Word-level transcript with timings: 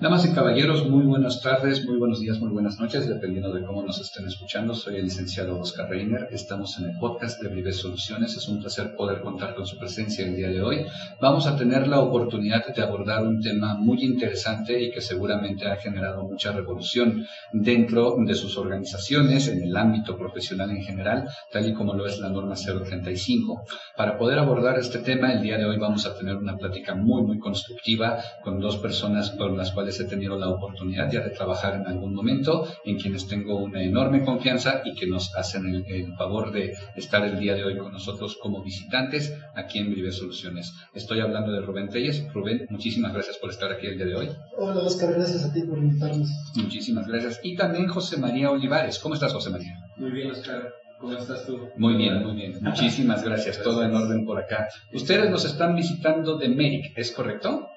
Damas 0.00 0.24
y 0.24 0.32
caballeros, 0.32 0.88
muy 0.88 1.04
buenas 1.04 1.42
tardes, 1.42 1.84
muy 1.84 1.98
buenos 1.98 2.20
días, 2.20 2.40
muy 2.40 2.48
buenas 2.48 2.80
noches, 2.80 3.06
dependiendo 3.06 3.52
de 3.52 3.62
cómo 3.66 3.82
nos 3.82 4.00
estén 4.00 4.26
escuchando. 4.26 4.72
Soy 4.72 4.96
el 4.96 5.04
licenciado 5.04 5.60
Oscar 5.60 5.90
Reiner. 5.90 6.26
Estamos 6.30 6.78
en 6.78 6.86
el 6.86 6.98
podcast 6.98 7.42
de 7.42 7.50
Vive 7.50 7.70
Soluciones. 7.70 8.34
Es 8.34 8.48
un 8.48 8.60
placer 8.62 8.96
poder 8.96 9.20
contar 9.20 9.54
con 9.54 9.66
su 9.66 9.76
presencia 9.76 10.24
el 10.24 10.36
día 10.36 10.48
de 10.48 10.62
hoy. 10.62 10.86
Vamos 11.20 11.46
a 11.46 11.54
tener 11.54 11.86
la 11.86 12.00
oportunidad 12.00 12.66
de 12.74 12.82
abordar 12.82 13.26
un 13.26 13.42
tema 13.42 13.74
muy 13.74 14.02
interesante 14.02 14.82
y 14.82 14.90
que 14.90 15.02
seguramente 15.02 15.68
ha 15.68 15.76
generado 15.76 16.22
mucha 16.22 16.50
revolución 16.52 17.26
dentro 17.52 18.16
de 18.20 18.34
sus 18.34 18.56
organizaciones, 18.56 19.48
en 19.48 19.64
el 19.64 19.76
ámbito 19.76 20.16
profesional 20.16 20.70
en 20.70 20.82
general, 20.82 21.28
tal 21.52 21.68
y 21.68 21.74
como 21.74 21.92
lo 21.92 22.06
es 22.06 22.18
la 22.20 22.30
norma 22.30 22.54
035. 22.54 23.64
Para 23.98 24.16
poder 24.16 24.38
abordar 24.38 24.78
este 24.78 25.00
tema, 25.00 25.30
el 25.34 25.42
día 25.42 25.58
de 25.58 25.66
hoy 25.66 25.76
vamos 25.76 26.06
a 26.06 26.16
tener 26.16 26.36
una 26.36 26.56
plática 26.56 26.94
muy, 26.94 27.22
muy 27.22 27.38
constructiva 27.38 28.18
con 28.42 28.60
dos 28.60 28.78
personas 28.78 29.32
con 29.32 29.58
las 29.58 29.72
cuales 29.72 29.89
he 29.98 30.04
tenido 30.04 30.38
la 30.38 30.48
oportunidad 30.48 31.10
ya 31.10 31.20
de 31.20 31.30
trabajar 31.30 31.74
en 31.74 31.86
algún 31.86 32.14
momento, 32.14 32.66
en 32.84 32.98
quienes 32.98 33.26
tengo 33.26 33.56
una 33.56 33.82
enorme 33.82 34.24
confianza 34.24 34.82
y 34.84 34.94
que 34.94 35.06
nos 35.06 35.34
hacen 35.34 35.84
el, 35.88 36.14
favor 36.16 36.52
de 36.52 36.74
estar 36.96 37.24
el 37.24 37.38
día 37.38 37.54
de 37.54 37.64
hoy 37.64 37.78
con 37.78 37.92
nosotros 37.92 38.36
como 38.40 38.62
visitantes 38.62 39.34
aquí 39.54 39.78
en 39.78 39.94
Vive 39.94 40.12
Soluciones. 40.12 40.72
Estoy 40.94 41.20
hablando 41.20 41.50
de 41.50 41.60
Rubén 41.62 41.88
Telles. 41.88 42.32
Rubén, 42.32 42.66
muchísimas 42.68 43.12
gracias 43.12 43.38
por 43.38 43.50
estar 43.50 43.72
aquí 43.72 43.86
el 43.86 43.96
día 43.96 44.06
de 44.06 44.14
hoy. 44.14 44.28
Hola 44.58 44.82
Oscar, 44.82 45.14
gracias 45.14 45.44
a 45.44 45.52
ti 45.52 45.62
por 45.62 45.78
invitarnos. 45.78 46.28
Muchísimas 46.54 47.06
gracias. 47.08 47.40
Y 47.42 47.56
también 47.56 47.88
José 47.88 48.18
María 48.18 48.50
Olivares. 48.50 48.98
¿Cómo 48.98 49.14
estás, 49.14 49.32
José 49.32 49.50
María? 49.50 49.74
Muy 49.96 50.10
bien, 50.10 50.30
Oscar. 50.30 50.74
¿Cómo 51.00 51.16
estás 51.16 51.46
tú? 51.46 51.58
Muy 51.76 51.96
bien, 51.96 52.22
muy 52.22 52.36
bien. 52.36 52.58
Muchísimas 52.60 53.24
gracias. 53.24 53.62
Todo 53.62 53.82
en 53.82 53.94
orden 53.94 54.26
por 54.26 54.38
acá. 54.38 54.68
Ustedes 54.92 55.30
nos 55.30 55.46
están 55.46 55.74
visitando 55.74 56.36
de 56.36 56.50
Merrick, 56.50 56.92
¿es 56.94 57.10
correcto? 57.12 57.70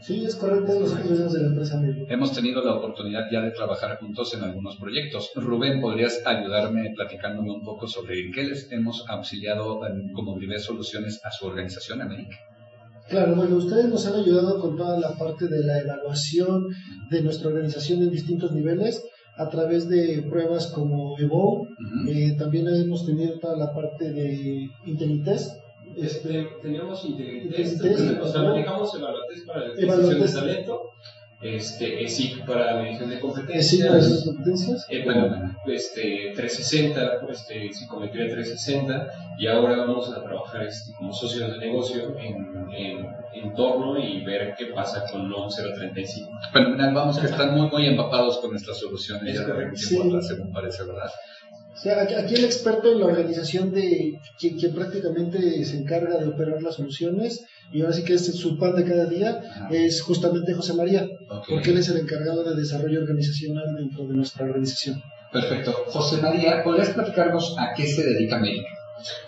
Sí, 0.00 0.24
es 0.24 0.36
correcto, 0.36 0.78
los 0.78 1.32
de 1.32 1.40
la 1.40 1.48
empresa 1.48 1.82
Hemos 2.08 2.32
tenido 2.32 2.64
la 2.64 2.74
oportunidad 2.74 3.24
ya 3.30 3.40
de 3.40 3.50
trabajar 3.50 3.98
juntos 3.98 4.32
en 4.34 4.42
algunos 4.44 4.76
proyectos. 4.76 5.30
Rubén, 5.34 5.80
¿podrías 5.80 6.22
ayudarme 6.24 6.92
platicándome 6.94 7.50
un 7.50 7.64
poco 7.64 7.86
sobre 7.86 8.20
en 8.20 8.32
qué 8.32 8.44
les 8.44 8.70
hemos 8.70 9.04
auxiliado 9.08 9.80
como 10.14 10.36
Vive 10.36 10.58
Soluciones 10.58 11.20
a 11.24 11.30
su 11.30 11.46
organización, 11.46 12.00
América? 12.00 12.36
Claro, 13.08 13.34
bueno, 13.34 13.56
ustedes 13.56 13.86
nos 13.86 14.06
han 14.06 14.20
ayudado 14.20 14.60
con 14.60 14.76
toda 14.76 14.98
la 15.00 15.12
parte 15.14 15.48
de 15.48 15.64
la 15.64 15.80
evaluación 15.80 16.68
de 17.10 17.22
nuestra 17.22 17.48
organización 17.48 18.02
en 18.02 18.10
distintos 18.10 18.52
niveles 18.52 19.02
a 19.36 19.48
través 19.48 19.88
de 19.88 20.26
pruebas 20.28 20.66
como 20.68 21.18
EVO. 21.18 21.66
Eh, 22.08 22.36
también 22.38 22.68
hemos 22.68 23.06
tenido 23.06 23.38
toda 23.38 23.56
la 23.56 23.72
parte 23.72 24.12
de 24.12 24.68
Intelites 24.84 25.58
este, 26.02 26.48
teníamos 26.62 27.04
Integritest, 27.04 27.82
o 28.20 28.28
sea, 28.28 28.42
manejamos 28.42 28.94
Evaluates 28.94 29.42
para 29.46 29.60
la 29.60 29.66
adquisición 29.66 30.20
de 30.20 30.32
talento, 30.32 30.90
este, 31.40 32.02
ESIC 32.02 32.44
para 32.44 32.74
la 32.74 32.82
medición 32.82 33.10
de 33.10 33.20
competencias, 33.20 34.24
competencias? 34.24 34.86
Eh, 34.88 35.04
bueno, 35.04 35.56
este, 35.66 36.32
360, 36.34 37.20
este, 37.30 37.72
psicometría 37.72 38.24
360, 38.24 39.36
y 39.38 39.46
ahora 39.46 39.76
vamos 39.76 40.10
a 40.12 40.22
trabajar 40.22 40.64
este, 40.64 40.92
como 40.94 41.12
socios 41.12 41.52
de 41.52 41.58
negocio 41.58 42.16
en, 42.18 42.66
en, 43.32 43.54
torno 43.54 43.98
y 43.98 44.24
ver 44.24 44.54
qué 44.58 44.66
pasa 44.66 45.04
con 45.10 45.28
NOM 45.28 45.48
035. 45.48 46.30
Fenomenal, 46.52 46.94
vamos 46.94 47.18
que 47.18 47.26
están 47.26 47.56
muy, 47.56 47.68
muy 47.70 47.86
empapados 47.86 48.38
con 48.38 48.50
nuestras 48.50 48.78
soluciones, 48.78 49.34
ya 49.34 49.44
de 49.46 49.70
tiempo 49.70 50.20
según 50.20 50.52
parece, 50.52 50.84
¿verdad? 50.84 51.10
O 51.74 51.80
sea, 51.80 52.02
aquí 52.02 52.34
el 52.34 52.44
experto 52.44 52.92
en 52.92 53.00
la 53.00 53.06
organización 53.06 53.70
de 53.70 54.18
quien, 54.38 54.74
prácticamente 54.74 55.64
se 55.64 55.78
encarga 55.78 56.18
de 56.18 56.26
operar 56.26 56.60
las 56.60 56.74
soluciones 56.74 57.44
y 57.72 57.82
ahora 57.82 57.92
sí 57.92 58.04
que 58.04 58.14
es 58.14 58.36
su 58.36 58.58
pan 58.58 58.74
de 58.74 58.84
cada 58.84 59.06
día 59.06 59.40
es 59.70 60.02
justamente 60.02 60.54
José 60.54 60.74
María, 60.74 61.06
porque 61.48 61.70
él 61.70 61.78
es 61.78 61.88
el 61.88 61.98
encargado 61.98 62.42
de 62.42 62.56
desarrollo 62.56 63.00
organizacional 63.00 63.76
dentro 63.76 64.06
de 64.06 64.14
nuestra 64.14 64.46
organización. 64.46 65.02
Perfecto. 65.32 65.72
José 65.86 66.20
María, 66.20 66.64
¿podrías 66.64 66.90
platicarnos 66.90 67.54
a 67.58 67.74
qué 67.76 67.86
se 67.86 68.02
dedica 68.02 68.36
América? 68.36 68.77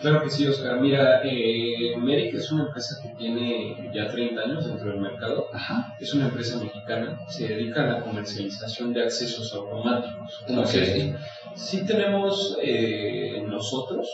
Claro 0.00 0.22
que 0.22 0.30
sí, 0.30 0.46
Oscar. 0.46 0.80
Mira, 0.80 1.22
eh, 1.24 1.96
Merck 1.96 2.34
es 2.34 2.50
una 2.52 2.64
empresa 2.67 2.96
que 3.02 3.11
tiene 3.17 3.90
ya 3.95 4.08
30 4.08 4.40
años 4.40 4.67
dentro 4.67 4.90
del 4.90 5.00
mercado. 5.00 5.46
Ajá. 5.52 5.95
Es 6.00 6.12
una 6.14 6.27
empresa 6.27 6.58
mexicana. 6.58 7.20
Se 7.28 7.48
dedica 7.48 7.83
a 7.83 7.86
la 7.86 8.00
comercialización 8.02 8.92
de 8.92 9.05
accesos 9.05 9.52
automáticos. 9.55 10.45
Entonces, 10.48 11.14
sí 11.55 11.86
tenemos 11.86 12.56
eh, 12.62 13.45
nosotros 13.46 14.08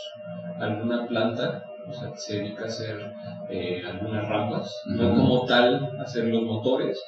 alguna 0.59 1.07
planta 1.07 1.63
o 1.87 1.93
sea, 1.93 2.11
que 2.11 2.17
se 2.17 2.37
dedica 2.37 2.63
a 2.63 2.67
hacer 2.67 3.13
eh, 3.49 3.81
algunas 3.87 4.27
rampas, 4.27 4.81
no 4.87 5.15
como 5.15 5.45
tal 5.45 5.97
hacer 5.99 6.25
los 6.25 6.43
motores. 6.43 7.01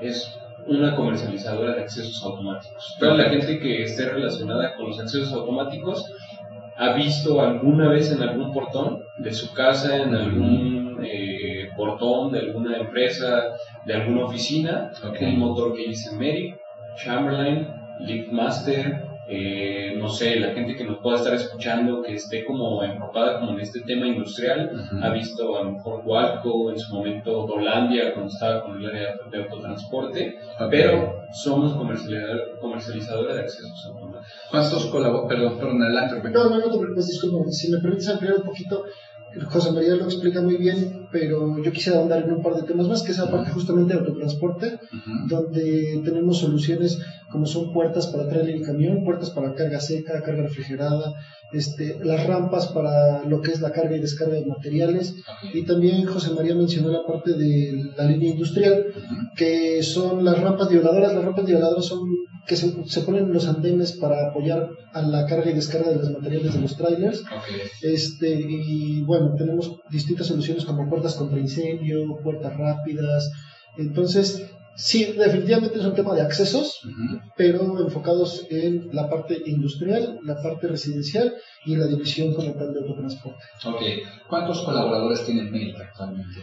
Es 0.00 0.38
una 0.66 0.94
comercializadora 0.94 1.74
de 1.74 1.82
accesos 1.82 2.22
automáticos. 2.22 2.96
Toda 2.98 3.14
la 3.14 3.30
gente 3.30 3.58
que 3.58 3.82
esté 3.82 4.08
relacionada 4.10 4.74
con 4.76 4.90
los 4.90 5.00
accesos 5.00 5.32
automáticos 5.32 6.04
ha 6.80 6.94
visto 6.94 7.42
alguna 7.42 7.90
vez 7.90 8.10
en 8.10 8.22
algún 8.22 8.52
portón 8.54 9.04
de 9.18 9.34
su 9.34 9.52
casa, 9.52 9.98
en 9.98 10.14
algún 10.14 10.98
eh, 11.04 11.68
portón 11.76 12.32
de 12.32 12.38
alguna 12.38 12.78
empresa, 12.78 13.50
de 13.84 13.94
alguna 13.94 14.24
oficina, 14.24 14.90
un 15.20 15.38
motor 15.38 15.74
que 15.74 15.88
dice 15.88 16.16
Mary, 16.16 16.54
Chamberlain, 16.96 17.68
Liftmaster, 17.98 19.09
eh, 19.32 19.94
no 19.96 20.08
sé, 20.08 20.40
la 20.40 20.52
gente 20.52 20.74
que 20.74 20.84
nos 20.84 20.98
pueda 20.98 21.18
estar 21.18 21.32
escuchando, 21.34 22.02
que 22.02 22.14
esté 22.14 22.44
como 22.44 22.82
empapada 22.82 23.38
como 23.38 23.52
en 23.52 23.60
este 23.60 23.80
tema 23.82 24.08
industrial, 24.08 24.72
ha 25.00 25.10
visto 25.10 25.56
a 25.56 25.62
lo 25.62 25.72
mejor 25.72 26.02
Walco, 26.04 26.70
en 26.70 26.78
su 26.78 26.92
momento 26.92 27.46
Dolandia, 27.46 28.12
cuando 28.12 28.32
estaba 28.32 28.64
con 28.64 28.78
el 28.78 28.86
área 28.86 29.14
de 29.30 29.38
autotransporte, 29.38 30.36
pero 30.68 31.20
somos 31.32 31.74
comercializadores 32.60 33.36
de 33.36 33.40
accesos 33.42 33.86
automáticos. 33.86 34.26
¿Cuántos 34.50 34.86
colaboradores? 34.86 35.38
Perdón, 35.38 35.58
perdón, 35.58 35.82
adelante. 35.84 36.30
No, 36.30 36.50
no, 36.50 36.58
no, 36.58 36.92
pues 36.92 37.06
disculpa, 37.06 37.48
si 37.50 37.70
me 37.70 37.78
permites 37.78 38.08
ampliar 38.08 38.34
un 38.34 38.42
poquito, 38.42 38.84
José 39.48 39.72
María 39.72 39.94
lo 39.94 40.04
explica 40.04 40.40
muy 40.40 40.56
bien, 40.56 41.08
pero 41.12 41.62
yo 41.62 41.72
quisiera 41.72 41.98
ahondar 41.98 42.22
en 42.24 42.32
un 42.32 42.42
par 42.42 42.54
de 42.54 42.62
temas 42.62 42.88
más, 42.88 43.02
que 43.02 43.12
es 43.12 43.18
la 43.18 43.30
parte 43.30 43.50
justamente 43.50 43.94
de 43.94 44.00
autotransporte, 44.00 44.78
donde 45.28 46.00
tenemos 46.04 46.38
soluciones 46.38 46.98
como 47.30 47.46
son 47.46 47.72
puertas 47.72 48.08
para 48.08 48.28
trailer 48.28 48.56
y 48.56 48.62
camión, 48.62 49.04
puertas 49.04 49.30
para 49.30 49.54
carga 49.54 49.80
seca, 49.80 50.20
carga 50.22 50.42
refrigerada, 50.42 51.14
este, 51.52 51.98
las 52.04 52.26
rampas 52.26 52.68
para 52.68 53.24
lo 53.24 53.40
que 53.40 53.52
es 53.52 53.60
la 53.60 53.70
carga 53.72 53.96
y 53.96 54.00
descarga 54.00 54.34
de 54.34 54.46
materiales. 54.46 55.14
Y 55.52 55.62
también 55.62 56.06
José 56.06 56.32
María 56.34 56.54
mencionó 56.54 56.90
la 56.90 57.06
parte 57.06 57.32
de 57.32 57.92
la 57.96 58.04
línea 58.04 58.30
industrial, 58.30 58.86
que 59.36 59.82
son 59.82 60.24
las 60.24 60.40
rampas 60.40 60.68
violadoras. 60.68 61.14
Las 61.14 61.24
rampas 61.24 61.46
violadoras 61.46 61.84
son 61.84 62.00
que 62.46 62.56
se, 62.56 63.00
ponen 63.02 63.24
en 63.24 63.32
los 63.32 63.46
andenes 63.46 63.92
para 63.92 64.28
apoyar 64.28 64.70
a 64.92 65.02
la 65.02 65.26
carga 65.26 65.50
y 65.50 65.54
descarga 65.54 65.90
de 65.90 65.96
los 65.96 66.10
materiales 66.10 66.54
de 66.54 66.60
los 66.60 66.76
trailers. 66.76 67.22
Este, 67.82 68.28
y 68.28 69.02
bueno, 69.02 69.34
tenemos 69.36 69.76
distintas 69.90 70.26
soluciones 70.26 70.64
como 70.64 70.88
puertas 70.88 71.14
contra 71.14 71.38
incendio, 71.38 72.16
puertas 72.22 72.56
rápidas. 72.56 73.30
Entonces, 73.76 74.50
Sí, 74.80 75.12
definitivamente 75.12 75.78
es 75.78 75.84
un 75.84 75.94
tema 75.94 76.14
de 76.14 76.22
accesos, 76.22 76.80
pero 77.36 77.80
enfocados 77.80 78.46
en 78.50 78.88
la 78.92 79.10
parte 79.10 79.42
industrial, 79.44 80.20
la 80.22 80.40
parte 80.40 80.68
residencial 80.68 81.34
y 81.66 81.76
la 81.76 81.86
división 81.86 82.32
como 82.32 82.54
tal 82.54 82.72
de 82.72 82.80
autotransporte. 82.80 83.44
Ok, 83.66 83.82
¿cuántos 84.26 84.62
colaboradores 84.62 85.24
tiene 85.26 85.42
Mérida 85.42 85.84
actualmente? 85.84 86.40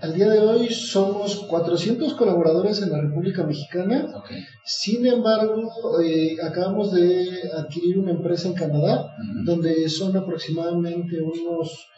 Al 0.00 0.14
día 0.14 0.28
de 0.28 0.40
hoy 0.40 0.68
somos 0.68 1.46
400 1.48 2.14
colaboradores 2.14 2.82
en 2.82 2.90
la 2.90 3.00
República 3.00 3.44
Mexicana. 3.44 4.22
Sin 4.64 5.06
embargo, 5.06 5.70
eh, 6.02 6.36
acabamos 6.42 6.92
de 6.92 7.26
adquirir 7.56 7.98
una 7.98 8.10
empresa 8.10 8.48
en 8.48 8.54
Canadá, 8.54 9.14
donde 9.44 9.88
son 9.88 10.16
aproximadamente 10.16 11.20
unos 11.22 11.88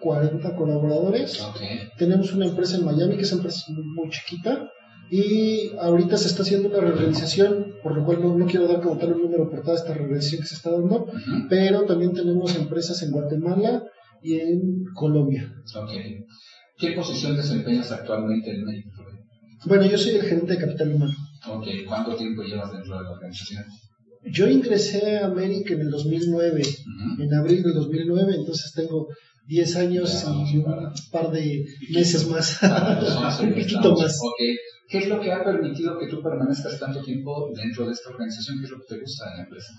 40 0.00 0.56
colaboradores. 0.56 1.42
Tenemos 1.96 2.32
una 2.32 2.46
empresa 2.46 2.76
en 2.76 2.84
Miami, 2.84 3.16
que 3.16 3.22
es 3.22 3.32
una 3.32 3.42
empresa 3.42 3.64
muy 3.68 4.10
chiquita, 4.10 4.70
y 5.10 5.72
ahorita 5.78 6.16
se 6.18 6.28
está 6.28 6.42
haciendo 6.42 6.68
una 6.68 6.80
reorganización, 6.80 7.76
por 7.82 7.96
lo 7.96 8.04
cual 8.04 8.38
no, 8.38 8.46
quiero 8.46 8.68
dar 8.68 8.82
como 8.82 8.98
tal 8.98 9.14
un 9.14 9.22
número 9.22 9.48
por 9.48 9.62
toda 9.62 9.76
esta 9.76 9.94
reorganización 9.94 10.42
que 10.42 10.48
se 10.48 10.54
está 10.56 10.70
dando, 10.70 11.06
pero 11.48 11.84
también 11.84 12.12
tenemos 12.12 12.54
empresas 12.56 13.02
en 13.02 13.12
Guatemala 13.12 13.84
y 14.22 14.38
en 14.40 14.84
Colombia. 14.94 15.50
Okay. 15.84 16.26
¿Qué 16.78 16.92
posición 16.92 17.36
desempeñas 17.36 17.90
actualmente 17.90 18.50
en 18.50 18.64
México? 18.64 19.04
Bueno, 19.64 19.86
yo 19.86 19.98
soy 19.98 20.12
el 20.16 20.22
gerente 20.22 20.52
de 20.52 20.58
capital 20.58 20.94
humano. 20.94 21.14
Okay. 21.46 21.84
¿Cuánto 21.84 22.14
tiempo 22.14 22.42
llevas 22.42 22.72
dentro 22.72 22.96
de 22.96 23.04
la 23.04 23.10
organización? 23.10 23.64
Yo 24.24 24.48
ingresé 24.48 25.18
a 25.18 25.26
América 25.26 25.74
en 25.74 25.80
el 25.80 25.90
2009, 25.90 26.62
en 27.18 27.34
abril 27.34 27.62
del 27.62 27.74
2009, 27.74 28.34
entonces 28.36 28.72
tengo 28.74 29.08
10 29.46 29.76
años 29.76 30.24
y 30.52 30.58
un 30.58 30.92
par 31.10 31.30
de 31.30 31.64
meses 31.90 32.28
más, 32.28 32.60
un 33.42 33.54
poquito 33.54 33.96
más. 33.96 34.18
Okay. 34.34 34.56
¿Qué 34.88 34.98
es 34.98 35.08
lo 35.08 35.20
que 35.20 35.32
ha 35.32 35.44
permitido 35.44 35.98
que 35.98 36.06
tú 36.06 36.22
permanezcas 36.22 36.78
tanto 36.78 37.02
tiempo 37.02 37.50
dentro 37.54 37.86
de 37.86 37.92
esta 37.92 38.10
organización? 38.10 38.58
¿Qué 38.58 38.64
es 38.66 38.70
lo 38.70 38.78
que 38.78 38.94
te 38.94 39.00
gusta 39.00 39.30
de 39.30 39.36
la 39.36 39.42
empresa? 39.44 39.72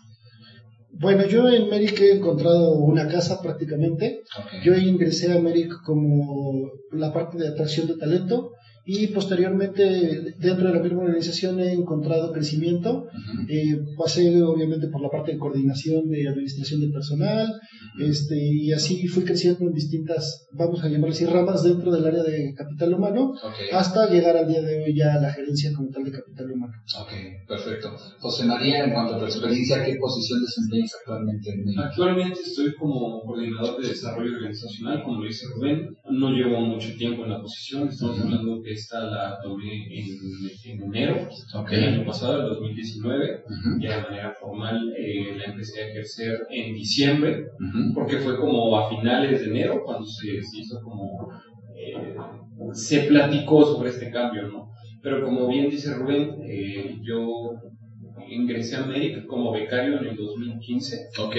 Bueno, 0.92 1.26
yo 1.26 1.48
en 1.50 1.70
Merrick 1.70 2.00
he 2.02 2.14
encontrado 2.14 2.74
una 2.74 3.08
casa 3.08 3.42
prácticamente. 3.42 4.24
Yo 4.64 4.76
ingresé 4.76 5.32
a 5.32 5.40
Merrick 5.40 5.82
como 5.84 6.72
la 6.92 7.14
parte 7.14 7.38
de 7.38 7.48
atracción 7.48 7.88
de 7.88 7.98
talento 7.98 8.54
y 8.92 9.06
posteriormente 9.08 10.34
dentro 10.40 10.68
de 10.68 10.74
la 10.74 10.82
misma 10.82 11.04
organización 11.04 11.60
he 11.60 11.74
encontrado 11.74 12.34
crecimiento. 12.34 13.06
Eh, 13.48 13.78
pasé 13.96 14.42
obviamente 14.42 14.88
por 14.88 15.00
la 15.00 15.10
parte 15.10 15.34
de 15.34 15.38
coordinación 15.38 16.10
de 16.10 16.28
administración 16.28 16.82
de 16.82 16.90
personal 16.90 17.54
este, 18.00 18.36
y 18.36 18.72
así 18.74 19.08
fui 19.08 19.24
creciendo 19.24 19.66
en 19.66 19.74
distintas, 19.74 20.48
vamos 20.54 20.84
a 20.84 20.88
llamarlo 20.88 21.14
así, 21.14 21.26
ramas 21.26 21.64
dentro 21.64 21.92
del 21.92 22.04
área 22.04 22.24
de 22.24 22.56
capital 22.56 22.96
humano 22.96 23.34
hasta 23.72 24.10
llegar 24.10 24.36
al 24.38 24.48
día 24.48 24.62
de 24.64 24.84
hoy 24.84 24.96
ya 24.96 25.14
a 25.14 25.22
la 25.22 25.34
gerencia 25.34 25.72
como 25.76 25.90
tal 25.92 26.06
de 26.06 26.12
capital 26.12 26.52
humano. 26.52 26.74
Ok, 27.00 27.12
perfecto. 27.48 27.96
José 28.20 28.46
María, 28.46 28.86
en 28.86 28.94
cuanto 28.94 29.16
a 29.16 29.20
tu 29.20 29.26
experiencia, 29.26 29.86
¿qué 29.86 29.98
posición 29.98 30.42
desempeñas 30.42 30.96
actualmente 31.00 31.52
en 31.52 31.66
México? 31.66 31.84
Actualmente 31.84 32.40
estoy 32.42 32.74
como 32.74 33.22
coordinador 33.22 33.80
de 33.80 33.90
desarrollo 33.90 34.36
organizacional, 34.36 35.04
como 35.04 35.22
lo 35.22 35.28
dice 35.28 35.46
Rubén. 35.54 35.96
No 36.10 36.32
llevo 36.32 36.60
mucho 36.62 36.90
tiempo 36.98 37.24
en 37.26 37.32
la 37.32 37.42
posición, 37.42 37.88
estamos 37.88 38.20
hablando 38.20 38.64
que 38.64 38.79
esta 38.80 39.02
la 39.02 39.40
tomé 39.42 39.88
en, 39.88 40.82
enero 40.82 41.28
del 41.70 41.84
año 41.84 42.06
pasado, 42.06 42.42
el 42.42 42.50
2019. 42.50 43.44
Ya 43.80 43.98
de 43.98 44.04
manera 44.04 44.34
formal 44.40 44.94
eh, 44.98 45.36
la 45.38 45.46
empecé 45.46 45.82
a 45.82 45.88
ejercer 45.90 46.40
en 46.50 46.74
diciembre, 46.74 47.46
porque 47.94 48.18
fue 48.18 48.38
como 48.38 48.78
a 48.78 48.90
finales 48.90 49.42
de 49.42 49.48
enero 49.48 49.82
cuando 49.84 50.06
se, 50.06 50.38
hizo 50.38 50.82
como. 50.82 51.30
Eh, 51.78 52.16
se 52.74 53.02
platicó 53.04 53.66
sobre 53.66 53.90
este 53.90 54.12
cambio, 54.12 54.48
¿no? 54.48 54.70
Pero 55.02 55.24
como 55.24 55.48
bien 55.48 55.70
dice 55.70 55.94
Rubén, 55.94 56.36
eh, 56.44 56.98
yo 57.02 57.54
ingresé 58.30 58.76
a 58.76 58.84
América 58.84 59.24
como 59.28 59.52
becario 59.52 60.00
en 60.00 60.08
el 60.08 60.16
2015. 60.16 61.10
Ok. 61.20 61.36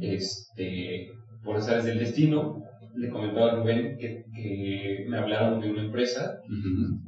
Este, 0.00 1.10
por 1.44 1.56
áreas 1.56 1.84
del 1.84 1.98
destino, 1.98 2.63
le 2.96 3.08
comentaba 3.08 3.52
a 3.52 3.54
Rubén 3.56 3.96
que, 3.98 4.24
me 5.08 5.18
hablaron 5.18 5.60
de 5.60 5.70
una 5.70 5.82
empresa 5.82 6.38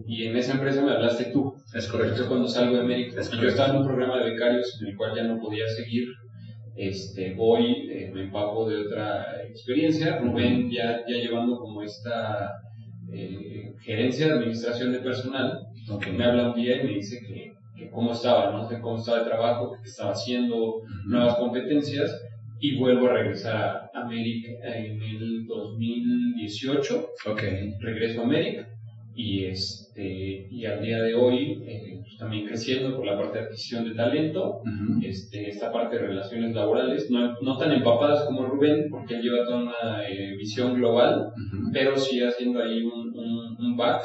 y 0.06 0.24
en 0.24 0.36
esa 0.36 0.54
empresa 0.54 0.82
me 0.82 0.92
hablaste 0.92 1.26
tú. 1.32 1.54
Es 1.74 1.86
correcto. 1.88 2.22
Yo 2.22 2.28
cuando 2.28 2.48
salgo 2.48 2.76
de 2.76 2.82
América, 2.82 3.20
yo 3.22 3.48
estaba 3.48 3.70
en 3.70 3.76
un 3.76 3.86
programa 3.86 4.18
de 4.18 4.30
becarios 4.30 4.78
en 4.80 4.88
el 4.88 4.96
cual 4.96 5.14
ya 5.14 5.24
no 5.24 5.38
podía 5.38 5.66
seguir. 5.68 6.08
Este, 6.76 7.34
voy, 7.34 7.88
eh, 7.90 8.10
me 8.12 8.24
empapo 8.24 8.68
de 8.68 8.82
otra 8.82 9.42
experiencia. 9.48 10.18
Rubén 10.18 10.70
ya, 10.70 11.00
ya 11.06 11.16
llevando 11.16 11.58
como 11.58 11.82
esta 11.82 12.52
eh, 13.12 13.74
gerencia 13.80 14.26
de 14.26 14.32
administración 14.34 14.92
de 14.92 14.98
personal, 15.00 15.60
que 16.00 16.12
me 16.12 16.24
habla 16.24 16.50
un 16.50 16.56
día 16.56 16.82
y 16.82 16.86
me 16.86 16.94
dice 16.94 17.20
que, 17.26 17.90
cómo 17.90 18.12
estaba, 18.12 18.52
¿no? 18.52 18.68
sé 18.68 18.80
cómo 18.80 18.96
estaba 18.96 19.18
el 19.18 19.24
trabajo, 19.24 19.72
que 19.82 19.88
estaba 19.88 20.12
haciendo 20.12 20.82
nuevas 21.06 21.36
competencias 21.36 22.10
y 22.60 22.76
vuelvo 22.76 23.08
a 23.08 23.14
regresar 23.14 23.90
a 23.92 24.02
América 24.02 24.50
en 24.64 25.02
el 25.02 25.46
2018. 25.46 27.08
Ok. 27.26 27.42
Regreso 27.80 28.20
a 28.20 28.24
América 28.24 28.68
y, 29.16 29.46
este, 29.46 30.46
y 30.50 30.66
al 30.66 30.82
día 30.82 31.00
de 31.00 31.14
hoy 31.14 31.62
eh, 31.66 32.00
pues, 32.02 32.18
también 32.18 32.46
creciendo 32.46 32.94
por 32.94 33.06
la 33.06 33.16
parte 33.16 33.38
de 33.38 33.44
adquisición 33.44 33.88
de 33.88 33.94
talento, 33.94 34.60
este, 35.02 35.48
esta 35.48 35.72
parte 35.72 35.96
de 35.96 36.02
relaciones 36.02 36.54
laborales, 36.54 37.10
no, 37.10 37.34
no, 37.40 37.56
tan 37.56 37.72
empapadas 37.72 38.26
como 38.26 38.44
Rubén, 38.44 38.88
porque 38.90 39.14
él 39.14 39.22
lleva 39.22 39.46
toda 39.46 39.62
una 39.62 40.06
eh, 40.06 40.36
visión 40.36 40.74
global, 40.74 41.30
pero 41.72 41.96
sí 41.96 42.22
haciendo 42.22 42.62
ahí 42.62 42.82
un, 42.82 43.18
un, 43.18 43.56
un 43.58 43.76
back 43.76 44.04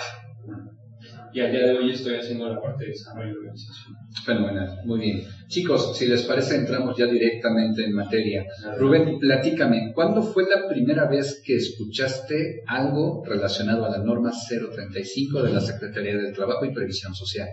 y 1.34 1.40
al 1.40 1.52
día 1.52 1.68
de 1.68 1.78
hoy 1.78 1.92
estoy 1.92 2.16
haciendo 2.16 2.50
la 2.50 2.62
parte 2.62 2.86
de 2.86 2.92
desarrollo 2.92 3.34
de 3.34 3.40
organización. 3.40 3.96
Fenomenal, 4.26 4.80
muy 4.86 5.00
bien. 5.00 5.24
Chicos, 5.48 5.98
si 5.98 6.08
les 6.08 6.24
parece, 6.24 6.56
entramos 6.56 6.98
ya 6.98 7.06
directamente 7.06 7.84
en 7.86 7.94
materia. 7.94 8.46
Rubén, 8.78 9.20
platícame, 9.20 9.92
¿cuándo 9.94 10.22
fue 10.22 10.44
la 10.44 10.68
primera 10.68 11.08
vez 11.08 11.42
que 11.46 11.56
escuchaste 11.56 12.64
algo 12.68 13.24
relacionado 13.26 13.86
a 13.86 13.90
la 13.90 14.04
norma 14.04 14.32
035 14.32 15.44
de 15.44 15.54
la 15.54 15.62
Secretaría 15.62 16.18
del 16.18 16.34
Trabajo 16.34 16.66
y 16.66 16.74
Previsión 16.74 17.14
Social? 17.14 17.48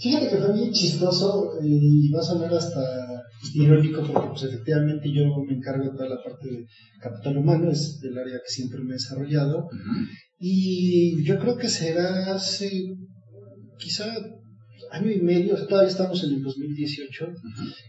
Fíjate 0.00 0.28
que 0.28 0.36
fue 0.36 0.52
bien 0.52 0.72
chistoso 0.72 1.54
eh, 1.60 1.66
y 1.66 2.10
va 2.10 2.20
a 2.20 2.22
sonar 2.22 2.54
hasta 2.54 2.80
irónico 3.54 4.02
porque 4.02 4.28
pues 4.28 4.42
efectivamente 4.44 5.10
yo 5.12 5.24
me 5.44 5.54
encargo 5.54 5.84
de 5.84 5.90
toda 5.90 6.08
la 6.08 6.22
parte 6.22 6.48
de 6.48 6.66
capital 7.00 7.38
humano, 7.38 7.70
es 7.70 8.00
el 8.02 8.16
área 8.16 8.38
que 8.38 8.48
siempre 8.48 8.80
me 8.80 8.90
he 8.90 8.92
desarrollado. 8.92 9.68
Y 10.38 11.24
yo 11.24 11.38
creo 11.38 11.56
que 11.56 11.68
será 11.68 12.34
hace 12.34 12.70
quizá 13.78 14.04
año 14.90 15.10
y 15.10 15.20
medio, 15.20 15.66
todavía 15.66 15.90
estamos 15.90 16.22
en 16.24 16.34
el 16.34 16.42
2018, 16.42 17.26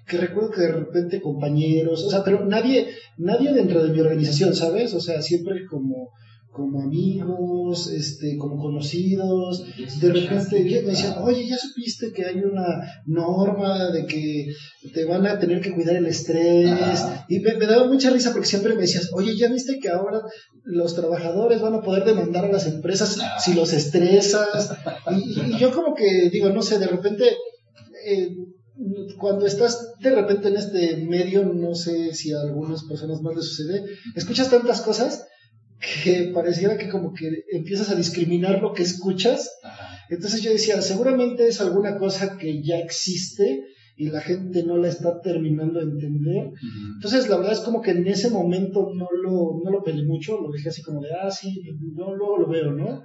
que 0.05 0.17
recuerdo 0.17 0.51
que 0.51 0.61
de 0.61 0.71
repente 0.71 1.21
compañeros, 1.21 2.03
o 2.03 2.09
sea, 2.09 2.23
pero 2.23 2.45
nadie, 2.45 2.87
nadie 3.17 3.53
dentro 3.53 3.83
de 3.83 3.91
mi 3.91 3.99
organización, 3.99 4.53
¿sabes? 4.53 4.93
O 4.93 4.99
sea, 4.99 5.21
siempre 5.21 5.65
como 5.69 6.09
como 6.59 6.81
amigos, 6.81 7.87
este, 7.87 8.37
como 8.37 8.61
conocidos, 8.61 9.63
de 10.01 10.11
repente 10.11 10.61
me 10.61 10.91
decían, 10.91 11.15
oye, 11.23 11.47
ya 11.47 11.57
supiste 11.57 12.11
que 12.11 12.25
hay 12.25 12.39
una 12.39 12.83
norma 13.05 13.89
de 13.91 14.05
que 14.05 14.47
te 14.93 15.05
van 15.05 15.25
a 15.25 15.39
tener 15.39 15.61
que 15.61 15.73
cuidar 15.73 15.95
el 15.95 16.05
estrés, 16.05 17.05
y 17.29 17.39
me, 17.39 17.53
daba 17.65 17.87
mucha 17.87 18.09
risa 18.09 18.33
porque 18.33 18.47
siempre 18.47 18.75
me 18.75 18.81
decías, 18.81 19.09
oye, 19.13 19.37
ya 19.37 19.47
viste 19.47 19.79
que 19.79 19.87
ahora 19.87 20.21
los 20.63 20.95
trabajadores 20.95 21.61
van 21.61 21.75
a 21.75 21.81
poder 21.81 22.03
demandar 22.03 22.43
a 22.43 22.51
las 22.51 22.67
empresas 22.67 23.17
si 23.39 23.53
los 23.53 23.71
estresas, 23.71 24.73
y, 25.11 25.57
yo 25.57 25.71
como 25.71 25.95
que 25.95 26.29
digo, 26.29 26.49
no 26.49 26.61
sé, 26.61 26.77
de 26.77 26.87
repente... 26.87 27.25
Eh, 28.05 28.35
cuando 29.17 29.45
estás 29.45 29.91
de 29.99 30.15
repente 30.15 30.47
en 30.47 30.55
este 30.55 30.95
medio, 30.95 31.43
no 31.43 31.75
sé 31.75 32.13
si 32.13 32.31
a 32.31 32.39
algunas 32.39 32.85
personas 32.85 33.21
más 33.21 33.35
les 33.35 33.49
sucede, 33.49 33.83
escuchas 34.15 34.49
tantas 34.49 34.79
cosas 34.79 35.27
que 35.79 36.31
pareciera 36.33 36.77
que 36.77 36.89
como 36.89 37.13
que 37.13 37.45
empiezas 37.51 37.89
a 37.89 37.95
discriminar 37.95 38.61
lo 38.61 38.73
que 38.73 38.83
escuchas. 38.83 39.59
Entonces 40.09 40.41
yo 40.41 40.51
decía, 40.51 40.81
seguramente 40.81 41.47
es 41.47 41.61
alguna 41.61 41.97
cosa 41.97 42.37
que 42.37 42.61
ya 42.63 42.77
existe 42.79 43.63
y 43.99 44.09
la 44.09 44.21
gente 44.21 44.63
no 44.63 44.77
la 44.77 44.87
está 44.87 45.19
terminando 45.19 45.79
de 45.79 45.85
entender. 45.85 46.51
Entonces, 46.95 47.27
la 47.27 47.35
verdad 47.35 47.51
es 47.51 47.59
como 47.59 47.81
que 47.81 47.91
en 47.91 48.07
ese 48.07 48.29
momento 48.29 48.91
no 48.95 49.09
lo, 49.11 49.61
no 49.61 49.71
lo 49.71 49.83
pedí 49.83 50.05
mucho, 50.05 50.39
lo 50.39 50.49
dejé 50.51 50.69
así 50.69 50.81
como 50.81 51.01
de, 51.01 51.09
ah, 51.21 51.29
sí, 51.29 51.61
no, 51.95 52.15
luego 52.15 52.37
lo 52.37 52.47
veo, 52.47 52.71
¿no? 52.71 53.03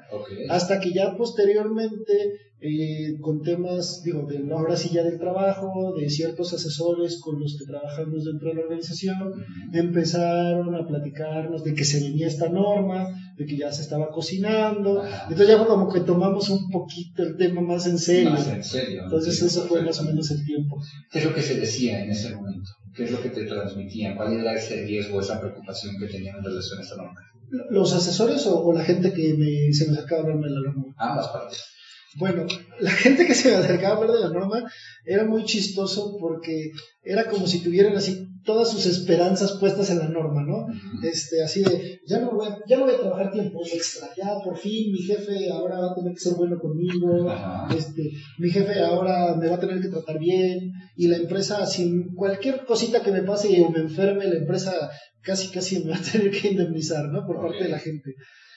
Hasta 0.49 0.79
que 0.79 0.93
ya 0.93 1.17
posteriormente 1.17 2.38
eh, 2.66 3.19
con 3.20 3.43
temas, 3.43 4.02
digo, 4.02 4.26
de 4.26 4.38
ahora 4.50 4.75
sí 4.75 4.88
ya 4.90 5.02
del 5.02 5.19
trabajo, 5.19 5.93
de 6.00 6.08
ciertos 6.08 6.55
asesores 6.55 7.20
con 7.20 7.38
los 7.38 7.58
que 7.58 7.66
trabajamos 7.66 8.25
dentro 8.25 8.49
de 8.49 8.55
la 8.55 8.62
organización, 8.62 9.34
empezaron 9.75 10.75
a 10.75 10.87
platicarnos 10.87 11.62
de 11.62 11.75
que 11.75 11.84
se 11.84 12.00
venía 12.00 12.26
esta 12.26 12.49
norma, 12.49 13.08
de 13.37 13.44
que 13.44 13.58
ya 13.58 13.70
se 13.70 13.82
estaba 13.82 14.08
cocinando, 14.08 15.05
entonces 15.05 15.46
ya 15.46 15.58
fue 15.58 15.66
como 15.66 15.93
que 15.93 16.00
tomamos 16.00 16.49
un 16.49 16.70
poquito 16.70 17.22
el 17.22 17.37
tema 17.37 17.61
más 17.61 17.87
en 17.87 17.99
serio. 17.99 18.31
Más 18.31 18.49
en 18.49 18.64
serio. 18.64 19.02
Entonces 19.05 19.43
eso 19.43 19.66
fue 19.66 19.82
más 19.82 20.00
o 20.00 20.05
menos 20.05 20.31
el 20.31 20.43
tiempo. 20.46 20.80
¿Qué 21.12 21.18
es 21.18 21.25
lo 21.26 21.35
que 21.35 21.42
se 21.42 21.61
decía 21.61 22.02
en 22.02 22.12
ese 22.12 22.35
momento? 22.35 22.71
¿Qué 22.94 23.04
es 23.04 23.11
lo 23.11 23.21
que 23.21 23.28
te 23.28 23.44
transmitían? 23.44 24.16
¿Cuál 24.16 24.40
era 24.40 24.54
ese 24.54 24.87
riesgo, 24.87 25.21
esa 25.21 25.38
preocupación 25.38 25.97
que 26.00 26.06
tenían 26.06 26.38
en 26.38 26.44
relación 26.44 26.78
a 26.78 26.83
esta 26.83 26.97
norma? 26.97 27.21
¿Los 27.68 27.92
asesores 27.92 28.47
o, 28.47 28.73
la 28.73 28.83
gente 28.83 29.12
que 29.12 29.35
me, 29.35 29.71
se 29.71 29.87
me 29.87 29.99
acercaba 29.99 30.23
a 30.23 30.25
hablarme 30.25 30.49
de 30.49 30.54
la 30.54 30.61
norma? 30.61 30.94
Ambas 30.97 31.28
partes. 31.28 31.74
Bueno, 32.16 32.47
la 32.80 32.90
gente 32.90 33.26
que 33.26 33.35
se 33.35 33.50
me 33.50 33.56
acercaba 33.56 33.94
a 33.94 33.97
hablar 33.99 34.16
de 34.16 34.21
la 34.21 34.30
norma 34.30 34.71
era 35.04 35.25
muy 35.25 35.44
chistoso 35.44 36.16
porque 36.21 36.71
era 37.02 37.28
como 37.28 37.47
si 37.47 37.62
tuvieran 37.62 37.97
así 37.97 38.28
todas 38.44 38.71
sus 38.71 38.87
esperanzas 38.87 39.52
puestas 39.59 39.90
en 39.90 39.99
la 39.99 40.09
norma, 40.09 40.42
¿no? 40.42 40.66
Este, 41.02 41.42
así 41.42 41.62
de, 41.62 42.00
ya 42.06 42.21
no, 42.21 42.30
voy 42.33 42.47
a, 42.47 42.59
ya 42.68 42.76
no 42.76 42.85
voy 42.85 42.94
a 42.94 43.00
trabajar 43.00 43.33
tiempo 43.33 43.61
extra, 43.64 44.09
ya 44.16 44.35
por 44.44 44.59
fin 44.59 44.92
mi 44.92 44.99
jefe 44.99 45.50
ahora 45.50 45.80
va 45.80 45.92
a 45.92 45.94
tener 45.94 46.12
que 46.12 46.21
ser 46.21 46.35
bueno 46.35 46.59
conmigo, 46.59 47.33
este, 47.75 48.11
mi 48.38 48.50
jefe 48.50 48.80
ahora 48.80 49.35
me 49.37 49.49
va 49.49 49.56
a 49.56 49.61
tener 49.61 49.80
que 49.80 49.88
tratar 49.88 50.18
bien, 50.18 50.73
y 50.94 51.09
la 51.09 51.16
empresa, 51.16 51.66
sin 51.66 52.14
cualquier 52.14 52.64
cosita 52.66 53.02
que 53.02 53.12
me 53.12 53.23
pase 53.23 53.62
o 53.62 53.71
me 53.71 53.80
enferme, 53.80 54.28
la 54.28 54.37
empresa 54.37 54.90
casi 55.23 55.49
casi 55.49 55.83
me 55.83 55.92
va 55.92 55.97
a 55.97 56.12
tener 56.12 56.30
que 56.30 56.49
indemnizar, 56.49 57.06
¿no? 57.06 57.26
Por 57.26 57.40
parte 57.40 57.64
de 57.64 57.71
la 57.71 57.78
gente. 57.78 58.14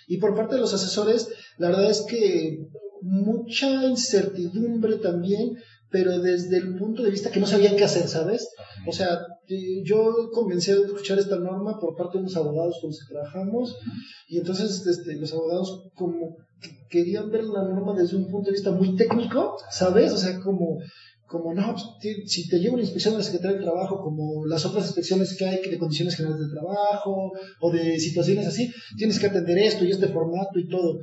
Y 0.08 0.18
por 0.18 0.36
parte 0.36 0.56
de 0.56 0.62
los 0.62 0.74
asesores, 0.74 1.30
la 1.58 1.70
verdad 1.70 1.90
es 1.90 2.06
que 2.08 2.60
mucha 3.02 3.86
incertidumbre 3.86 4.98
también, 4.98 5.58
pero 5.90 6.20
desde 6.20 6.58
el 6.58 6.78
punto 6.78 7.04
de 7.04 7.12
vista 7.12 7.32
que 7.32 7.40
no 7.40 7.48
sabían 7.48 7.76
qué 7.76 7.86
hacer, 7.86 8.08
¿sabes? 8.08 8.50
O 8.86 8.92
sea, 8.92 9.20
yo 9.84 10.30
comencé 10.34 10.74
a 10.74 10.76
escuchar 10.76 11.18
esta 11.20 11.38
norma 11.38 11.80
por 11.80 11.96
parte 11.96 12.18
de 12.18 12.26
los 12.26 12.36
abogados 12.36 12.80
con 12.82 12.90
los 12.90 13.00
que 13.00 13.14
trabajamos 13.14 13.78
y 14.28 14.38
entonces 14.38 14.86
este, 14.86 15.16
los 15.16 15.34
abogados 15.34 15.90
como 15.96 16.36
querían 16.90 17.32
ver 17.32 17.44
la 17.46 17.64
norma 17.64 17.94
desde 17.94 18.18
un 18.18 18.30
punto 18.30 18.48
de 18.48 18.54
vista 18.54 18.72
muy 18.72 18.96
técnico, 18.96 19.58
¿sabes? 19.70 20.12
O 20.12 20.18
sea, 20.18 20.40
como 20.40 20.80
como 21.28 21.54
no, 21.54 21.76
pues, 22.02 22.32
si 22.32 22.48
te 22.48 22.58
lleva 22.58 22.76
una 22.76 22.84
inspección 22.84 23.14
de 23.14 23.18
la 23.20 23.24
Secretaría 23.26 23.58
del 23.58 23.66
Trabajo, 23.66 24.02
como 24.02 24.46
las 24.46 24.66
otras 24.66 24.86
inspecciones 24.86 25.36
que 25.38 25.46
hay 25.46 25.70
de 25.70 25.78
condiciones 25.78 26.16
generales 26.16 26.48
de 26.48 26.54
trabajo 26.54 27.34
o 27.60 27.72
de 27.72 28.00
situaciones 28.00 28.48
así, 28.48 28.72
tienes 28.98 29.20
que 29.20 29.28
atender 29.28 29.58
esto 29.58 29.84
y 29.84 29.92
este 29.92 30.08
formato 30.08 30.58
y 30.58 30.70
todo 30.70 31.00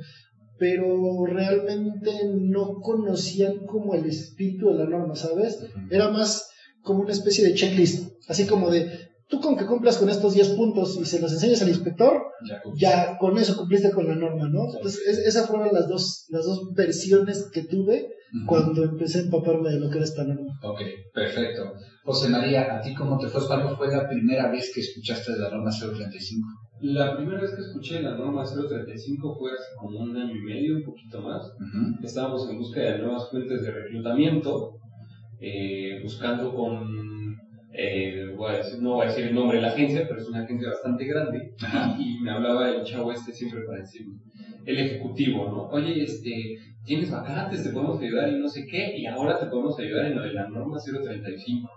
pero 0.57 1.25
realmente 1.25 2.11
no 2.33 2.75
conocían 2.81 3.65
como 3.65 3.93
el 3.93 4.05
espíritu 4.05 4.69
de 4.69 4.83
la 4.83 4.89
norma, 4.89 5.15
¿sabes? 5.15 5.57
Era 5.89 6.09
más 6.09 6.49
como 6.81 7.01
una 7.01 7.11
especie 7.11 7.45
de 7.45 7.55
checklist, 7.55 8.11
así 8.29 8.45
como 8.45 8.69
de, 8.69 9.09
tú 9.27 9.39
con 9.41 9.57
que 9.57 9.65
cumplas 9.65 9.97
con 9.97 10.09
estos 10.09 10.33
10 10.33 10.49
puntos 10.49 10.97
y 11.01 11.05
se 11.05 11.19
los 11.19 11.31
enseñes 11.33 11.61
al 11.61 11.69
inspector, 11.69 12.21
ya, 12.77 13.17
con 13.17 13.37
eso 13.37 13.57
cumpliste 13.57 13.91
con 13.91 14.07
la 14.07 14.15
norma, 14.15 14.47
¿no? 14.49 14.73
Entonces, 14.75 15.01
esas 15.25 15.47
fueron 15.47 15.73
las 15.73 15.87
dos, 15.87 16.25
las 16.29 16.45
dos 16.45 16.73
versiones 16.73 17.49
que 17.51 17.63
tuve 17.63 18.07
cuando 18.47 18.83
empecé 18.83 19.19
a 19.19 19.21
empaparme 19.21 19.69
de 19.69 19.79
lo 19.79 19.89
que 19.89 19.97
era 19.97 20.05
esta 20.05 20.23
norma. 20.23 20.51
Ok, 20.63 20.81
perfecto. 21.13 21.73
José 22.03 22.29
María, 22.29 22.75
¿a 22.75 22.81
ti 22.81 22.93
cómo 22.93 23.17
te 23.17 23.27
fue? 23.27 23.45
¿Cuándo 23.47 23.75
fue 23.77 23.87
la 23.87 24.07
primera 24.07 24.51
vez 24.51 24.71
que 24.73 24.81
escuchaste 24.81 25.33
de 25.33 25.39
la 25.39 25.49
norma 25.49 25.71
035? 25.71 26.47
La 26.81 27.15
primera 27.15 27.39
vez 27.39 27.55
que 27.55 27.61
escuché 27.61 28.01
la 28.01 28.15
norma 28.15 28.43
035 28.43 29.35
fue 29.39 29.51
hace 29.51 29.75
como 29.79 29.99
un 29.99 30.15
año 30.15 30.35
y 30.35 30.41
medio, 30.41 30.75
un 30.77 30.83
poquito 30.83 31.21
más. 31.21 31.55
Estábamos 32.03 32.49
en 32.49 32.57
busca 32.57 32.81
de 32.81 32.99
nuevas 32.99 33.29
fuentes 33.29 33.61
de 33.61 33.71
reclutamiento, 33.71 34.77
eh, 35.39 35.99
buscando 36.03 36.53
con 36.53 37.15
eh, 37.77 38.33
voy 38.37 38.53
a 38.53 38.57
decir, 38.57 38.81
no 38.81 38.93
voy 38.93 39.05
a 39.05 39.09
decir 39.09 39.25
el 39.25 39.35
nombre 39.35 39.57
de 39.57 39.63
la 39.63 39.69
agencia, 39.69 40.07
pero 40.07 40.21
es 40.21 40.29
una 40.29 40.43
agencia 40.43 40.69
bastante 40.69 41.05
grande, 41.05 41.53
y, 41.99 42.19
me 42.21 42.31
hablaba 42.31 42.69
el 42.69 42.83
chavo 42.83 43.11
este 43.11 43.33
siempre 43.33 43.63
para 43.65 43.79
decirme, 43.79 44.15
el 44.65 44.79
ejecutivo, 44.79 45.49
¿no? 45.49 45.67
Oye, 45.67 46.03
este, 46.03 46.57
tienes 46.85 47.11
vacantes, 47.11 47.63
te 47.63 47.71
podemos 47.71 47.99
ayudar 47.99 48.29
y 48.29 48.39
no 48.39 48.47
sé 48.47 48.65
qué, 48.65 48.97
y 48.97 49.05
ahora 49.05 49.37
te 49.37 49.47
podemos 49.47 49.77
ayudar 49.77 50.05
en 50.05 50.15
lo 50.15 50.23
de 50.23 50.33
la 50.33 50.47
norma 50.47 50.77
035. 50.79 51.69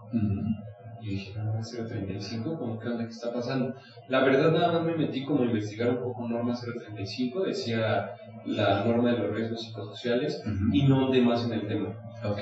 Y 1.08 1.12
dije, 1.12 1.38
norma 1.38 1.60
035, 1.62 2.58
¿cómo 2.58 2.78
qué 2.78 2.88
onda 2.88 3.04
que 3.04 3.12
está 3.12 3.32
pasando? 3.32 3.74
La 4.08 4.22
verdad 4.24 4.52
nada 4.52 4.72
más 4.72 4.84
me 4.84 4.94
metí 4.94 5.24
como 5.24 5.42
a 5.42 5.46
investigar 5.46 5.88
un 5.88 6.02
poco 6.02 6.28
norma 6.28 6.54
035, 6.54 7.44
decía 7.44 8.10
la 8.44 8.84
norma 8.84 9.12
de 9.12 9.18
los 9.18 9.34
riesgos 9.34 9.62
psicosociales, 9.62 10.42
y 10.70 10.82
no 10.82 11.06
andé 11.06 11.22
más 11.22 11.46
en 11.46 11.52
el 11.52 11.66
tema. 11.66 11.96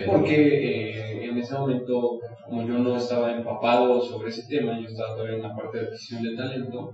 Porque 0.04 0.34
eh, 0.34 1.28
en 1.28 1.38
ese 1.38 1.54
momento, 1.54 2.18
como 2.44 2.66
yo 2.66 2.78
no 2.78 2.96
estaba 2.96 3.30
empapado 3.36 4.00
sobre 4.00 4.30
ese 4.30 4.48
tema, 4.48 4.80
yo 4.80 4.88
estaba 4.88 5.14
todavía 5.14 5.36
en 5.36 5.42
la 5.42 5.54
parte 5.54 5.78
de 5.78 5.86
adquisición 5.86 6.24
de 6.24 6.34
talento, 6.34 6.92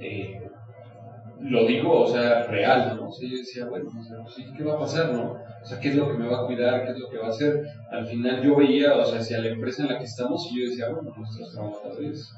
eh, 0.00 0.42
lo 1.44 1.66
digo, 1.66 2.04
o 2.04 2.06
sea, 2.06 2.44
real, 2.44 2.96
¿no? 2.96 3.08
O 3.08 3.12
sea, 3.12 3.28
yo 3.28 3.36
decía, 3.36 3.66
bueno, 3.66 3.90
o 3.90 4.56
¿qué 4.56 4.64
va 4.64 4.74
a 4.74 4.78
pasar, 4.78 5.12
no? 5.12 5.32
O 5.32 5.66
sea, 5.66 5.78
¿qué 5.78 5.90
es 5.90 5.96
lo 5.96 6.08
que 6.08 6.14
me 6.14 6.26
va 6.26 6.40
a 6.40 6.46
cuidar? 6.46 6.84
¿Qué 6.84 6.92
es 6.92 6.98
lo 6.98 7.10
que 7.10 7.18
va 7.18 7.26
a 7.26 7.30
hacer? 7.30 7.62
Al 7.90 8.06
final 8.06 8.42
yo 8.42 8.56
veía, 8.56 8.96
o 8.96 9.04
sea, 9.04 9.20
hacia 9.20 9.38
la 9.38 9.48
empresa 9.48 9.82
en 9.82 9.90
la 9.90 9.98
que 9.98 10.04
estamos 10.04 10.48
y 10.50 10.60
yo 10.60 10.70
decía, 10.70 10.88
bueno, 10.88 11.12
nuestros 11.14 11.52
trabajadores 11.52 12.34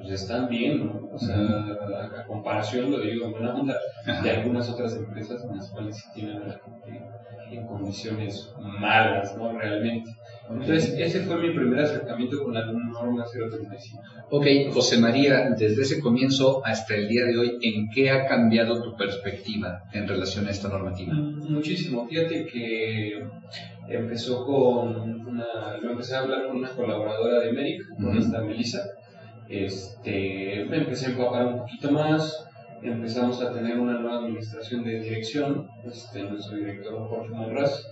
pues 0.00 0.22
están 0.22 0.48
bien, 0.48 0.86
¿no? 0.86 1.08
O 1.12 1.18
sea, 1.18 1.36
a, 1.36 2.24
comparación, 2.26 2.90
lo 2.90 3.00
digo 3.00 3.26
en 3.26 3.32
buena 3.32 3.54
onda, 3.54 3.76
de 4.22 4.30
algunas 4.30 4.68
otras 4.70 4.96
empresas 4.96 5.44
en 5.44 5.56
las 5.56 5.70
cuales 5.70 5.96
sí 5.96 6.04
tienen 6.14 6.36
a 6.36 6.46
la 6.46 6.58
gente 6.58 7.04
en 7.50 7.66
condiciones 7.66 8.52
malas, 8.58 9.36
¿no? 9.36 9.52
Realmente. 9.58 10.10
Entonces, 10.48 10.94
ese 10.98 11.20
fue 11.20 11.36
mi 11.36 11.50
primer 11.54 11.80
acercamiento 11.80 12.42
con 12.42 12.54
la 12.54 12.66
norma 12.66 13.24
035. 13.24 14.02
Ok, 14.30 14.46
José 14.72 14.98
María, 14.98 15.50
desde 15.50 15.82
ese 15.82 16.00
comienzo 16.00 16.62
hasta 16.64 16.94
el 16.94 17.08
día 17.08 17.24
de 17.24 17.38
hoy, 17.38 17.58
¿en 17.62 17.88
qué 17.90 18.10
ha 18.10 18.26
cambiado 18.26 18.82
tu 18.82 18.96
perspectiva 18.96 19.82
en 19.92 20.08
relación 20.08 20.46
a 20.46 20.50
esta 20.50 20.68
normativa? 20.68 21.14
Mm, 21.14 21.52
muchísimo. 21.52 22.06
Fíjate 22.06 22.46
que 22.46 23.24
empezó 23.88 24.44
con 24.44 25.26
una, 25.26 25.46
empecé 25.82 26.16
a 26.16 26.20
hablar 26.20 26.46
con 26.46 26.56
una 26.56 26.70
colaboradora 26.70 27.40
de 27.40 27.52
Merck, 27.52 27.96
con 28.00 28.16
esta 28.16 28.40
Melissa. 28.42 28.82
Este, 29.50 30.64
me 30.70 30.76
empecé 30.78 31.06
a 31.06 31.10
empapar 31.10 31.44
un 31.46 31.58
poquito 31.58 31.90
más, 31.90 32.46
empezamos 32.82 33.42
a 33.42 33.52
tener 33.52 33.80
una 33.80 33.98
nueva 33.98 34.18
administración 34.18 34.84
de 34.84 35.00
dirección, 35.00 35.68
este, 35.84 36.22
nuestro 36.22 36.56
director 36.56 37.08
Jorge 37.08 37.34
Monraz, 37.34 37.84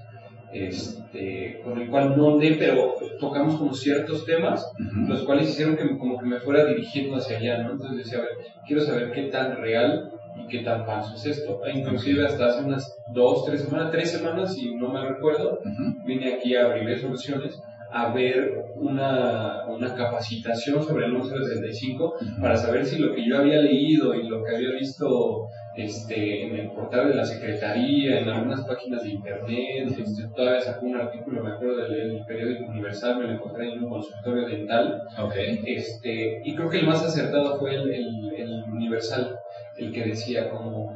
este, 0.52 1.60
con 1.64 1.80
el 1.80 1.90
cual 1.90 2.16
no 2.16 2.34
andé, 2.34 2.54
pero 2.58 2.94
tocamos 3.18 3.56
como 3.56 3.74
ciertos 3.74 4.24
temas, 4.24 4.70
los 5.08 5.24
cuales 5.24 5.50
hicieron 5.50 5.76
que 5.76 5.98
como 5.98 6.16
que 6.18 6.26
me 6.26 6.38
fuera 6.38 6.64
dirigiendo 6.64 7.16
hacia 7.16 7.38
allá, 7.38 7.64
¿no? 7.64 7.72
Entonces 7.72 7.98
decía, 7.98 8.18
a 8.18 8.22
ver, 8.22 8.30
quiero 8.64 8.80
saber 8.80 9.10
qué 9.10 9.24
tan 9.24 9.56
real 9.56 10.12
y 10.36 10.46
qué 10.46 10.60
tan 10.60 10.86
falso 10.86 11.16
es 11.16 11.26
esto. 11.26 11.60
E 11.66 11.76
inclusive 11.76 12.24
hasta 12.24 12.46
hace 12.46 12.62
unas 12.62 12.96
dos, 13.12 13.44
tres 13.44 13.62
semanas, 13.62 13.90
tres 13.90 14.12
semanas, 14.12 14.54
si 14.54 14.74
no 14.76 14.92
me 14.92 15.06
recuerdo, 15.06 15.58
vine 16.06 16.34
aquí 16.34 16.54
a 16.54 16.66
abrir 16.66 16.98
soluciones 16.98 17.60
a 17.90 18.12
ver 18.12 18.66
una, 18.76 19.66
una 19.66 19.94
capacitación 19.94 20.82
sobre 20.82 21.06
el 21.06 21.14
número 21.14 21.44
35 21.44 22.14
para 22.40 22.56
saber 22.56 22.84
si 22.84 22.98
lo 22.98 23.14
que 23.14 23.26
yo 23.26 23.38
había 23.38 23.60
leído 23.60 24.14
y 24.14 24.28
lo 24.28 24.44
que 24.44 24.56
había 24.56 24.72
visto 24.72 25.48
este, 25.78 26.44
en 26.44 26.56
el 26.56 26.70
portal 26.70 27.08
de 27.08 27.14
la 27.14 27.24
Secretaría, 27.24 28.18
en 28.18 28.28
algunas 28.28 28.66
páginas 28.66 29.02
de 29.04 29.10
internet, 29.10 29.94
este, 29.96 30.28
todavía 30.34 30.60
sacó 30.60 30.86
un 30.86 30.96
artículo, 30.96 31.42
me 31.42 31.52
acuerdo 31.52 31.76
del 31.88 32.24
periódico 32.26 32.64
Universal, 32.70 33.18
me 33.18 33.24
lo 33.24 33.32
encontré 33.34 33.72
en 33.72 33.84
un 33.84 33.90
consultorio 33.90 34.48
dental. 34.48 35.02
Okay. 35.18 35.62
Este, 35.64 36.40
y 36.44 36.54
creo 36.54 36.68
que 36.68 36.80
el 36.80 36.86
más 36.86 37.04
acertado 37.04 37.58
fue 37.58 37.74
el, 37.76 37.90
el, 37.92 38.64
Universal, 38.68 39.38
el 39.76 39.92
que 39.92 40.04
decía 40.04 40.50
como 40.50 40.92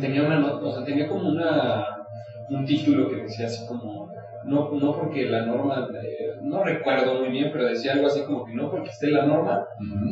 tenía 0.00 0.22
una 0.22 0.54
o 0.54 0.72
sea, 0.72 0.84
tenía 0.84 1.08
como 1.08 1.28
una 1.30 1.86
un 2.48 2.64
título 2.64 3.08
que 3.08 3.16
decía 3.16 3.46
así 3.46 3.66
como 3.66 4.01
no, 4.44 4.70
no 4.72 4.92
porque 4.94 5.28
la 5.28 5.46
norma, 5.46 5.88
eh, 6.02 6.36
no 6.42 6.62
recuerdo 6.64 7.20
muy 7.20 7.30
bien, 7.30 7.50
pero 7.52 7.66
decía 7.66 7.92
algo 7.92 8.06
así 8.06 8.22
como 8.22 8.44
que 8.44 8.54
no 8.54 8.70
porque 8.70 8.90
esté 8.90 9.10
la 9.10 9.26
norma, 9.26 9.64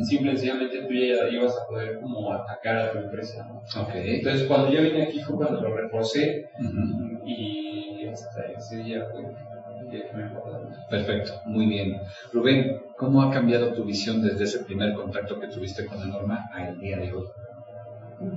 simple 0.03 0.31
y 0.31 0.35
sencillamente 0.37 0.83
tú 0.83 0.93
ya 0.93 1.27
ibas 1.29 1.57
a 1.57 1.67
poder 1.67 1.99
como 1.99 2.31
atacar 2.31 2.77
a 2.77 2.91
tu 2.91 2.99
empresa. 2.99 3.47
Entonces 3.93 4.47
cuando 4.47 4.71
yo 4.71 4.81
vine 4.81 5.03
aquí 5.03 5.19
fue 5.21 5.37
cuando 5.37 5.61
lo 5.61 5.75
reforcé 5.75 6.49
y 7.25 8.07
hasta 8.07 8.51
ese 8.57 8.77
día 8.77 9.05
fue 9.11 9.23
que 9.89 10.09
me 10.13 10.31
Perfecto, 10.89 11.33
muy 11.45 11.65
bien. 11.67 11.97
Rubén, 12.31 12.81
¿cómo 12.97 13.21
ha 13.21 13.31
cambiado 13.31 13.73
tu 13.73 13.83
visión 13.83 14.21
desde 14.21 14.45
ese 14.45 14.63
primer 14.63 14.93
contacto 14.93 15.39
que 15.39 15.47
tuviste 15.47 15.85
con 15.85 15.99
la 15.99 16.05
norma 16.05 16.49
al 16.53 16.79
día 16.79 16.97
de 16.97 17.11
hoy? 17.13 17.25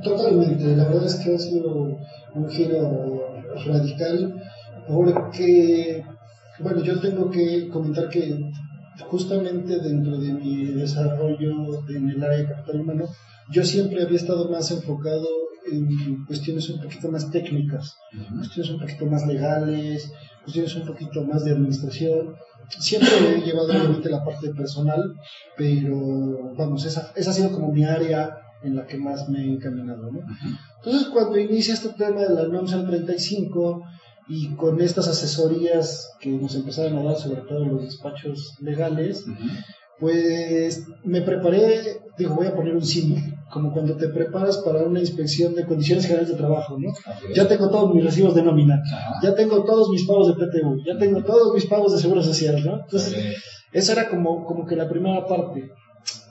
Totalmente, 0.03 0.65
la 0.77 0.85
verdad 0.85 1.05
es 1.05 1.17
que 1.17 1.35
ha 1.35 1.39
sido 1.39 1.99
un 2.35 2.49
giro 2.49 3.45
radical 3.67 4.43
porque, 4.89 6.05
bueno, 6.61 6.83
yo 6.83 7.01
tengo 7.01 7.31
que 7.31 7.69
comentar 7.69 8.09
que 8.09 8.51
justamente 9.09 9.79
dentro 9.79 10.19
de 10.19 10.33
mi 10.33 10.67
desarrollo 10.67 11.85
en 11.89 12.11
el 12.11 12.23
área 12.23 12.39
de 12.39 12.49
capital 12.49 12.81
humano, 12.81 13.05
yo 13.51 13.65
siempre 13.65 14.03
había 14.03 14.17
estado 14.17 14.49
más 14.51 14.71
enfocado 14.71 15.27
en 15.71 16.25
cuestiones 16.27 16.69
un 16.71 16.81
poquito 16.81 17.11
más 17.11 17.31
técnicas, 17.31 17.97
cuestiones 18.37 18.71
un 18.73 18.81
poquito 18.81 19.07
más 19.07 19.27
legales, 19.27 20.13
cuestiones 20.43 20.75
un 20.77 20.87
poquito 20.87 21.25
más 21.25 21.45
de 21.45 21.53
administración. 21.53 22.35
Siempre 22.69 23.11
he 23.37 23.43
llevado 23.43 23.69
obviamente 23.69 24.09
la 24.09 24.25
parte 24.25 24.51
personal, 24.55 25.15
pero 25.57 26.55
vamos, 26.55 26.85
esa, 26.85 27.13
esa 27.17 27.31
ha 27.31 27.35
sido 27.35 27.53
como 27.53 27.73
mi 27.73 27.85
área 27.85 28.39
en 28.63 28.77
la 28.77 28.87
que 28.87 28.97
más 28.97 29.29
me 29.29 29.41
he 29.41 29.53
encaminado. 29.53 30.11
¿no? 30.11 30.21
Entonces, 30.77 31.09
cuando 31.09 31.39
inicia 31.39 31.75
este 31.75 31.91
tema 31.91 32.23
de 32.23 32.35
la 32.35 32.49
NOM 32.49 32.67
35, 32.67 33.83
y 34.29 34.55
con 34.55 34.81
estas 34.81 35.09
asesorías 35.09 36.13
que 36.21 36.31
nos 36.31 36.55
empezaron 36.55 36.99
a 36.99 37.03
dar, 37.03 37.17
sobre 37.17 37.43
todo 37.43 37.65
los 37.65 37.83
despachos 37.83 38.55
legales, 38.61 39.25
pues 40.01 40.87
me 41.05 41.23
preparé, 41.23 42.01
digo, 42.19 42.35
voy 42.35 42.47
a 42.47 42.55
poner 42.55 42.75
un 42.75 42.85
símil, 42.85 43.35
como 43.51 43.73
cuando 43.73 43.97
te 43.97 44.09
preparas 44.09 44.59
para 44.59 44.83
una 44.83 45.01
inspección 45.01 45.55
de 45.55 45.67
condiciones 45.67 46.07
generales 46.07 46.31
de 46.31 46.37
trabajo, 46.37 46.79
¿no? 46.79 46.93
Ya 47.35 47.47
tengo 47.47 47.71
todos 47.71 47.95
mis 47.95 48.05
recibos 48.05 48.35
de 48.35 48.43
nómina, 48.43 48.83
ya 49.23 49.35
tengo 49.35 49.65
todos 49.65 49.91
mis 49.91 50.05
pagos 50.05 50.29
de 50.29 50.35
PTU, 50.35 50.83
ya 50.85 50.99
tengo 50.99 51.23
todos 51.23 51.55
mis 51.55 51.67
pagos 51.67 51.93
de 51.93 51.99
seguro 51.99 52.23
social, 52.23 52.65
¿no? 52.65 52.81
Entonces, 52.81 53.37
esa 53.73 53.93
era 53.93 54.09
como, 54.09 54.45
como 54.45 54.67
que 54.67 54.77
la 54.77 54.89
primera 54.89 55.27
parte. 55.27 55.71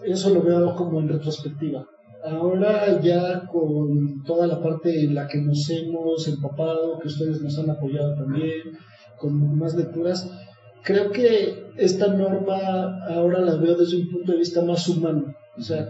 Eso 0.05 0.29
lo 0.29 0.41
veo 0.41 0.75
como 0.75 0.99
en 0.99 1.09
retrospectiva. 1.09 1.85
Ahora 2.23 3.01
ya 3.01 3.45
con 3.47 4.23
toda 4.23 4.47
la 4.47 4.61
parte 4.61 5.03
en 5.03 5.13
la 5.13 5.27
que 5.27 5.39
nos 5.39 5.69
hemos 5.69 6.27
empapado, 6.27 6.99
que 6.99 7.09
ustedes 7.09 7.41
nos 7.41 7.57
han 7.59 7.69
apoyado 7.69 8.15
también, 8.15 8.77
con 9.17 9.57
más 9.57 9.75
lecturas, 9.75 10.29
creo 10.83 11.11
que 11.11 11.65
esta 11.77 12.07
norma 12.07 13.05
ahora 13.07 13.41
la 13.41 13.55
veo 13.55 13.75
desde 13.75 13.97
un 13.97 14.09
punto 14.09 14.31
de 14.31 14.37
vista 14.37 14.61
más 14.61 14.87
humano. 14.87 15.33
O 15.57 15.61
sea, 15.61 15.89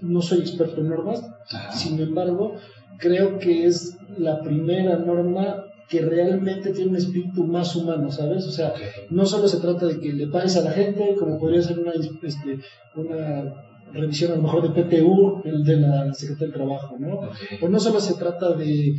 no 0.00 0.20
soy 0.22 0.40
experto 0.40 0.80
en 0.80 0.88
normas, 0.88 1.24
sin 1.70 2.00
embargo, 2.00 2.56
creo 2.98 3.38
que 3.38 3.66
es 3.66 3.96
la 4.18 4.40
primera 4.40 4.96
norma 4.96 5.66
que 5.88 6.00
realmente 6.00 6.72
tiene 6.72 6.90
un 6.90 6.96
espíritu 6.96 7.44
más 7.44 7.76
humano, 7.76 8.10
¿sabes? 8.10 8.46
O 8.46 8.50
sea, 8.50 8.72
no 9.10 9.26
solo 9.26 9.46
se 9.46 9.60
trata 9.60 9.86
de 9.86 10.00
que 10.00 10.12
le 10.12 10.26
pagues 10.28 10.56
a 10.56 10.62
la 10.62 10.70
gente, 10.70 11.14
como 11.18 11.38
podría 11.38 11.62
ser 11.62 11.78
una, 11.78 11.92
este, 11.92 12.60
una 12.96 13.71
revisión 13.92 14.32
a 14.32 14.36
lo 14.36 14.42
mejor 14.42 14.62
de 14.62 14.82
PTU, 14.82 15.42
el 15.44 15.64
de 15.64 15.76
la 15.76 16.12
Secretaría 16.14 16.48
del 16.48 16.54
Trabajo, 16.54 16.96
¿no? 16.98 17.20
O 17.60 17.68
no 17.68 17.78
solo 17.78 18.00
se 18.00 18.14
trata 18.14 18.52
de 18.54 18.94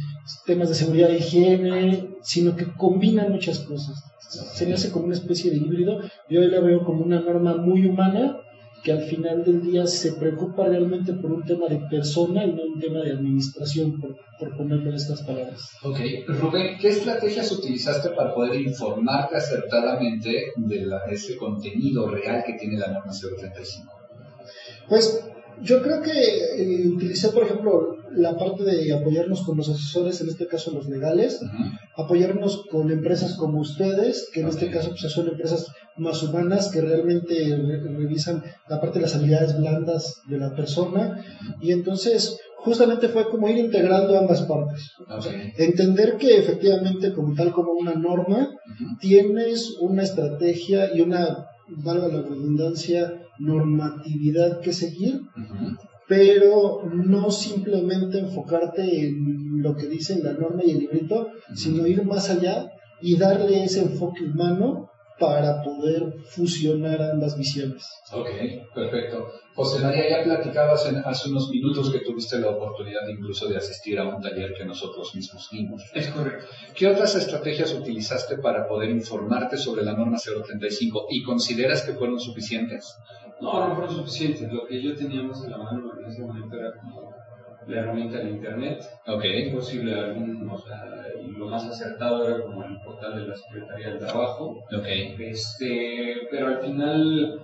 temas 0.45 0.69
de 0.69 0.75
seguridad 0.75 1.09
e 1.09 1.17
higiene, 1.17 2.09
sino 2.21 2.55
que 2.55 2.65
combina 2.73 3.27
muchas 3.27 3.59
cosas. 3.59 4.03
Se 4.19 4.65
me 4.65 4.73
hace 4.73 4.91
como 4.91 5.05
una 5.05 5.13
especie 5.13 5.51
de 5.51 5.57
híbrido. 5.57 5.99
Yo 6.29 6.41
la 6.41 6.59
veo 6.59 6.83
como 6.83 7.03
una 7.03 7.19
norma 7.19 7.55
muy 7.55 7.85
humana 7.85 8.37
que 8.83 8.91
al 8.91 9.03
final 9.03 9.43
del 9.45 9.61
día 9.61 9.87
se 9.87 10.13
preocupa 10.13 10.67
realmente 10.67 11.13
por 11.13 11.31
un 11.31 11.43
tema 11.43 11.67
de 11.67 11.77
persona 11.89 12.43
y 12.43 12.51
no 12.51 12.63
un 12.63 12.79
tema 12.79 12.99
de 12.99 13.13
administración, 13.13 13.99
por, 13.99 14.17
por 14.37 14.57
ponerlo 14.57 14.89
en 14.89 14.95
estas 14.95 15.21
palabras. 15.23 15.69
Ok, 15.83 15.99
Rubén, 16.27 16.77
¿qué 16.79 16.89
estrategias 16.89 17.49
utilizaste 17.53 18.09
para 18.09 18.33
poder 18.33 18.59
informarte 18.59 19.37
acertadamente 19.37 20.51
de 20.57 20.87
ese 21.11 21.37
contenido 21.37 22.09
real 22.09 22.43
que 22.45 22.53
tiene 22.53 22.77
la 22.77 22.87
norma 22.87 23.11
035? 23.13 24.02
Pues 24.89 25.23
yo 25.61 25.81
creo 25.81 26.01
que 26.01 26.11
eh, 26.11 26.87
utilicé, 26.87 27.29
por 27.29 27.43
ejemplo, 27.43 27.97
la 28.11 28.37
parte 28.37 28.63
de 28.63 28.93
apoyarnos 28.93 29.43
con 29.43 29.57
los 29.57 29.69
asesores, 29.69 30.21
en 30.21 30.29
este 30.29 30.47
caso 30.47 30.71
los 30.71 30.87
legales, 30.87 31.39
apoyarnos 31.95 32.65
con 32.69 32.91
empresas 32.91 33.35
como 33.37 33.59
ustedes, 33.59 34.29
que 34.33 34.41
en 34.41 34.49
este 34.49 34.69
caso 34.69 34.89
pues, 34.89 35.11
son 35.11 35.27
empresas 35.27 35.67
más 35.97 36.21
humanas 36.23 36.69
que 36.69 36.81
realmente 36.81 37.55
revisan 37.55 38.43
la 38.67 38.79
parte 38.81 38.99
de 38.99 39.03
las 39.03 39.15
habilidades 39.15 39.57
blandas 39.57 40.21
de 40.27 40.37
la 40.37 40.55
persona. 40.55 41.23
Y 41.61 41.71
entonces 41.71 42.37
justamente 42.57 43.09
fue 43.09 43.29
como 43.29 43.49
ir 43.49 43.57
integrando 43.57 44.17
ambas 44.17 44.43
partes. 44.43 44.91
entender 45.57 46.17
que 46.17 46.37
efectivamente 46.37 47.13
como 47.13 47.33
tal 47.35 47.51
como 47.51 47.73
una 47.73 47.93
norma, 47.93 48.49
tienes 48.99 49.75
una 49.79 50.03
estrategia 50.03 50.95
y 50.95 51.01
una, 51.01 51.47
valga 51.67 52.07
la 52.07 52.21
redundancia, 52.21 53.22
normatividad 53.39 54.61
que 54.61 54.73
seguir, 54.73 55.21
pero 56.07 56.83
no 56.91 57.31
simplemente 57.31 58.19
enfocarte 58.19 59.07
en 59.07 59.61
lo 59.61 59.75
que 59.75 59.87
dice 59.87 60.21
la 60.21 60.33
norma 60.33 60.63
y 60.65 60.71
el 60.71 60.79
librito, 60.79 61.27
sino 61.55 61.87
ir 61.87 62.03
más 62.03 62.29
allá 62.29 62.71
y 63.01 63.17
darle 63.17 63.63
ese 63.63 63.81
enfoque 63.81 64.23
humano 64.23 64.89
para 65.19 65.61
poder 65.63 66.13
fusionar 66.25 67.01
ambas 67.01 67.37
visiones. 67.37 67.87
Ok, 68.11 68.29
perfecto. 68.73 69.31
José 69.55 69.83
María, 69.83 70.09
ya 70.09 70.23
platicabas 70.23 70.85
hace 71.05 71.29
unos 71.29 71.49
minutos 71.49 71.91
que 71.91 71.99
tuviste 71.99 72.39
la 72.39 72.49
oportunidad 72.49 73.07
incluso 73.07 73.47
de 73.47 73.57
asistir 73.57 73.99
a 73.99 74.07
un 74.07 74.21
taller 74.21 74.53
que 74.57 74.65
nosotros 74.65 75.13
mismos 75.13 75.47
dimos. 75.51 75.83
Es 75.93 76.07
correcto. 76.07 76.47
¿Qué 76.75 76.87
otras 76.87 77.15
estrategias 77.15 77.73
utilizaste 77.73 78.37
para 78.37 78.67
poder 78.67 78.89
informarte 78.89 79.57
sobre 79.57 79.83
la 79.83 79.93
norma 79.93 80.17
035 80.17 81.07
y 81.09 81.23
consideras 81.23 81.83
que 81.83 81.93
fueron 81.93 82.19
suficientes? 82.19 82.97
No, 83.39 83.67
no 83.67 83.75
fueron 83.75 83.95
suficientes. 83.95 84.51
Lo 84.51 84.65
que 84.65 84.81
yo 84.81 84.95
tenía 84.95 85.21
más 85.21 85.43
en 85.43 85.51
la 85.51 85.57
mano 85.57 85.91
en 85.99 86.05
ese 86.11 86.21
momento 86.21 86.55
era 86.55 86.71
como 86.81 87.12
la 87.67 87.81
herramienta 87.81 88.19
de 88.19 88.29
internet. 88.29 88.83
Ok. 89.07 89.23
Es 89.25 89.53
posible 89.53 89.93
algún, 89.93 90.49
o 90.49 90.57
sea, 90.57 90.83
lo 91.37 91.47
más 91.47 91.65
acertado 91.65 92.27
era 92.27 92.43
como 92.43 92.63
el 92.63 92.79
portal 92.81 93.15
de 93.15 93.27
la 93.27 93.35
Secretaría 93.35 93.89
del 93.89 93.99
Trabajo. 93.99 94.63
Ok. 94.71 94.87
Este, 95.19 96.27
pero 96.29 96.47
al 96.47 96.59
final 96.59 97.39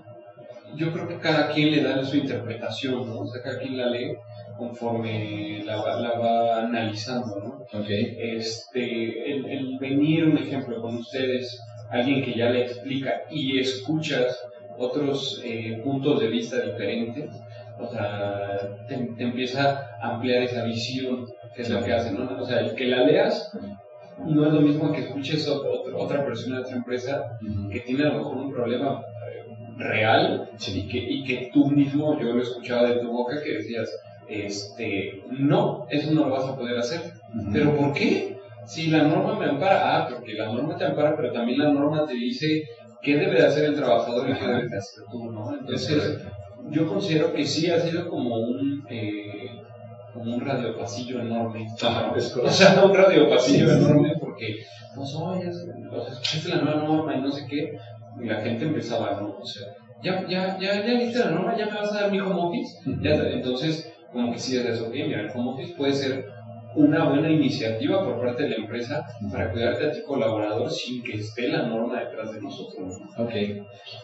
yo 0.76 0.92
creo 0.92 1.08
que 1.08 1.20
cada 1.20 1.50
quien 1.52 1.72
le 1.72 1.84
da 1.84 2.04
su 2.04 2.18
interpretación, 2.18 3.08
¿no? 3.08 3.20
O 3.22 3.28
sea, 3.28 3.42
cada 3.42 3.60
quien 3.60 3.78
la 3.78 3.88
lee 3.88 4.16
conforme 4.58 5.64
la, 5.66 5.78
la 5.78 6.20
va 6.20 6.60
analizando, 6.60 7.40
¿no? 7.40 7.80
Okay. 7.80 8.18
Este, 8.20 9.32
el, 9.32 9.46
el, 9.46 9.80
venir 9.80 10.26
un 10.26 10.38
ejemplo 10.38 10.82
con 10.82 10.98
ustedes, 10.98 11.60
alguien 11.90 12.24
que 12.24 12.38
ya 12.38 12.50
le 12.50 12.66
explica 12.66 13.22
y 13.32 13.60
escuchas 13.60 14.38
otros 14.78 15.42
eh, 15.44 15.80
puntos 15.84 16.20
de 16.20 16.28
vista 16.28 16.60
diferentes, 16.62 17.30
o 17.80 17.88
sea, 17.88 18.58
te, 18.88 18.96
empieza 19.24 19.90
a 20.02 20.16
ampliar 20.16 20.44
esa 20.44 20.64
visión, 20.66 21.26
que 21.56 21.62
es 21.62 21.70
lo 21.70 21.84
que 21.84 21.94
hace, 21.94 22.12
¿no? 22.12 22.30
O 22.40 22.46
sea, 22.46 22.60
el 22.60 22.76
que 22.76 22.86
la 22.86 23.04
leas 23.04 23.52
no 24.26 24.46
es 24.46 24.54
lo 24.54 24.62
mismo 24.62 24.92
que 24.92 25.02
escuches 25.02 25.48
a 25.48 25.54
otra 25.96 26.26
persona 26.26 26.58
de 26.58 26.62
otra 26.64 26.76
empresa 26.76 27.38
que 27.72 27.80
tiene 27.80 28.04
a 28.04 28.10
lo 28.10 28.18
mejor 28.18 28.38
un 28.38 28.54
problema 28.54 29.02
real 29.78 30.50
y, 30.68 30.88
que, 30.90 30.98
y 30.98 31.24
que 31.24 31.50
tú 31.54 31.70
mismo, 31.70 32.20
yo 32.20 32.34
lo 32.34 32.42
escuchaba 32.42 32.90
de 32.90 33.00
tu 33.00 33.12
boca 33.12 33.42
que 33.42 33.54
decías, 33.54 33.90
este, 34.28 35.24
no, 35.32 35.88
eso 35.90 36.12
no 36.12 36.26
lo 36.26 36.32
vas 36.32 36.46
a 36.46 36.56
poder 36.56 36.78
hacer. 36.78 37.02
¿Pero 37.52 37.76
por 37.76 37.94
qué? 37.94 38.38
Si 38.66 38.88
la 38.88 39.04
norma 39.04 39.40
me 39.40 39.46
ampara, 39.46 39.98
ah, 39.98 40.10
porque 40.10 40.34
la 40.34 40.48
norma 40.48 40.78
te 40.78 40.86
ampara, 40.86 41.16
pero 41.16 41.32
también 41.32 41.60
la 41.60 41.72
norma 41.72 42.06
te 42.06 42.14
dice 42.14 42.68
qué 43.02 43.18
debe 43.18 43.40
de 43.40 43.48
hacer 43.48 43.66
el 43.66 43.76
trabajador 43.76 44.30
y 44.30 44.34
qué 44.34 44.46
debe 44.46 44.68
de 44.68 44.78
hacer 44.78 45.04
tú, 45.10 45.32
¿no? 45.32 45.58
Entonces, 45.58 46.20
yo 46.72 46.88
considero 46.88 47.34
que 47.34 47.46
sí 47.46 47.70
ha 47.70 47.80
sido 47.80 48.08
como 48.10 48.36
un, 48.36 48.86
eh, 48.90 49.50
como 50.14 50.36
un 50.36 50.42
radiopasillo 50.42 51.22
enorme. 51.22 51.68
o 52.44 52.50
sea, 52.50 52.84
un 52.84 52.94
radiopasillo 52.94 53.72
enorme 53.72 54.14
porque, 54.20 54.58
pues, 54.96 55.16
oye, 55.16 55.48
o 55.48 55.54
sea, 55.54 56.14
escuchaste 56.14 56.50
la 56.50 56.62
nueva 56.62 56.84
norma 56.84 57.16
y 57.16 57.22
no 57.22 57.32
sé 57.32 57.46
qué, 57.48 57.78
y 58.22 58.26
la 58.26 58.42
gente 58.42 58.66
empezaba, 58.66 59.20
¿no? 59.22 59.38
O 59.40 59.46
sea, 59.46 59.68
ya, 60.04 60.26
ya, 60.28 60.58
ya, 60.60 60.86
ya 60.86 61.00
viste 61.00 61.20
la 61.20 61.32
norma, 61.32 61.58
ya 61.58 61.68
me 61.68 61.74
vas 61.74 61.92
a 61.92 62.02
dar 62.02 62.12
mi 62.12 62.20
home 62.20 62.42
office. 62.42 62.78
entonces, 62.86 63.94
como 64.12 64.32
que 64.32 64.40
sí 64.40 64.58
es 64.58 64.66
eso, 64.66 64.88
ok, 64.88 64.94
mira, 64.94 65.22
el 65.22 65.32
home 65.34 65.52
office 65.52 65.74
puede 65.76 65.94
ser 65.94 66.26
una 66.76 67.10
buena 67.10 67.30
iniciativa 67.30 68.04
por 68.04 68.20
parte 68.20 68.44
de 68.44 68.50
la 68.50 68.56
empresa 68.58 69.06
para 69.32 69.52
cuidarte 69.52 69.88
a 69.88 69.92
ti 69.92 70.02
colaborador 70.06 70.70
sin 70.70 71.04
que 71.04 71.18
esté 71.18 71.48
la 71.48 71.68
norma 71.68 72.00
detrás 72.00 72.32
de 72.34 72.42
nosotros. 72.42 72.98
Ok. 73.18 73.34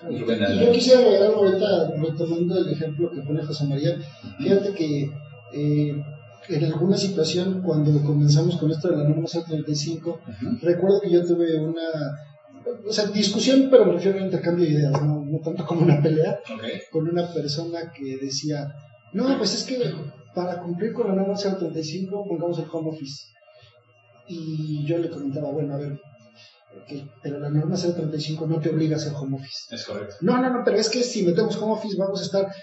Y 0.10 0.17
yo 0.17 0.71
quisiera 0.71 1.01
agregar 1.01 1.34
ahorita, 1.34 1.91
retomando 1.97 2.58
el 2.58 2.69
ejemplo 2.69 3.12
que 3.12 3.21
pone 3.21 3.43
José 3.43 3.65
María, 3.65 3.95
fíjate 4.39 4.73
que 4.73 5.12
eh, 5.54 6.04
en 6.49 6.63
alguna 6.65 6.97
situación 6.97 7.62
cuando 7.62 8.01
comenzamos 8.04 8.58
con 8.58 8.71
esto 8.71 8.89
de 8.89 8.97
la 8.97 9.04
norma 9.04 9.28
035, 9.28 10.19
recuerdo 10.62 11.01
que 11.01 11.12
yo 11.12 11.25
tuve 11.25 11.60
una 11.60 11.82
o 12.88 12.91
sea, 12.91 13.06
discusión, 13.06 13.67
pero 13.69 13.86
me 13.86 13.93
refiero 13.93 14.17
a 14.17 14.21
un 14.21 14.25
intercambio 14.25 14.65
de 14.65 14.71
ideas, 14.71 15.01
no, 15.04 15.39
tanto 15.43 15.65
como 15.65 15.82
una 15.82 16.01
pelea, 16.01 16.39
con 16.91 17.08
una 17.08 17.32
persona 17.32 17.91
que 17.95 18.17
decía, 18.17 18.73
no, 19.13 19.38
pues 19.38 19.54
es 19.54 19.63
que 19.63 19.93
para 20.36 20.62
cumplir 20.62 20.93
con 20.93 21.08
la 21.08 21.15
norma 21.15 21.36
035 21.36 22.28
pongamos 22.28 22.60
el 22.60 22.65
home 22.71 22.89
office. 22.89 23.24
Y 24.28 24.86
yo 24.86 24.98
le 24.98 25.10
comentaba, 25.10 25.52
bueno, 25.52 25.76
a 25.76 25.78
ver, 25.78 26.00
pero 27.21 27.39
la 27.39 27.50
norma 27.50 27.76
035 27.76 28.45
no 28.48 28.60
te 28.60 28.69
obliga 28.69 28.95
a 28.95 29.00
hacer 29.00 29.13
home 29.15 29.38
office. 29.38 29.74
Es 29.74 29.86
correcto. 29.86 30.15
No, 30.21 30.41
no, 30.41 30.50
no, 30.52 30.63
pero 30.63 30.78
es 30.78 30.89
que 30.89 31.04
si 31.04 31.24
metemos 31.24 31.56
home 31.58 31.74
office 31.74 31.95
vamos 31.98 32.21
a 32.21 32.26
estar 32.26 32.54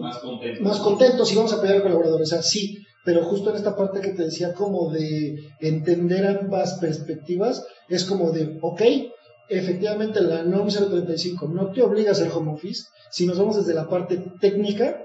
más, 0.00 0.18
contentos. 0.18 0.62
más 0.62 0.78
contentos 0.78 1.32
y 1.32 1.36
vamos 1.36 1.52
a 1.52 1.56
apoyar 1.56 1.76
al 1.76 1.82
colaborador. 1.82 2.22
O 2.22 2.26
sea, 2.26 2.42
sí, 2.42 2.78
pero 3.04 3.24
justo 3.24 3.50
en 3.50 3.56
esta 3.56 3.76
parte 3.76 4.00
que 4.00 4.10
te 4.10 4.24
decía 4.24 4.54
como 4.54 4.90
de 4.90 5.36
entender 5.60 6.26
ambas 6.26 6.78
perspectivas, 6.78 7.64
es 7.88 8.04
como 8.04 8.32
de, 8.32 8.58
ok, 8.62 8.82
efectivamente 9.48 10.20
la 10.20 10.42
NOM 10.42 10.68
035 10.68 11.48
no 11.48 11.70
te 11.72 11.82
obliga 11.82 12.10
a 12.10 12.12
hacer 12.12 12.30
home 12.32 12.52
office, 12.52 12.84
si 13.10 13.26
nos 13.26 13.38
vamos 13.38 13.56
desde 13.56 13.74
la 13.74 13.88
parte 13.88 14.22
técnica, 14.40 15.02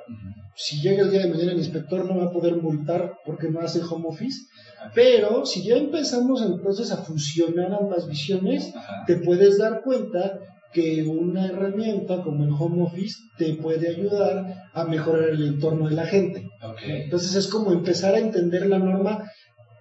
si 0.55 0.81
llega 0.81 1.03
el 1.03 1.11
día 1.11 1.21
de 1.21 1.29
mañana 1.29 1.51
el 1.51 1.57
inspector 1.57 2.05
no 2.05 2.17
va 2.17 2.25
a 2.25 2.31
poder 2.31 2.55
multar 2.57 3.17
porque 3.25 3.49
no 3.49 3.61
hace 3.61 3.81
home 3.81 4.07
office, 4.07 4.47
pero 4.93 5.45
si 5.45 5.63
ya 5.63 5.77
empezamos 5.77 6.41
entonces 6.41 6.91
a 6.91 6.97
fusionar 6.97 7.73
ambas 7.73 8.07
visiones, 8.07 8.73
te 9.07 9.17
puedes 9.17 9.57
dar 9.57 9.81
cuenta 9.81 10.39
que 10.73 11.03
una 11.03 11.45
herramienta 11.45 12.21
como 12.23 12.43
el 12.43 12.51
home 12.51 12.83
office 12.83 13.19
te 13.37 13.53
puede 13.53 13.89
ayudar 13.89 14.69
a 14.73 14.85
mejorar 14.85 15.29
el 15.29 15.47
entorno 15.47 15.87
de 15.87 15.95
la 15.95 16.05
gente. 16.05 16.49
Entonces 16.85 17.35
es 17.35 17.47
como 17.47 17.71
empezar 17.71 18.15
a 18.15 18.19
entender 18.19 18.65
la 18.65 18.79
norma, 18.79 19.31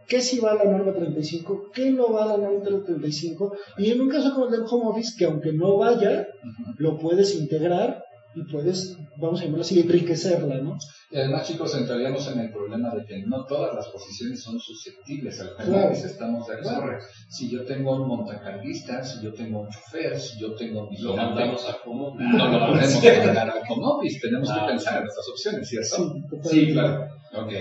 qué 0.06 0.20
si 0.20 0.38
va 0.38 0.54
la 0.54 0.64
norma 0.64 0.92
35, 0.92 1.70
qué 1.72 1.90
no 1.90 2.12
va 2.12 2.26
la 2.26 2.36
norma 2.36 2.62
35, 2.62 3.56
y 3.78 3.90
en 3.90 4.02
un 4.02 4.10
caso 4.10 4.34
como 4.34 4.46
el 4.46 4.52
del 4.52 4.64
home 4.68 4.90
office, 4.90 5.14
que 5.18 5.24
aunque 5.24 5.52
no 5.52 5.78
vaya, 5.78 6.28
lo 6.76 6.98
puedes 6.98 7.34
integrar 7.34 8.01
y 8.34 8.42
puedes, 8.44 8.96
vamos 9.16 9.40
a 9.40 9.44
llamarlo 9.44 9.62
así, 9.62 9.80
enriquecerla, 9.80 10.56
¿no? 10.58 10.78
Y 11.10 11.16
además, 11.18 11.46
chicos, 11.46 11.76
entraríamos 11.76 12.26
en 12.28 12.40
el 12.40 12.50
problema 12.50 12.94
de 12.94 13.04
que 13.04 13.22
no 13.26 13.44
todas 13.44 13.74
las 13.74 13.88
posiciones 13.88 14.42
son 14.42 14.58
susceptibles 14.58 15.40
al 15.40 15.54
claro. 15.56 15.90
estamos 15.92 16.46
de 16.46 16.54
acuerdo. 16.54 16.98
Si 17.28 17.50
yo 17.50 17.64
tengo 17.64 17.96
un 17.96 18.08
montacarguista, 18.08 19.04
si 19.04 19.22
yo 19.22 19.32
tengo 19.34 19.60
un 19.60 19.68
chofer, 19.68 20.18
si 20.18 20.40
yo 20.40 20.54
tengo 20.54 20.84
un 20.84 20.88
vigilante, 20.88 21.44
no 21.44 21.52
lo 21.52 21.58
podemos 21.84 22.16
mandar 22.16 23.50
al 23.50 23.62
home 23.68 23.84
office, 23.84 24.20
tenemos 24.20 24.50
que 24.50 24.60
pensar 24.66 25.02
en 25.02 25.08
estas 25.08 25.28
opciones, 25.28 25.68
¿cierto? 25.68 26.14
Sí, 26.44 26.72
claro. 26.72 27.08
Ok. 27.34 27.52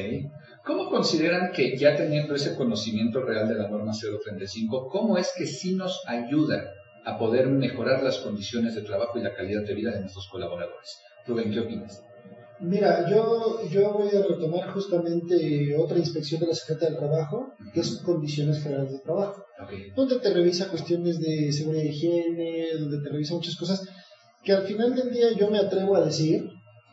¿Cómo 0.64 0.90
consideran 0.90 1.52
que 1.52 1.76
ya 1.76 1.96
teniendo 1.96 2.36
ese 2.36 2.56
conocimiento 2.56 3.22
real 3.22 3.50
de 3.50 3.56
la 3.56 3.68
norma 3.68 3.92
035, 3.92 4.88
cómo 4.90 5.18
es 5.18 5.34
que 5.36 5.46
sí 5.46 5.76
nos 5.76 6.04
ayuda 6.08 6.72
a 7.06 7.18
poder 7.18 7.48
mejorar 7.48 8.04
las 8.04 8.20
condiciones 8.20 8.76
de 8.76 8.82
trabajo 8.82 9.18
y 9.18 9.24
la 9.24 9.34
calidad 9.34 9.64
de 9.64 9.74
vida 9.74 9.92
de 9.92 10.02
nuestros 10.02 10.28
colaboradores. 10.28 11.00
Rubén, 11.26 11.52
¿qué 11.52 11.60
opinas? 11.60 12.04
Mira, 12.60 13.10
yo, 13.10 13.68
yo 13.70 13.92
voy 13.94 14.10
a 14.10 14.22
retomar 14.22 14.72
justamente 14.72 15.76
otra 15.76 15.98
inspección 15.98 16.42
de 16.42 16.48
la 16.48 16.54
Secretaría 16.54 16.92
del 16.92 17.00
Trabajo, 17.00 17.54
que 17.74 17.80
es 17.80 17.98
condiciones 18.06 18.62
generales 18.62 18.92
de 18.92 19.00
trabajo, 19.00 19.44
donde 19.96 20.20
te 20.20 20.32
revisa 20.32 20.70
cuestiones 20.70 21.20
de 21.20 21.52
seguridad 21.52 21.84
y 21.84 21.88
higiene, 21.88 22.68
donde 22.80 23.02
te 23.02 23.10
revisa 23.10 23.34
muchas 23.34 23.56
cosas, 23.56 23.88
que 24.44 24.54
al 24.54 24.64
final 24.64 24.96
del 24.96 25.12
día 25.12 25.32
yo 25.36 25.50
me 25.50 25.58
atrevo 25.58 25.96
a 25.96 26.06
decir 26.06 26.52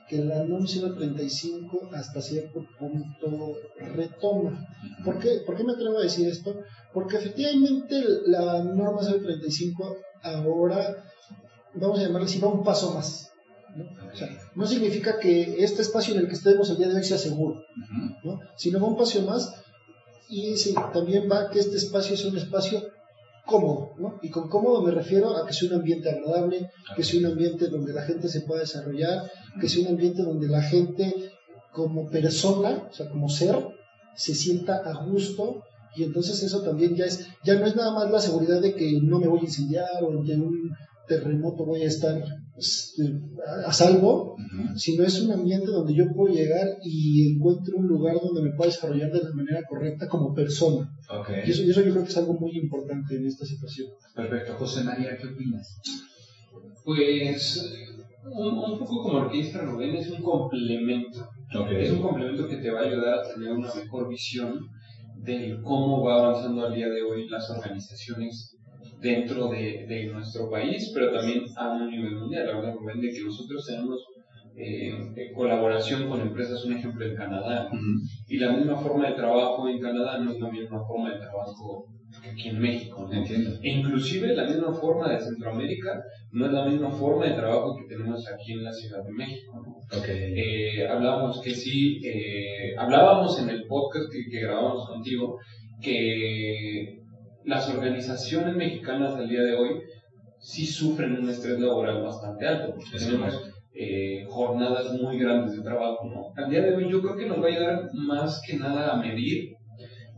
que 0.08 0.24
la 0.24 0.42
NOM 0.44 0.64
035 0.64 1.90
hasta 1.92 2.22
cierto 2.22 2.64
punto 2.78 3.56
retoma. 3.94 4.66
¿Por 5.04 5.18
qué, 5.18 5.42
¿Por 5.44 5.56
qué 5.56 5.64
me 5.64 5.72
atrevo 5.72 5.98
a 5.98 6.02
decir 6.02 6.28
esto? 6.28 6.56
Porque 6.94 7.18
efectivamente 7.18 8.02
la 8.26 8.64
norma 8.64 9.02
035 9.02 9.96
ahora, 10.22 11.04
vamos 11.74 11.98
a 11.98 12.02
llamarle 12.02 12.26
así, 12.26 12.40
va 12.40 12.48
un 12.48 12.64
paso 12.64 12.94
más. 12.94 13.30
O 14.12 14.16
sea, 14.16 14.28
no 14.54 14.66
significa 14.66 15.18
que 15.18 15.62
este 15.62 15.82
espacio 15.82 16.14
en 16.14 16.20
el 16.20 16.28
que 16.28 16.34
estemos 16.34 16.70
el 16.70 16.78
día 16.78 16.88
de 16.88 16.96
hoy 16.96 17.04
sea 17.04 17.18
seguro, 17.18 17.62
¿no? 18.24 18.40
sino 18.56 18.80
va 18.80 18.88
un 18.88 18.96
paso 18.96 19.22
más 19.22 19.54
y 20.28 20.56
sí, 20.56 20.74
también 20.92 21.28
va 21.30 21.50
que 21.50 21.58
este 21.58 21.76
espacio 21.76 22.16
sea 22.16 22.30
un 22.30 22.38
espacio 22.38 22.82
cómodo, 23.48 23.94
¿no? 23.98 24.20
Y 24.22 24.28
con 24.28 24.48
cómodo 24.48 24.82
me 24.82 24.92
refiero 24.92 25.36
a 25.36 25.46
que 25.46 25.54
sea 25.54 25.68
un 25.70 25.76
ambiente 25.76 26.10
agradable, 26.10 26.70
que 26.94 27.02
sea 27.02 27.18
un 27.20 27.26
ambiente 27.26 27.68
donde 27.68 27.92
la 27.92 28.02
gente 28.02 28.28
se 28.28 28.42
pueda 28.42 28.60
desarrollar, 28.60 29.30
que 29.60 29.68
sea 29.68 29.82
un 29.82 29.88
ambiente 29.88 30.22
donde 30.22 30.48
la 30.48 30.62
gente 30.62 31.32
como 31.72 32.08
persona, 32.10 32.88
o 32.90 32.92
sea, 32.92 33.08
como 33.08 33.28
ser, 33.28 33.56
se 34.14 34.34
sienta 34.34 34.76
a 34.76 35.04
gusto 35.04 35.62
y 35.96 36.04
entonces 36.04 36.42
eso 36.42 36.62
también 36.62 36.94
ya 36.94 37.06
es, 37.06 37.26
ya 37.42 37.54
no 37.54 37.66
es 37.66 37.74
nada 37.74 37.92
más 37.92 38.10
la 38.10 38.20
seguridad 38.20 38.60
de 38.60 38.74
que 38.74 39.00
no 39.00 39.18
me 39.18 39.28
voy 39.28 39.40
a 39.40 39.44
incendiar 39.44 40.02
o 40.02 40.22
que 40.22 40.32
en 40.32 40.42
un 40.42 40.76
terremoto 41.08 41.64
voy 41.64 41.82
a 41.82 41.88
estar 41.88 42.22
este, 42.58 43.04
a 43.66 43.72
salvo, 43.72 44.36
sino 44.76 45.04
es 45.04 45.20
un 45.22 45.32
ambiente 45.32 45.66
donde 45.70 45.94
yo 45.94 46.12
puedo 46.12 46.34
llegar 46.34 46.66
y 46.82 47.34
encuentro 47.34 47.76
un 47.76 47.86
lugar 47.86 48.16
donde 48.20 48.42
me 48.42 48.50
pueda 48.56 48.70
desarrollar 48.70 49.12
de 49.12 49.22
la 49.22 49.32
manera 49.32 49.62
correcta 49.68 50.08
como 50.08 50.34
persona. 50.34 50.90
Y, 51.46 51.50
eso, 51.50 51.62
yo 51.62 51.92
creo 51.92 52.02
que 52.02 52.10
es 52.10 52.16
algo 52.16 52.34
muy 52.34 52.56
importante 52.58 53.16
en 53.16 53.26
esta 53.26 53.44
situación. 53.44 53.88
Perfecto. 54.14 54.54
José 54.54 54.84
María, 54.84 55.16
¿qué 55.16 55.28
opinas? 55.28 55.80
Pues 56.84 57.70
un, 58.24 58.78
poco 58.78 59.02
como 59.02 59.20
lo 59.20 59.30
que 59.30 59.38
dice 59.38 59.58
Rubén, 59.58 59.94
es 59.94 60.10
un 60.10 60.22
complemento. 60.22 61.28
Es 61.70 61.92
un 61.92 62.02
complemento 62.02 62.48
que 62.48 62.56
te 62.56 62.70
va 62.70 62.80
a 62.80 62.84
ayudar 62.84 63.20
a 63.20 63.34
tener 63.34 63.52
una 63.52 63.72
mejor 63.72 64.08
visión 64.08 64.68
de 65.16 65.58
cómo 65.62 66.02
va 66.02 66.18
avanzando 66.18 66.66
al 66.66 66.74
día 66.74 66.88
de 66.88 67.02
hoy 67.02 67.28
las 67.28 67.48
organizaciones 67.50 68.57
dentro 69.00 69.48
de, 69.48 69.86
de, 69.86 70.06
nuestro 70.06 70.50
país, 70.50 70.90
pero 70.94 71.12
también 71.12 71.44
a 71.56 71.72
un 71.72 71.90
nivel 71.90 72.16
mundial. 72.16 72.46
La 72.46 72.56
verdad, 72.56 72.74
Rubén, 72.74 73.00
de 73.00 73.10
que 73.10 73.22
nosotros 73.22 73.64
tenemos 73.66 74.04
eh, 74.56 75.32
colaboración 75.34 76.08
con 76.08 76.20
empresas, 76.20 76.64
un 76.64 76.74
ejemplo 76.74 77.06
en 77.06 77.14
Canadá, 77.14 77.68
y 78.26 78.38
la 78.38 78.52
misma 78.52 78.76
forma 78.76 79.08
de 79.08 79.14
trabajo 79.14 79.68
en 79.68 79.80
Canadá 79.80 80.18
no 80.18 80.32
es 80.32 80.40
la 80.40 80.50
misma 80.50 80.84
forma 80.84 81.12
de 81.12 81.20
trabajo 81.20 81.86
que 82.22 82.30
aquí 82.30 82.48
en 82.48 82.58
México. 82.58 83.08
E 83.12 83.70
inclusive 83.70 84.34
la 84.34 84.46
misma 84.46 84.72
forma 84.72 85.10
de 85.10 85.20
Centroamérica 85.20 86.02
no 86.32 86.46
es 86.46 86.52
la 86.52 86.64
misma 86.64 86.90
forma 86.90 87.26
de 87.26 87.34
trabajo 87.34 87.76
que 87.76 87.94
tenemos 87.94 88.26
aquí 88.28 88.52
en 88.52 88.64
la 88.64 88.72
Ciudad 88.72 89.04
de 89.04 89.12
México. 89.12 89.64
Eh, 90.08 90.88
hablábamos 90.88 91.40
que 91.40 91.54
sí, 91.54 92.00
eh, 92.04 92.74
hablábamos 92.76 93.40
en 93.40 93.50
el 93.50 93.64
podcast 93.66 94.06
que, 94.10 94.28
que 94.28 94.40
grabamos 94.40 94.88
contigo 94.88 95.38
que 95.80 96.98
las 97.48 97.66
organizaciones 97.70 98.54
mexicanas 98.54 99.14
al 99.14 99.26
día 99.26 99.42
de 99.42 99.54
hoy 99.54 99.70
sí 100.38 100.66
sufren 100.66 101.18
un 101.18 101.30
estrés 101.30 101.58
laboral 101.58 102.02
bastante 102.02 102.46
alto, 102.46 102.74
porque 102.74 102.98
tenemos 102.98 103.50
eh, 103.74 104.26
jornadas 104.28 104.92
muy 104.92 105.18
grandes 105.18 105.56
de 105.56 105.62
trabajo. 105.62 106.06
¿no? 106.06 106.42
Al 106.42 106.50
día 106.50 106.60
de 106.60 106.76
hoy 106.76 106.90
yo 106.90 107.00
creo 107.00 107.16
que 107.16 107.26
nos 107.26 107.40
va 107.40 107.46
a 107.46 107.48
ayudar 107.48 107.90
más 107.94 108.42
que 108.46 108.58
nada 108.58 108.92
a 108.92 108.96
medir 109.00 109.54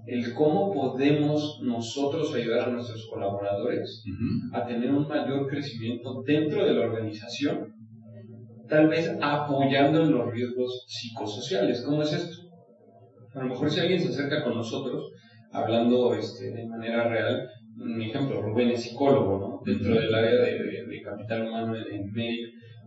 el 0.06 0.34
cómo 0.34 0.72
podemos 0.72 1.60
nosotros 1.62 2.34
ayudar 2.34 2.68
a 2.68 2.72
nuestros 2.72 3.06
colaboradores 3.08 4.02
a 4.52 4.66
tener 4.66 4.90
un 4.90 5.06
mayor 5.06 5.46
crecimiento 5.46 6.22
dentro 6.26 6.66
de 6.66 6.74
la 6.74 6.86
organización, 6.86 7.72
tal 8.68 8.88
vez 8.88 9.08
apoyando 9.20 10.02
en 10.02 10.10
los 10.10 10.32
riesgos 10.32 10.84
psicosociales. 10.88 11.82
¿Cómo 11.82 12.02
es 12.02 12.12
esto? 12.12 12.38
A 13.34 13.38
lo 13.44 13.50
mejor 13.50 13.70
si 13.70 13.78
alguien 13.78 14.00
se 14.00 14.08
acerca 14.08 14.42
con 14.42 14.56
nosotros, 14.56 15.12
hablando 15.52 16.14
este, 16.14 16.50
de 16.50 16.66
manera 16.66 17.08
real, 17.08 17.48
un 17.78 18.02
ejemplo, 18.02 18.42
Rubén 18.42 18.70
es 18.70 18.82
psicólogo, 18.82 19.38
¿no? 19.38 19.60
Dentro 19.64 19.94
del 19.94 20.14
área 20.14 20.32
de, 20.32 21.02
capital 21.02 21.48
humano 21.48 21.74
en, 21.76 21.92
en 21.92 22.12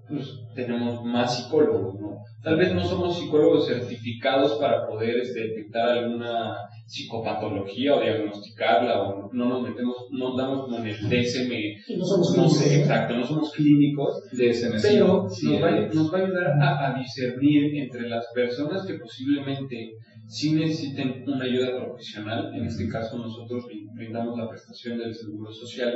pues 0.08 0.39
tenemos 0.54 1.04
más 1.04 1.38
psicólogos, 1.38 1.99
¿no? 1.99 2.17
Tal 2.43 2.58
vez 2.58 2.73
no 2.73 2.84
somos 2.84 3.17
psicólogos 3.17 3.67
certificados 3.67 4.60
para 4.60 4.86
poder 4.86 5.17
este, 5.17 5.47
detectar 5.47 5.89
alguna 5.89 6.56
psicopatología 6.86 7.96
o 7.96 8.02
diagnosticarla, 8.02 9.02
o 9.02 9.30
no 9.34 9.46
nos 9.50 9.62
metemos, 9.63 9.96
no 10.12 10.36
damos 10.36 10.65
como 10.65 10.78
en 10.78 10.88
el 10.88 10.96
DSM, 10.96 11.98
no 11.98 12.06
somos 12.06 12.38
no 12.38 12.50
sé, 12.50 12.82
exacto, 12.82 13.15
no 13.15 13.26
somos 13.26 13.52
clínicos, 13.54 14.24
DSM, 14.32 14.82
pero 14.82 15.24
nos, 15.24 15.63
va, 15.63 15.72
nos, 15.93 16.13
va, 16.13 16.17
a 16.19 16.22
ayudar 16.24 16.48
a, 16.62 16.91
a 16.91 17.00
discernir 17.00 17.76
entre 17.76 18.10
las 18.10 18.26
personas 18.34 18.86
que 18.86 18.96
posiblemente 18.96 19.93
sí 20.28 20.54
necesiten 20.54 21.24
una 21.28 21.46
ayuda 21.46 21.78
profesional, 21.78 22.52
en 22.56 22.65
este 22.65 22.88
caso 22.88 23.17
nosotros 23.17 23.65
brindamos 23.93 24.38
la 24.38 24.50
prestación 24.50 24.98
del 24.98 25.13
seguro 25.13 25.52
social 25.52 25.93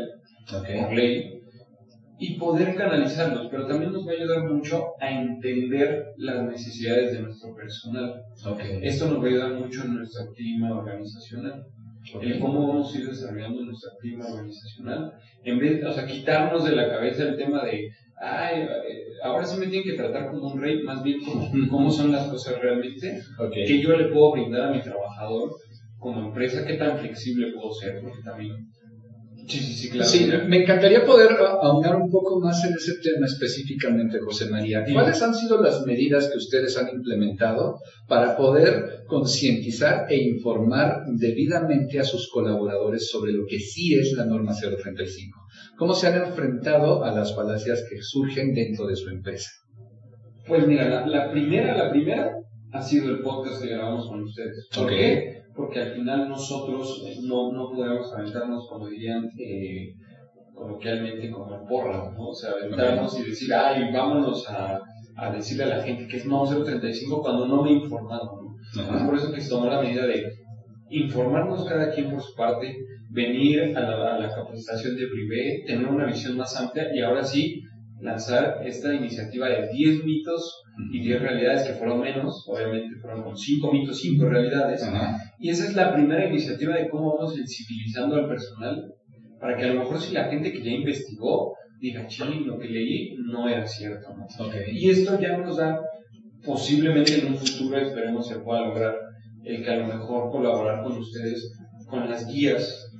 por 0.47 0.93
ley, 0.93 1.41
y 2.19 2.37
poder 2.37 2.75
canalizarlos, 2.75 3.47
pero 3.51 3.67
también 3.67 3.93
nos 3.93 4.07
va 4.07 4.11
a 4.11 4.15
ayudar 4.15 4.51
mucho 4.51 4.93
a 4.99 5.09
entender 5.09 6.13
las 6.17 6.43
necesidades 6.43 7.13
de 7.13 7.21
nuestro 7.21 7.53
personal. 7.53 8.23
Esto 8.81 9.07
nos 9.07 9.19
va 9.19 9.23
a 9.23 9.27
ayudar 9.27 9.53
mucho 9.53 9.83
en 9.83 9.95
nuestro 9.95 10.31
clima 10.33 10.79
organizacional. 10.79 11.65
El 12.21 12.39
cómo 12.39 12.67
vamos 12.67 12.93
a 12.93 12.99
ir 12.99 13.07
desarrollando 13.07 13.65
nuestro 13.65 13.91
clima 13.99 14.25
organizacional. 14.25 15.13
En 15.43 15.59
vez, 15.59 15.83
o 15.83 15.91
sea, 15.91 16.07
quitarnos 16.07 16.63
de 16.65 16.75
la 16.75 16.89
cabeza 16.89 17.23
el 17.23 17.37
tema 17.37 17.63
de, 17.65 17.89
ay, 18.19 18.61
eh, 18.61 19.03
ahora 19.23 19.45
sí 19.45 19.59
me 19.59 19.67
tienen 19.67 19.89
que 19.89 19.97
tratar 19.97 20.31
como 20.31 20.53
un 20.53 20.61
rey, 20.61 20.81
más 20.83 21.03
bien 21.03 21.19
como 21.23 21.49
cómo 21.69 21.91
son 21.91 22.11
las 22.11 22.27
cosas 22.27 22.59
realmente, 22.61 23.19
que 23.53 23.81
yo 23.81 23.95
le 23.95 24.05
puedo 24.05 24.31
brindar 24.31 24.69
a 24.69 24.71
mi 24.71 24.81
trabajador 24.81 25.51
como 25.99 26.27
empresa, 26.27 26.65
qué 26.65 26.75
tan 26.75 26.97
flexible 26.97 27.51
puedo 27.53 27.73
ser, 27.73 27.99
porque 28.01 28.23
también 28.23 28.55
Sí, 29.47 29.59
sí, 29.59 29.73
sí, 29.73 29.89
claro. 29.89 30.09
Sí, 30.09 30.29
me 30.47 30.63
encantaría 30.63 31.05
poder 31.05 31.29
ahondar 31.39 31.95
un 31.95 32.11
poco 32.11 32.37
más 32.41 32.61
en 32.65 32.73
ese 32.73 32.95
tema 33.01 33.25
específicamente, 33.25 34.19
José 34.19 34.49
María. 34.49 34.83
¿Cuáles 34.91 35.21
han 35.21 35.33
sido 35.33 35.61
las 35.61 35.85
medidas 35.85 36.27
que 36.29 36.37
ustedes 36.37 36.77
han 36.77 36.89
implementado 36.89 37.79
para 38.09 38.35
poder 38.35 39.05
concientizar 39.07 40.11
e 40.11 40.17
informar 40.17 41.05
debidamente 41.15 41.97
a 41.97 42.03
sus 42.03 42.29
colaboradores 42.29 43.09
sobre 43.09 43.31
lo 43.31 43.45
que 43.45 43.59
sí 43.59 43.95
es 43.95 44.11
la 44.17 44.25
norma 44.25 44.53
035? 44.53 45.39
¿Cómo 45.77 45.93
se 45.93 46.07
han 46.07 46.21
enfrentado 46.21 47.05
a 47.05 47.13
las 47.13 47.33
falacias 47.33 47.85
que 47.89 48.01
surgen 48.01 48.53
dentro 48.53 48.85
de 48.85 48.97
su 48.97 49.09
empresa? 49.09 49.49
Pues 50.45 50.67
mira, 50.67 51.05
la, 51.05 51.31
primera, 51.31 51.77
la 51.77 51.89
primera 51.89 52.33
ha 52.73 52.81
sido 52.81 53.11
el 53.11 53.21
podcast 53.21 53.61
que 53.61 53.69
grabamos 53.69 54.09
con 54.09 54.23
ustedes. 54.23 54.67
¿Por 54.75 54.89
qué? 54.89 55.41
Porque 55.57 55.81
al 55.81 55.93
final 55.93 56.29
nosotros 56.29 57.03
eh, 57.05 57.17
no, 57.23 57.51
no 57.51 57.71
podemos 57.71 58.13
aventarnos, 58.13 58.67
como 58.69 58.87
dirían 58.87 59.27
eh, 59.39 59.95
coloquialmente, 60.53 61.31
como 61.31 61.65
porra, 61.67 62.11
¿no? 62.15 62.27
O 62.27 62.33
sea, 62.33 62.51
aventarnos 62.51 63.19
y 63.19 63.23
decir, 63.23 63.51
ay, 63.53 63.91
vámonos 63.91 64.47
a, 64.49 64.79
a, 65.15 65.31
decirle 65.31 65.63
a 65.63 65.77
la 65.77 65.83
gente 65.83 66.07
que 66.07 66.17
es 66.17 66.25
no 66.27 66.45
035 66.45 67.21
cuando 67.21 67.47
no 67.47 67.63
me 67.63 67.71
he 67.71 67.73
informado, 67.73 68.39
¿no? 68.43 68.95
Es 68.95 69.03
por 69.03 69.15
eso 69.15 69.31
que 69.31 69.41
se 69.41 69.49
tomó 69.49 69.65
la 69.65 69.81
medida 69.81 70.05
de 70.05 70.31
informarnos 70.89 71.67
cada 71.67 71.91
quien 71.91 72.11
por 72.11 72.21
su 72.21 72.35
parte, 72.35 72.77
venir 73.09 73.75
a 73.75 73.81
la, 73.81 74.15
a 74.15 74.19
la 74.19 74.29
capacitación 74.29 74.95
de 74.95 75.07
Privé, 75.07 75.63
tener 75.65 75.87
una 75.87 76.05
visión 76.05 76.37
más 76.37 76.55
amplia 76.59 76.93
y 76.93 77.01
ahora 77.01 77.23
sí 77.23 77.63
lanzar 77.99 78.61
esta 78.63 78.93
iniciativa 78.93 79.49
de 79.49 79.69
10 79.69 80.05
mitos 80.05 80.63
y 80.91 81.01
10 81.01 81.21
realidades 81.21 81.67
que 81.67 81.73
fueron 81.73 82.01
menos, 82.01 82.45
obviamente 82.47 82.95
fueron 83.01 83.23
con 83.23 83.35
5 83.35 83.71
mitos, 83.71 83.99
5 83.99 84.25
realidades. 84.29 84.83
Y 85.39 85.49
esa 85.49 85.65
es 85.65 85.75
la 85.75 85.93
primera 85.93 86.27
iniciativa 86.27 86.75
de 86.75 86.89
cómo 86.89 87.15
vamos 87.15 87.35
sensibilizando 87.35 88.15
al 88.15 88.27
personal 88.27 88.93
para 89.39 89.55
que 89.55 89.65
a 89.65 89.73
lo 89.73 89.81
mejor 89.81 89.99
si 90.01 90.13
la 90.13 90.25
gente 90.25 90.51
que 90.51 90.63
ya 90.63 90.71
investigó 90.71 91.55
diga, 91.79 92.07
ching, 92.07 92.47
lo 92.47 92.57
que 92.57 92.67
leí 92.67 93.15
no 93.17 93.47
era 93.47 93.67
cierto. 93.67 94.07
Y 94.71 94.89
esto 94.89 95.19
ya 95.19 95.37
nos 95.37 95.57
da, 95.57 95.79
posiblemente 96.43 97.19
en 97.19 97.27
un 97.27 97.37
futuro, 97.37 97.77
esperemos 97.77 98.27
se 98.27 98.39
pueda 98.39 98.61
lograr, 98.61 98.95
el 99.43 99.63
que 99.63 99.69
a 99.69 99.77
lo 99.77 99.87
mejor 99.87 100.31
colaborar 100.31 100.83
con 100.83 100.97
ustedes 100.97 101.53
con 101.87 102.09
las 102.09 102.27
guías 102.27 102.91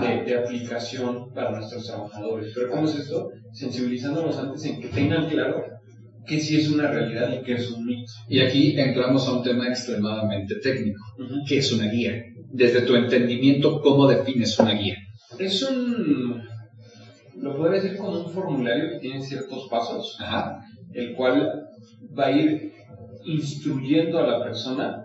de, 0.00 0.24
de, 0.24 0.38
aplicación 0.38 1.32
para 1.32 1.52
nuestros 1.52 1.86
trabajadores. 1.86 2.52
Pero 2.54 2.70
¿cómo 2.70 2.84
es 2.86 2.96
esto? 2.96 3.30
Sensibilizándonos 3.52 4.36
antes 4.36 4.64
en 4.66 4.80
que 4.80 4.88
tengan 4.88 5.28
claro 5.28 5.64
que 6.26 6.40
sí 6.40 6.56
es 6.58 6.70
una 6.70 6.88
realidad 6.88 7.32
y 7.32 7.44
que 7.44 7.54
es 7.54 7.70
un 7.70 7.84
mito. 7.86 8.12
Y 8.28 8.40
aquí 8.40 8.78
entramos 8.78 9.26
a 9.28 9.32
un 9.32 9.42
tema 9.42 9.68
extremadamente 9.68 10.56
técnico, 10.56 11.00
que 11.46 11.58
es 11.58 11.72
una 11.72 11.90
guía. 11.90 12.22
Desde 12.52 12.82
tu 12.82 12.94
entendimiento, 12.94 13.80
¿cómo 13.80 14.06
defines 14.06 14.58
una 14.58 14.72
guía? 14.72 14.96
Es 15.38 15.62
un, 15.62 16.42
lo 17.36 17.56
puedo 17.56 17.72
decir 17.72 17.96
como 17.96 18.20
un 18.20 18.30
formulario 18.30 18.90
que 18.90 18.98
tiene 18.98 19.22
ciertos 19.22 19.68
pasos, 19.70 20.18
el 20.92 21.14
cual 21.14 21.66
va 22.16 22.26
a 22.26 22.32
ir 22.32 22.72
instruyendo 23.26 24.18
a 24.18 24.26
la 24.26 24.44
persona, 24.44 25.04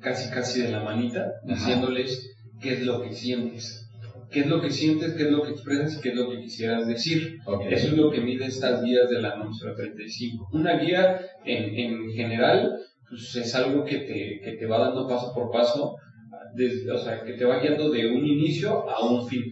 casi 0.00 0.30
casi 0.30 0.62
de 0.62 0.72
la 0.72 0.82
manita, 0.82 1.26
diciéndoles 1.44 2.34
qué 2.60 2.74
es 2.74 2.82
lo 2.82 3.02
que 3.02 3.12
sientes 3.12 3.85
qué 4.30 4.40
es 4.40 4.46
lo 4.46 4.60
que 4.60 4.70
sientes, 4.70 5.14
qué 5.14 5.24
es 5.24 5.30
lo 5.30 5.42
que 5.42 5.50
expresas 5.50 5.96
y 5.96 6.00
qué 6.00 6.10
es 6.10 6.16
lo 6.16 6.30
que 6.30 6.40
quisieras 6.40 6.86
decir. 6.86 7.38
Eso 7.70 7.88
es 7.88 7.92
lo 7.92 8.10
que 8.10 8.20
mide 8.20 8.46
estas 8.46 8.82
guías 8.82 9.08
de 9.08 9.20
la 9.20 9.36
NOM 9.36 9.52
035. 9.52 10.48
Una 10.52 10.78
guía 10.78 11.20
en, 11.44 11.74
en 11.78 12.10
general 12.12 12.76
pues, 13.08 13.36
es 13.36 13.54
algo 13.54 13.84
que 13.84 13.98
te, 13.98 14.40
que 14.42 14.56
te 14.58 14.66
va 14.66 14.78
dando 14.78 15.06
paso 15.06 15.32
por 15.34 15.50
paso, 15.50 15.94
o 15.94 16.98
sea, 16.98 17.22
que 17.24 17.34
te 17.34 17.44
va 17.44 17.60
guiando 17.60 17.90
de 17.90 18.06
un 18.06 18.26
inicio 18.26 18.88
a 18.88 19.04
un 19.06 19.26
fin, 19.26 19.44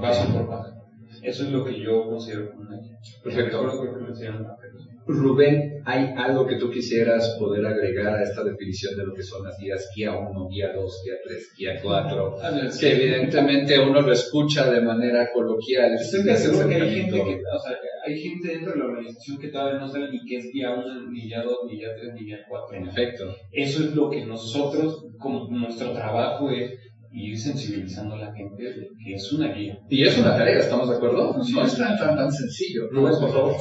paso 0.00 0.32
por 0.32 0.48
paso. 0.48 0.74
Eso 1.22 1.44
es 1.44 1.50
lo 1.50 1.64
que 1.64 1.80
yo 1.80 2.06
considero 2.06 2.50
como 2.50 2.62
una 2.62 2.80
guía. 2.80 2.98
Perfecto. 3.22 3.60
Que 3.80 4.93
Rubén, 5.06 5.82
¿hay 5.84 6.14
algo 6.16 6.46
que 6.46 6.56
tú 6.56 6.70
quisieras 6.70 7.36
poder 7.38 7.66
agregar 7.66 8.14
a 8.14 8.22
esta 8.22 8.42
definición 8.42 8.96
de 8.96 9.04
lo 9.04 9.14
que 9.14 9.22
son 9.22 9.44
las 9.44 9.58
guías 9.58 9.90
guía 9.94 10.12
1, 10.16 10.48
guía 10.48 10.72
2, 10.74 11.02
guía 11.04 11.14
3, 11.24 11.52
guía 11.58 11.80
4? 11.82 12.36
que 12.80 12.92
evidentemente 12.92 13.78
uno 13.78 14.00
lo 14.00 14.12
escucha 14.12 14.70
de 14.70 14.80
manera 14.80 15.30
coloquial. 15.32 15.94
Estoy 15.94 16.22
seguro 16.36 16.68
que 16.68 16.74
hay 16.76 17.02
gente, 17.02 17.16
que, 17.22 17.34
o 17.34 17.58
sea, 17.58 17.76
hay 18.06 18.18
gente 18.18 18.48
dentro 18.48 18.72
de 18.72 18.78
la 18.78 18.84
organización 18.86 19.38
que 19.38 19.48
todavía 19.48 19.78
no 19.78 19.88
sabe 19.88 20.10
ni 20.10 20.24
qué 20.24 20.38
es 20.38 20.50
guía 20.52 20.72
1, 20.72 21.10
ni 21.10 21.22
guía 21.22 21.42
2, 21.42 21.58
ni 21.66 21.76
guía 21.76 21.94
3, 21.94 22.14
ni 22.14 22.24
guía 22.24 22.38
4. 22.48 22.76
En 22.76 22.88
efecto. 22.88 23.36
Eso 23.52 23.84
es 23.84 23.94
lo 23.94 24.08
que 24.08 24.24
nosotros, 24.24 25.06
como 25.18 25.48
nuestro 25.50 25.92
trabajo 25.92 26.50
es 26.50 26.72
ir 27.12 27.38
sensibilizando 27.38 28.16
a 28.16 28.18
la 28.18 28.34
gente 28.34 28.62
de 28.62 28.88
que 29.04 29.14
es 29.14 29.32
una 29.32 29.52
guía. 29.52 29.78
Y 29.88 30.02
es 30.02 30.18
una 30.18 30.36
tarea, 30.36 30.58
¿estamos 30.58 30.88
de 30.88 30.96
acuerdo? 30.96 31.36
No 31.52 31.64
es 31.64 31.76
tan, 31.76 31.96
tan, 31.96 32.16
tan 32.16 32.32
sencillo. 32.32 32.88
Rubén, 32.90 33.14
por 33.20 33.30
favor. 33.30 33.54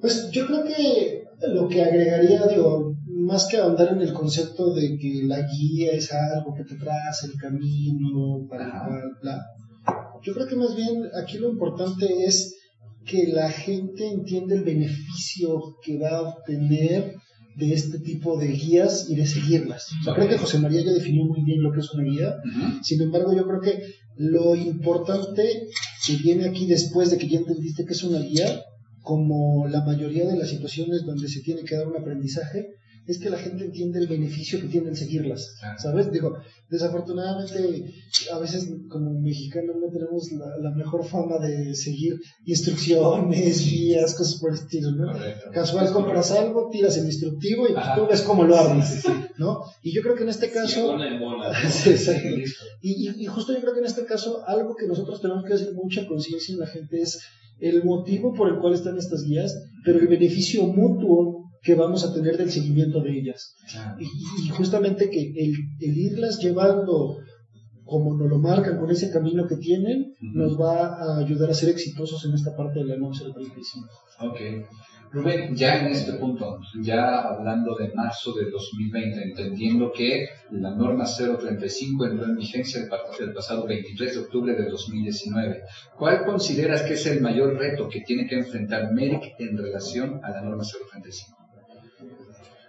Pues 0.00 0.30
yo 0.30 0.46
creo 0.46 0.64
que 0.64 1.24
lo 1.48 1.68
que 1.68 1.82
agregaría, 1.82 2.46
digo, 2.46 2.94
más 3.06 3.46
que 3.46 3.56
ahondar 3.56 3.92
en 3.92 4.02
el 4.02 4.12
concepto 4.12 4.74
de 4.74 4.96
que 4.98 5.22
la 5.24 5.40
guía 5.40 5.92
es 5.92 6.12
algo 6.12 6.54
que 6.54 6.64
te 6.64 6.76
traza 6.76 7.26
el 7.26 7.34
camino, 7.40 8.46
para 8.48 8.86
bla, 9.22 9.42
yo 10.22 10.34
creo 10.34 10.46
que 10.46 10.56
más 10.56 10.74
bien 10.74 11.08
aquí 11.22 11.38
lo 11.38 11.50
importante 11.50 12.24
es 12.24 12.56
que 13.04 13.28
la 13.28 13.50
gente 13.50 14.08
entienda 14.08 14.54
el 14.54 14.64
beneficio 14.64 15.76
que 15.82 15.98
va 15.98 16.10
a 16.10 16.22
obtener 16.22 17.14
de 17.56 17.72
este 17.72 18.00
tipo 18.00 18.38
de 18.38 18.48
guías 18.48 19.08
y 19.08 19.14
de 19.14 19.26
seguirlas. 19.26 19.86
Yo 20.04 20.14
creo 20.14 20.28
que 20.28 20.36
José 20.36 20.58
María 20.58 20.82
ya 20.84 20.92
definió 20.92 21.24
muy 21.24 21.42
bien 21.42 21.62
lo 21.62 21.72
que 21.72 21.80
es 21.80 21.90
una 21.94 22.04
guía, 22.04 22.34
sin 22.82 23.00
embargo 23.00 23.34
yo 23.34 23.46
creo 23.46 23.60
que 23.60 23.82
lo 24.16 24.54
importante 24.56 25.68
que 26.06 26.16
viene 26.16 26.46
aquí 26.46 26.66
después 26.66 27.10
de 27.10 27.18
que 27.18 27.28
ya 27.28 27.38
entendiste 27.38 27.84
que 27.84 27.92
es 27.92 28.02
una 28.02 28.18
guía 28.18 28.62
como 29.06 29.68
la 29.68 29.84
mayoría 29.84 30.26
de 30.26 30.36
las 30.36 30.48
situaciones 30.48 31.06
donde 31.06 31.28
se 31.28 31.40
tiene 31.40 31.62
que 31.62 31.76
dar 31.76 31.86
un 31.86 31.96
aprendizaje, 31.96 32.74
es 33.06 33.20
que 33.20 33.30
la 33.30 33.38
gente 33.38 33.64
entiende 33.64 34.00
el 34.00 34.08
beneficio 34.08 34.60
que 34.60 34.66
tiene 34.66 34.88
el 34.88 34.96
seguirlas, 34.96 35.54
¿sabes? 35.78 36.10
Digo, 36.10 36.36
desafortunadamente 36.68 37.94
a 38.32 38.38
veces 38.40 38.68
como 38.88 39.20
mexicanos 39.20 39.76
no 39.80 39.92
tenemos 39.92 40.32
la, 40.32 40.70
mejor 40.72 41.04
fama 41.04 41.38
de 41.38 41.72
seguir 41.76 42.20
instrucciones, 42.46 43.64
guías, 43.64 44.12
cosas 44.16 44.40
por 44.40 44.50
el 44.50 44.56
estilo, 44.56 44.90
¿no? 44.90 45.12
Casual 45.52 45.92
compras 45.92 46.32
algo, 46.32 46.68
tiras 46.68 46.96
el 46.96 47.06
instructivo 47.06 47.68
y 47.68 47.74
pues 47.74 47.86
tú 47.94 48.08
ves 48.10 48.22
cómo 48.22 48.42
lo 48.42 48.58
armas, 48.58 49.04
¿no? 49.38 49.60
Y 49.84 49.92
yo 49.92 50.02
creo 50.02 50.16
que 50.16 50.24
en 50.24 50.30
este 50.30 50.50
caso... 50.50 50.96
y, 52.82 53.22
y 53.22 53.26
justo 53.26 53.52
yo 53.52 53.60
creo 53.60 53.72
que 53.72 53.80
en 53.80 53.86
este 53.86 54.04
caso 54.04 54.42
algo 54.48 54.74
que 54.74 54.88
nosotros 54.88 55.20
tenemos 55.20 55.44
que 55.44 55.54
hacer 55.54 55.74
mucha 55.74 56.08
conciencia 56.08 56.54
en 56.54 56.58
la 56.58 56.66
gente 56.66 57.00
es 57.00 57.20
el 57.58 57.84
motivo 57.84 58.32
por 58.34 58.48
el 58.48 58.58
cual 58.58 58.74
están 58.74 58.98
estas 58.98 59.22
guías, 59.22 59.54
pero 59.84 59.98
el 59.98 60.08
beneficio 60.08 60.66
mutuo 60.66 61.46
que 61.62 61.74
vamos 61.74 62.04
a 62.04 62.14
tener 62.14 62.36
del 62.36 62.50
seguimiento 62.50 63.00
de 63.02 63.18
ellas. 63.18 63.56
Y, 63.98 64.48
justamente 64.50 65.10
que 65.10 65.32
el, 65.36 65.54
irlas 65.80 66.38
llevando 66.38 67.18
como 67.86 68.16
nos 68.16 68.28
lo 68.28 68.38
marcan 68.38 68.78
con 68.78 68.90
ese 68.90 69.10
camino 69.10 69.46
que 69.46 69.56
tienen, 69.56 70.14
nos 70.20 70.60
va 70.60 70.96
a 70.96 71.18
ayudar 71.18 71.50
a 71.50 71.54
ser 71.54 71.70
exitosos 71.70 72.24
en 72.24 72.34
esta 72.34 72.54
parte 72.56 72.80
de 72.80 72.86
la 72.86 72.96
norma 72.96 73.16
035. 73.16 73.88
Ok. 74.20 74.40
Rubén, 75.12 75.54
ya 75.54 75.80
en 75.80 75.92
este 75.92 76.14
punto, 76.14 76.58
ya 76.82 77.20
hablando 77.20 77.76
de 77.76 77.92
marzo 77.94 78.34
de 78.34 78.50
2020, 78.50 79.22
entendiendo 79.22 79.92
que 79.92 80.26
la 80.50 80.74
norma 80.74 81.04
035 81.04 82.06
entró 82.06 82.26
en 82.26 82.36
vigencia 82.36 82.82
el 83.20 83.32
pasado 83.32 83.66
23 83.66 84.14
de 84.14 84.20
octubre 84.20 84.54
de 84.54 84.68
2019, 84.68 85.62
¿cuál 85.96 86.24
consideras 86.24 86.82
que 86.82 86.94
es 86.94 87.06
el 87.06 87.20
mayor 87.20 87.56
reto 87.56 87.88
que 87.88 88.00
tiene 88.00 88.26
que 88.26 88.34
enfrentar 88.34 88.92
MERIC 88.92 89.36
en 89.38 89.56
relación 89.56 90.20
a 90.24 90.30
la 90.30 90.42
norma 90.42 90.64
035? 90.64 91.38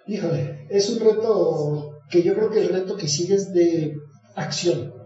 Híjole, 0.06 0.67
es 0.69 0.89
un 0.91 0.99
reto 0.99 1.99
que 2.08 2.21
yo 2.21 2.36
creo 2.36 2.51
que 2.51 2.62
el 2.62 2.69
reto 2.69 2.95
que 2.95 3.08
sigue 3.08 3.34
es 3.34 3.51
de 3.51 3.97
acción 4.36 4.96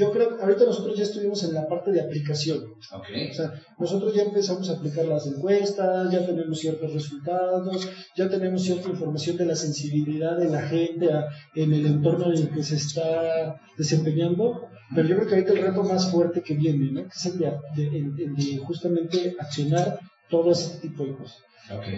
yo 0.00 0.10
creo 0.12 0.36
que 0.36 0.42
ahorita 0.42 0.64
nosotros 0.64 0.96
ya 0.96 1.02
estuvimos 1.02 1.44
en 1.44 1.54
la 1.54 1.68
parte 1.68 1.92
de 1.92 2.00
aplicación. 2.00 2.74
Okay. 2.90 3.30
O 3.30 3.34
sea, 3.34 3.52
nosotros 3.78 4.14
ya 4.14 4.22
empezamos 4.22 4.70
a 4.70 4.74
aplicar 4.74 5.04
las 5.04 5.26
encuestas, 5.26 6.10
ya 6.10 6.24
tenemos 6.24 6.58
ciertos 6.58 6.92
resultados, 6.94 7.88
ya 8.16 8.28
tenemos 8.28 8.62
cierta 8.62 8.88
información 8.88 9.36
de 9.36 9.44
la 9.44 9.54
sensibilidad 9.54 10.38
de 10.38 10.48
la 10.48 10.62
gente 10.62 11.08
en 11.54 11.72
el 11.72 11.84
entorno 11.84 12.32
en 12.32 12.38
el 12.38 12.50
que 12.50 12.62
se 12.62 12.76
está 12.76 13.60
desempeñando. 13.76 14.68
Pero 14.94 15.06
yo 15.06 15.16
creo 15.16 15.28
que 15.28 15.34
ahorita 15.34 15.52
el 15.52 15.62
reto 15.66 15.84
más 15.84 16.10
fuerte 16.10 16.42
que 16.42 16.54
viene, 16.54 16.90
¿no? 16.90 17.02
Que 17.02 17.14
es 17.14 17.26
el 17.26 17.38
de 18.34 18.58
justamente 18.58 19.36
accionar 19.38 20.00
todo 20.30 20.50
ese 20.52 20.78
tipo 20.78 21.04
de 21.04 21.14
cosas. 21.14 21.42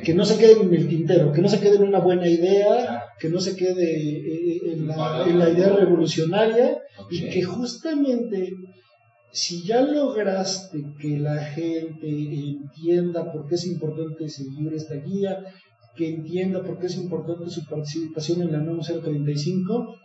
Que 0.05 0.15
no 0.15 0.25
se 0.25 0.39
quede 0.39 0.61
en 0.61 0.75
el 0.75 0.89
tintero, 0.89 1.33
que 1.33 1.41
no 1.41 1.49
se 1.49 1.61
quede 1.61 1.77
en 1.77 1.85
una 1.85 1.99
buena 1.99 2.29
idea, 2.29 3.05
que 3.19 3.29
no 3.29 3.41
se 3.41 3.57
quede 3.57 3.85
eh, 3.85 4.61
en 4.73 4.87
la, 4.87 5.51
idea 5.51 5.71
revolucionaria 5.71 6.79
y 7.11 7.31
que 7.31 7.43
justamente 7.43 8.51
si 9.33 9.65
ya 9.65 9.81
lograste 9.81 10.85
que 11.01 11.19
la 11.19 11.43
gente 11.43 12.07
entienda 12.07 13.33
por 13.33 13.49
qué 13.49 13.55
es 13.55 13.67
importante 13.67 14.29
seguir 14.29 14.75
esta 14.75 14.97
guía, 14.97 15.39
que 15.97 16.09
entienda 16.09 16.63
por 16.63 16.79
qué 16.79 16.87
es 16.87 16.97
importante 16.97 17.51
su 17.51 17.65
participación 17.65 18.43
en 18.43 18.53
la 18.53 18.59
NOM 18.59 18.81
035, 18.81 19.97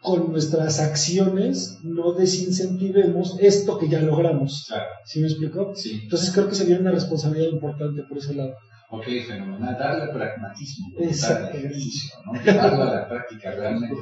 con 0.00 0.30
nuestras 0.30 0.80
acciones 0.80 1.78
no 1.82 2.12
desincentivemos 2.12 3.36
esto 3.40 3.78
que 3.78 3.88
ya 3.88 4.00
logramos. 4.00 4.66
¿Sí 5.04 5.20
me 5.20 5.26
explicó? 5.26 5.72
Sí. 5.74 6.00
Entonces 6.04 6.32
creo 6.32 6.48
que 6.48 6.54
sería 6.54 6.78
una 6.78 6.92
responsabilidad 6.92 7.50
importante 7.50 8.02
por 8.04 8.18
ese 8.18 8.34
lado. 8.34 8.54
Ok, 8.90 9.04
fenomenal. 9.26 9.78
Darle 9.78 10.12
pragmatismo, 10.12 10.88
darle 10.98 11.58
ejercicio, 11.58 12.18
¿no? 12.24 12.32
Llevarlo 12.42 12.82
a 12.82 12.94
la 12.94 13.08
práctica 13.08 13.52
realmente. 13.52 13.96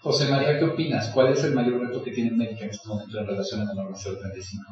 José 0.00 0.30
María, 0.30 0.58
¿qué 0.58 0.64
opinas? 0.66 1.08
¿Cuál 1.14 1.32
es 1.32 1.42
el 1.44 1.54
mayor 1.54 1.80
reto 1.80 2.02
que 2.02 2.10
tiene 2.10 2.30
América 2.30 2.64
en 2.64 2.70
este 2.70 2.86
momento 2.86 3.18
en 3.18 3.26
relación 3.26 3.62
a 3.62 3.64
la 3.64 3.74
norma 3.74 3.96
035? 3.96 4.64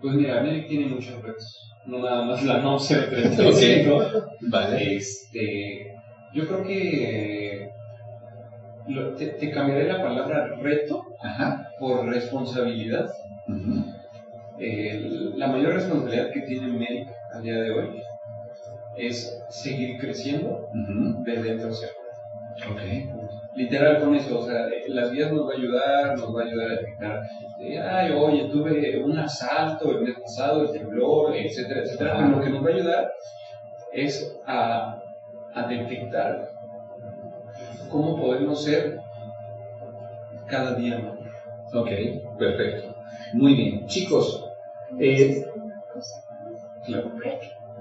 Pues 0.00 0.14
mira, 0.14 0.38
América 0.38 0.68
tiene 0.68 0.86
muchos 0.86 1.20
retos. 1.20 1.72
No 1.86 1.98
nada 1.98 2.24
más 2.26 2.44
la 2.44 2.58
norma 2.58 2.78
035. 2.86 4.02
Vale. 4.42 4.96
Este, 4.96 5.92
yo 6.32 6.46
creo 6.46 6.62
que 6.62 7.68
te, 9.18 9.50
cambiaré 9.50 9.88
la 9.88 10.00
palabra 10.00 10.46
reto 10.62 11.04
por 11.80 12.06
responsabilidad. 12.06 13.10
la 14.58 15.46
mayor 15.48 15.74
responsabilidad 15.74 16.30
que 16.32 16.42
tiene 16.42 16.66
América 16.66 17.10
al 17.34 17.42
día 17.42 17.54
de 17.56 17.70
hoy 17.72 18.00
es 18.96 19.42
seguir 19.48 19.98
creciendo 19.98 20.68
de 21.24 21.42
dentro 21.42 21.70
hacia 21.70 21.88
afuera. 21.88 22.06
Okay. 22.72 23.10
Literal 23.54 24.00
con 24.00 24.14
eso, 24.14 24.38
o 24.38 24.46
sea, 24.46 24.66
las 24.88 25.10
vías 25.10 25.32
nos 25.32 25.46
va 25.46 25.52
a 25.52 25.56
ayudar, 25.56 26.18
nos 26.18 26.34
va 26.34 26.42
a 26.42 26.44
ayudar 26.44 26.70
a 26.70 26.74
detectar, 26.74 27.22
ay, 27.90 28.12
oye, 28.12 28.48
tuve 28.50 29.02
un 29.02 29.18
asalto 29.18 29.90
el 29.92 30.02
mes 30.02 30.18
pasado, 30.20 30.62
el 30.62 30.72
temblor, 30.72 31.34
etcétera, 31.34 31.82
etcétera. 31.82 32.16
Pero 32.16 32.28
lo 32.28 32.40
que 32.40 32.50
nos 32.50 32.64
va 32.64 32.68
a 32.68 32.74
ayudar 32.74 33.12
es 33.92 34.38
a, 34.46 35.02
a 35.54 35.66
detectar 35.66 36.50
cómo 37.90 38.20
podemos 38.20 38.62
ser 38.62 38.98
cada 40.46 40.74
día 40.74 40.98
mejor. 40.98 41.18
Ok, 41.74 41.88
perfecto. 42.38 42.94
Muy 43.32 43.54
bien. 43.54 43.86
Chicos, 43.86 44.50
eh, 44.98 45.44
claro 46.84 47.10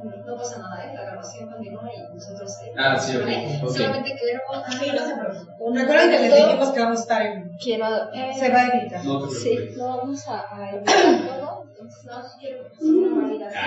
no 0.05 0.37
pasa 0.37 0.59
nada, 0.59 0.85
¿eh? 0.85 0.93
la 0.95 1.03
grabación 1.03 1.49
continúa 1.49 1.89
y 1.93 2.13
nosotros. 2.13 2.51
Eh, 2.63 2.73
ah, 2.77 2.97
sí, 2.99 3.17
okay. 3.17 3.59
Solamente 3.59 4.15
quiero. 4.19 4.39
Ah, 4.53 4.63
sí, 4.71 4.91
no 4.91 5.05
se 5.05 5.15
preocupen. 5.15 5.75
Recuerden 5.75 6.09
que 6.09 6.19
les 6.19 6.35
dijimos 6.35 6.69
que 6.69 6.79
vamos 6.79 6.99
a 6.99 7.01
estar 7.01 7.21
en. 7.21 7.57
Quiero. 7.57 7.87
Eh, 8.13 8.31
se 8.37 8.49
va 8.49 8.59
a 8.61 8.67
editar. 8.67 9.05
No 9.05 9.29
sí, 9.29 9.69
no 9.77 9.97
vamos 9.97 10.27
a, 10.27 10.55
a 10.55 10.71
editar 10.71 11.39
todo. 11.39 11.63
Entonces, 11.69 12.05
no 12.05 12.23
quiero 12.39 12.65
una 12.81 13.21
validación. 13.21 13.63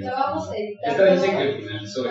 Lo 0.00 0.12
vamos 0.12 0.50
a 0.50 0.56
editar. 0.56 0.90
Esta 0.90 1.04
dice 1.04 1.36
que 1.36 1.54
finalizó. 1.58 2.04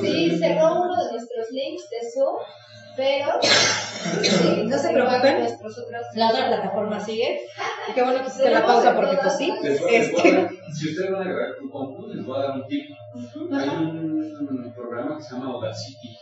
Sí, 0.00 0.38
cerró 0.38 0.82
uno 0.82 0.96
de 1.04 1.12
nuestros 1.12 1.50
links 1.50 1.88
de 1.90 2.10
Zoom 2.10 2.36
pero 2.98 3.38
eh, 4.24 4.64
no 4.66 4.76
se 4.76 4.92
preocupen, 4.92 5.46
la 6.16 6.30
otra 6.30 6.48
plataforma 6.48 6.98
sigue. 6.98 7.42
Y 7.88 7.92
qué 7.92 8.02
bueno 8.02 8.20
que 8.22 8.26
hiciste 8.26 8.50
la 8.50 8.66
pausa 8.66 8.96
porque 8.96 9.16
pues 9.22 9.36
sí. 9.36 9.54
Este... 9.62 10.48
Si 10.74 10.88
ustedes 10.88 11.12
van 11.12 11.22
a 11.22 11.32
grabar 11.32 11.54
un 11.62 11.70
concurso, 11.70 12.12
les 12.12 12.26
voy 12.26 12.36
a 12.36 12.42
dar 12.42 12.56
un 12.56 12.66
tip. 12.66 12.90
Hay 13.52 13.68
un 13.68 14.72
programa 14.74 15.16
que 15.16 15.22
se 15.22 15.34
llama 15.34 15.52
Audacity. 15.52 16.18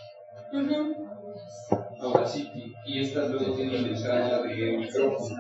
Audacity. 1.99 2.75
Y 2.85 3.01
estas 3.01 3.31
luego 3.31 3.55
tienen 3.55 3.87
entrada 3.87 4.43
de 4.43 4.77
micrófono. 4.77 5.35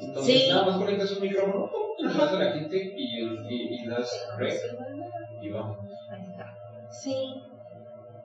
Entonces, 0.00 0.42
sí. 0.42 0.48
nada 0.48 0.64
más 0.64 0.76
conectas 0.78 1.12
un 1.12 1.20
micrófono, 1.20 1.70
y 1.98 2.04
vas 2.06 2.32
a 2.32 2.38
la 2.38 2.52
gente 2.52 2.94
y, 2.96 3.20
y, 3.20 3.82
y 3.82 3.86
das 3.86 4.10
rec 4.38 4.58
y 5.42 5.50
vamos. 5.50 5.78
Sí. 6.90 7.42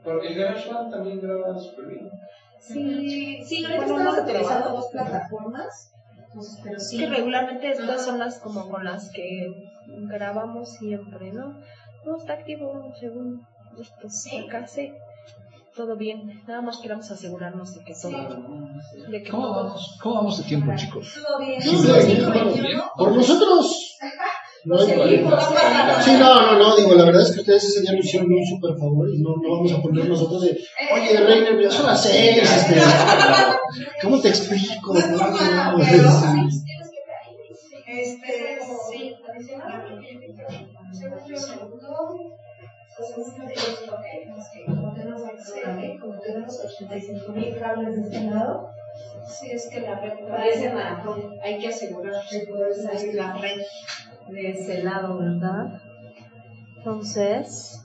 Porque 0.04 0.28
el 0.28 0.36
GarageBand 0.36 0.92
también 0.92 1.22
graba 1.22 1.58
súper 1.60 1.86
bien. 1.86 2.10
Sí, 2.60 3.44
sí, 3.46 3.66
ahorita 3.66 3.86
estamos 3.86 4.20
utilizando 4.20 4.70
dos 4.70 4.88
plataformas. 4.92 5.94
pero 6.64 6.80
sí. 6.80 6.98
Que 6.98 7.08
regularmente 7.08 7.72
estas 7.72 8.06
son 8.06 8.20
las 8.20 8.40
como 8.40 8.70
con 8.70 8.84
las 8.84 9.12
que 9.12 9.72
grabamos 9.88 10.70
siempre, 10.74 11.32
¿no? 11.32 11.60
No, 12.06 12.18
está 12.18 12.34
activo 12.34 12.94
según 13.00 13.46
esto. 13.80 14.10
Sí. 14.10 14.46
Acá 14.48 14.68
sí. 14.68 14.94
Todo 15.76 15.96
bien. 15.96 16.44
Nada 16.48 16.62
más 16.62 16.80
queremos 16.80 17.10
asegurarnos 17.10 17.76
de 17.76 17.84
que 17.84 17.94
todo. 17.94 18.12
De 19.10 19.24
que 19.24 19.30
¿Cómo, 19.30 19.50
vamos, 19.52 19.98
¿Cómo 20.02 20.16
vamos 20.16 20.38
de 20.38 20.44
tiempo, 20.44 20.72
chicos? 20.76 21.14
Todo 21.16 21.40
bien. 21.40 21.62
Por 22.98 23.16
nosotros. 23.16 23.98
No 24.64 24.78
sí, 24.78 24.94
no, 26.20 26.42
no, 26.42 26.60
no, 26.60 26.76
digo, 26.76 26.94
la 26.94 27.06
verdad 27.06 27.24
es 27.24 27.32
que 27.32 27.40
ustedes 27.40 27.64
ese 27.64 27.82
día 27.82 27.94
nos 27.94 28.06
hicieron 28.06 28.32
un 28.32 28.46
super 28.46 28.78
favor 28.78 29.10
y 29.10 29.20
no, 29.20 29.36
no 29.42 29.56
vamos 29.58 29.72
a 29.72 29.82
poner 29.82 30.08
nosotros 30.08 30.44
de, 30.44 30.56
oye, 30.94 31.20
Reiner, 31.20 31.56
mira, 31.56 31.72
son 31.72 31.88
las 31.88 32.04
seis, 32.04 32.38
este, 32.38 32.76
¿cómo 34.04 34.22
te 34.22 34.30
explico? 34.30 34.94
No, 34.94 35.18
no, 35.18 35.78
no, 35.78 35.80
este, 37.88 38.60
sí, 38.92 39.16
como 44.70 44.94
tenemos, 44.94 45.30
como 46.00 46.20
tenemos 46.20 46.60
85 46.64 47.32
mil 47.34 47.58
cables 47.58 47.96
de 47.96 48.02
este 48.04 48.22
lado, 48.30 48.70
sí 49.28 49.52
es 49.52 49.68
que 49.70 49.82
la 49.82 50.00
red 50.00 50.14
parece 50.30 50.72
maratón, 50.72 51.36
hay 51.44 51.58
que 51.58 51.68
asegurar 51.70 52.22
que 52.30 53.14
la 53.14 53.34
red 53.34 53.62
de 54.32 54.52
ese 54.52 54.84
lado, 54.84 55.18
¿verdad? 55.20 55.82
Entonces... 56.78 57.78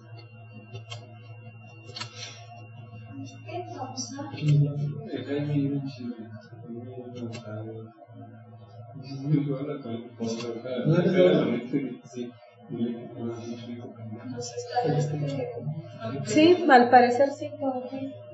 Sí, 16.24 16.66
al 16.68 16.90
parecer 16.90 17.30
sí. 17.30 17.50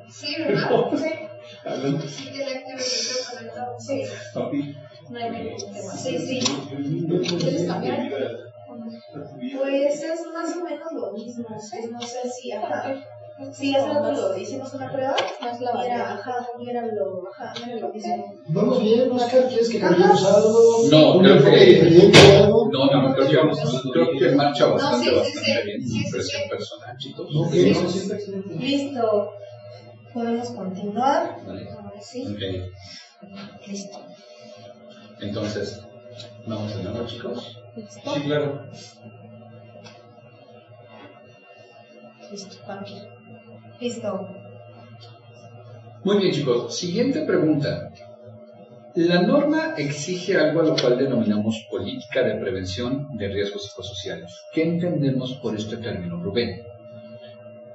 Sí, 0.08 0.34
¿verdad? 0.38 0.90
Sí. 0.96 2.08
Sí, 2.08 2.30
que 2.30 2.38
le 2.38 2.58
activo 2.58 2.78
el 2.78 3.80
Sí. 3.80 4.04
No 5.12 5.18
hay 5.18 5.56
Sí, 5.58 6.18
sí. 6.18 6.40
¿Quieres 7.38 7.66
cambiar? 7.66 8.10
Pues 9.56 10.02
es 10.02 10.20
más 10.32 10.56
o 10.56 10.64
menos 10.64 10.92
lo 10.92 11.12
mismo. 11.12 11.44
No 11.50 12.00
sé 12.00 12.30
si, 12.30 12.52
ajá. 12.52 12.94
Sí, 13.52 13.74
hace 13.74 13.88
rato 13.88 14.12
lo 14.12 14.38
hicimos 14.38 14.72
una 14.72 14.90
prueba. 14.90 15.14
Más 15.42 15.60
la 15.60 15.84
era, 15.84 16.14
ajá, 16.14 16.46
era 16.66 16.86
lo, 16.86 17.24
ajá, 17.28 17.52
era 17.66 17.76
lo 17.76 17.92
mismo. 17.92 18.34
Vamos 18.48 18.82
bien, 18.82 19.10
Oscar, 19.10 19.48
¿quieres 19.48 19.68
que 19.68 19.80
cambiemos 19.80 20.24
algo? 20.24 20.84
No, 20.90 21.18
creo 21.18 21.44
que. 21.44 22.12
Algo? 22.38 22.70
No, 22.72 22.86
no, 22.86 23.14
creo 23.14 23.28
que 23.28 23.36
vamos 23.36 23.58
creo 23.92 24.10
que 24.18 24.30
marcha 24.34 24.66
bastante, 24.66 25.12
no, 25.12 25.24
sí, 25.24 25.34
bastante 25.34 25.64
bien. 25.64 25.82
Impresión 25.82 26.42
personal, 26.48 26.96
chicos. 26.96 27.28
Listo. 28.58 29.32
Podemos 30.14 30.50
continuar. 30.50 31.36
Vale. 31.46 31.68
Sí. 32.00 32.34
Okay. 32.34 32.70
Listo. 33.66 33.98
Entonces, 35.22 35.80
¿vamos 36.46 36.76
de 36.76 36.82
nuevo, 36.82 37.06
chicos? 37.06 37.58
Sí, 37.88 38.20
claro. 38.24 38.66
Listo, 42.30 42.56
Listo. 43.80 44.28
Muy 46.04 46.18
bien, 46.18 46.32
chicos. 46.32 46.76
Siguiente 46.76 47.24
pregunta. 47.24 47.92
La 48.94 49.22
norma 49.22 49.74
exige 49.78 50.36
algo 50.36 50.60
a 50.60 50.64
lo 50.64 50.76
cual 50.76 50.98
denominamos 50.98 51.66
política 51.70 52.22
de 52.24 52.34
prevención 52.40 53.16
de 53.16 53.28
riesgos 53.28 53.64
psicosociales. 53.66 54.32
¿Qué 54.52 54.64
entendemos 54.64 55.34
por 55.34 55.54
este 55.54 55.76
término, 55.76 56.22
Rubén? 56.22 56.62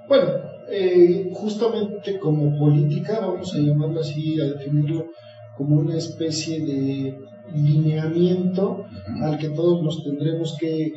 Bueno, 0.08 0.34
eh, 0.70 1.30
justamente 1.34 2.20
como 2.20 2.58
política, 2.60 3.20
vamos 3.22 3.56
a 3.56 3.60
llamarlo 3.60 4.02
así, 4.02 4.40
a 4.40 4.46
definirlo 4.46 5.08
como 5.56 5.78
una 5.78 5.98
especie 5.98 6.60
de 6.60 7.18
lineamiento 7.58 8.86
al 9.22 9.38
que 9.38 9.50
todos 9.50 9.84
nos 9.84 10.04
tendremos 10.04 10.58
que 10.60 10.94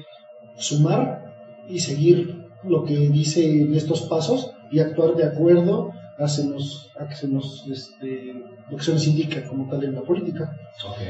sumar 0.57 1.33
y 1.69 1.81
seguir 1.81 2.47
lo 2.65 2.85
que 2.85 2.97
dice 3.09 3.63
en 3.63 3.75
estos 3.75 4.03
pasos 4.03 4.53
y 4.71 4.81
actuar 4.81 5.15
de 5.17 5.25
acuerdo 5.25 5.93
a, 6.19 6.25
a 6.25 7.09
que 7.09 7.15
se 7.15 7.29
nos, 7.29 7.67
este, 7.67 8.35
lo 8.71 8.77
que 8.77 8.85
se 8.85 8.93
nos 8.93 9.07
indica 9.07 9.47
como 9.49 9.69
tal 9.69 9.85
en 9.85 9.95
la 9.95 10.03
política. 10.03 10.57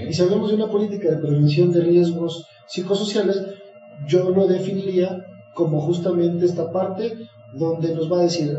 Y 0.08 0.12
si 0.12 0.22
hablamos 0.22 0.50
de 0.50 0.56
una 0.56 0.68
política 0.68 1.10
de 1.10 1.16
prevención 1.16 1.72
de 1.72 1.82
riesgos 1.82 2.46
psicosociales, 2.66 3.42
yo 4.06 4.30
lo 4.30 4.46
definiría 4.46 5.26
como 5.54 5.80
justamente 5.80 6.46
esta 6.46 6.70
parte 6.70 7.28
donde 7.52 7.94
nos 7.94 8.10
va 8.10 8.20
a 8.20 8.22
decir, 8.22 8.56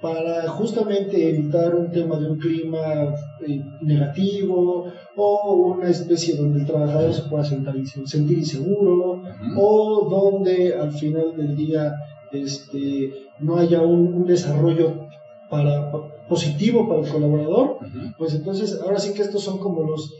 para 0.00 0.48
justamente 0.48 1.28
evitar 1.28 1.74
un 1.74 1.90
tema 1.90 2.18
de 2.18 2.30
un 2.30 2.38
clima 2.38 3.14
eh, 3.46 3.62
negativo 3.80 4.92
o 5.16 5.52
una 5.54 5.88
especie 5.88 6.36
donde 6.36 6.60
el 6.60 6.66
trabajador 6.66 7.12
se 7.12 7.22
pueda 7.22 7.44
sentir 7.44 8.38
inseguro 8.38 9.22
o 9.56 10.08
donde 10.08 10.74
al 10.74 10.92
final 10.92 11.36
del 11.36 11.56
día 11.56 11.94
este, 12.32 13.12
no 13.40 13.56
haya 13.56 13.82
un, 13.82 14.26
desarrollo 14.26 15.08
para, 15.48 15.90
positivo 16.28 16.88
para 16.88 17.02
el 17.02 17.08
colaborador, 17.08 17.78
pues 18.18 18.34
entonces 18.34 18.80
ahora 18.82 18.98
sí 18.98 19.14
que 19.14 19.22
estos 19.22 19.42
son 19.42 19.58
como 19.58 19.82
los 19.84 20.12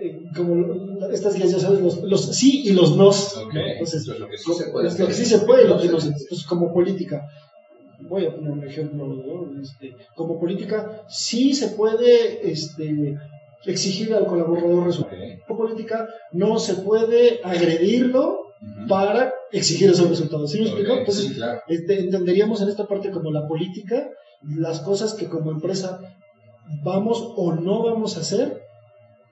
eh, 0.00 0.20
como 0.34 1.06
estas 1.12 1.36
guías 1.36 1.52
ya 1.52 1.60
sabes 1.60 1.80
los, 1.80 2.34
sí 2.34 2.62
y 2.64 2.72
los 2.72 2.96
nos. 2.96 3.36
Entonces 3.54 4.06
lo 4.08 4.28
que 4.28 4.38
sí 4.38 4.52
se 4.54 4.70
puede 4.70 4.88
lo 4.88 5.06
que 5.06 5.14
sí 5.14 5.24
se 5.24 5.38
puede 5.40 5.68
lo 5.68 5.78
que 5.78 5.88
pues, 5.88 6.44
como 6.48 6.72
política 6.72 7.28
voy 8.08 8.26
a 8.26 8.34
poner 8.34 8.52
un 8.52 8.64
ejemplo, 8.64 9.50
este, 9.60 9.94
como 10.14 10.38
política 10.38 11.02
sí 11.08 11.54
se 11.54 11.68
puede 11.68 12.50
este, 12.50 13.16
exigir 13.64 14.14
al 14.14 14.26
colaborador 14.26 14.86
resultados. 14.86 15.24
Como 15.46 15.60
política 15.60 16.08
no 16.32 16.58
se 16.58 16.74
puede 16.74 17.40
agredirlo 17.42 18.52
para 18.88 19.32
exigir 19.50 19.90
esos 19.90 20.08
resultados. 20.08 20.50
¿Sí 20.50 20.60
me 20.60 20.66
explico? 20.66 20.94
Entonces, 20.94 21.38
este, 21.68 22.00
entenderíamos 22.00 22.60
en 22.62 22.68
esta 22.68 22.86
parte 22.86 23.10
como 23.10 23.30
la 23.30 23.46
política, 23.46 24.08
las 24.42 24.80
cosas 24.80 25.14
que 25.14 25.28
como 25.28 25.50
empresa 25.50 26.00
vamos 26.82 27.32
o 27.36 27.52
no 27.52 27.82
vamos 27.82 28.16
a 28.16 28.20
hacer, 28.20 28.62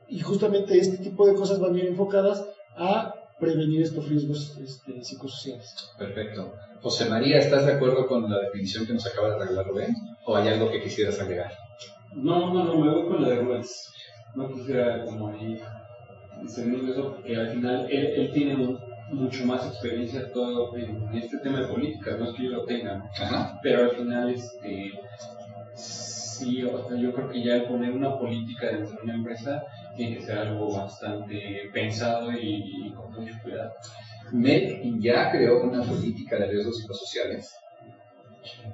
y 0.09 0.21
justamente 0.21 0.79
este 0.79 0.99
tipo 0.99 1.27
de 1.27 1.35
cosas 1.35 1.61
van 1.61 1.73
bien 1.73 1.87
enfocadas 1.87 2.45
a 2.77 3.15
prevenir 3.41 3.83
estos 3.83 4.09
riesgos 4.09 4.57
este, 4.59 5.03
psicosociales. 5.03 5.93
Perfecto. 5.99 6.55
José 6.83 7.09
María, 7.09 7.39
¿estás 7.39 7.67
de 7.67 7.73
acuerdo 7.73 8.07
con 8.07 8.31
la 8.31 8.39
definición 8.39 8.87
que 8.87 8.93
nos 8.93 9.07
acaba 9.07 9.31
de 9.31 9.39
regalar 9.39 9.67
Rubén? 9.67 9.95
¿O 10.27 10.37
hay 10.37 10.49
algo 10.49 10.71
que 10.71 10.83
quisieras 10.83 11.19
agregar? 11.21 11.53
No, 12.15 12.53
no, 12.53 12.65
no, 12.65 12.79
me 12.79 12.91
voy 12.91 13.09
con 13.09 13.23
la 13.23 13.29
de 13.31 13.37
Rubén. 13.37 13.63
No 14.35 14.49
quisiera 14.49 15.05
como 15.05 15.29
ahí 15.29 15.61
discernir 16.43 16.91
eso, 16.91 17.15
porque 17.15 17.37
al 17.37 17.49
final 17.49 17.87
él, 17.91 18.31
tiene 18.33 18.79
mucho 19.11 19.45
más 19.45 19.67
experiencia 19.67 20.31
todo 20.33 20.77
en 20.77 21.15
este 21.15 21.39
tema 21.39 21.61
de 21.61 21.67
política, 21.67 22.17
no 22.17 22.27
es 22.27 22.37
que 22.37 22.45
yo 22.45 22.51
lo 22.51 22.65
tenga, 22.65 23.11
pero 23.63 23.83
al 23.83 23.91
final 23.91 24.31
este, 24.31 24.93
sí, 25.75 26.59
yo 26.59 27.13
creo 27.13 27.29
que 27.29 27.43
ya 27.43 27.57
el 27.57 27.65
poner 27.65 27.91
una 27.91 28.17
política 28.19 28.69
dentro 28.69 28.97
de 28.97 29.03
una 29.03 29.15
empresa 29.15 29.65
tiene 30.01 30.17
que 30.17 30.25
ser 30.25 30.39
algo 30.39 30.75
bastante 30.75 31.71
pensado 31.75 32.33
y, 32.33 32.91
con 32.97 33.13
mucho 33.13 33.35
cuidado. 33.43 33.73
MED 34.33 34.99
ya 34.99 35.31
creó 35.31 35.63
una 35.63 35.83
política 35.83 36.39
de 36.39 36.47
riesgos 36.47 36.79
psicosociales. 36.79 37.55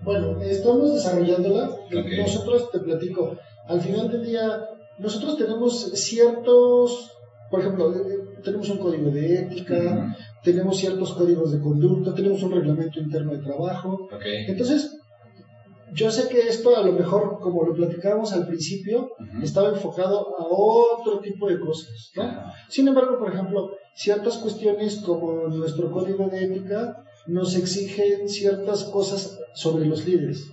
Bueno, 0.02 0.40
estamos 0.40 0.94
desarrollándola. 0.94 1.70
Nosotros, 2.16 2.70
te 2.70 2.78
platico, 2.78 3.36
al 3.66 3.80
final 3.80 4.08
del 4.12 4.24
día, 4.24 4.68
nosotros 4.98 5.36
tenemos 5.36 5.90
ciertos, 5.94 7.10
por 7.50 7.60
ejemplo, 7.60 7.92
eh, 7.92 8.02
eh, 8.08 8.40
tenemos 8.44 8.70
un 8.70 8.78
código 8.78 9.10
de 9.10 9.34
ética, 9.40 10.16
tenemos 10.44 10.78
ciertos 10.78 11.12
códigos 11.14 11.50
de 11.50 11.60
conducta, 11.60 12.14
tenemos 12.14 12.40
un 12.44 12.52
reglamento 12.52 13.00
interno 13.00 13.32
de 13.32 13.42
trabajo. 13.42 14.08
Entonces, 14.46 14.96
yo 15.92 16.10
sé 16.10 16.28
que 16.28 16.48
esto 16.48 16.76
a 16.76 16.82
lo 16.82 16.92
mejor, 16.92 17.38
como 17.40 17.64
lo 17.64 17.74
platicábamos 17.74 18.32
al 18.32 18.46
principio, 18.46 19.12
estaba 19.42 19.68
enfocado 19.68 20.36
a 20.38 20.46
otro 20.48 21.20
tipo 21.20 21.48
de 21.48 21.60
cosas, 21.60 22.12
Sin 22.68 22.88
embargo, 22.88 23.18
por 23.18 23.32
ejemplo, 23.32 23.70
ciertas 23.94 24.38
cuestiones 24.38 24.96
como 25.04 25.48
nuestro 25.48 25.90
código 25.90 26.28
de 26.28 26.44
ética 26.44 27.04
nos 27.26 27.56
exigen 27.56 28.28
ciertas 28.28 28.84
cosas 28.84 29.38
sobre 29.54 29.86
los 29.86 30.06
líderes. 30.06 30.50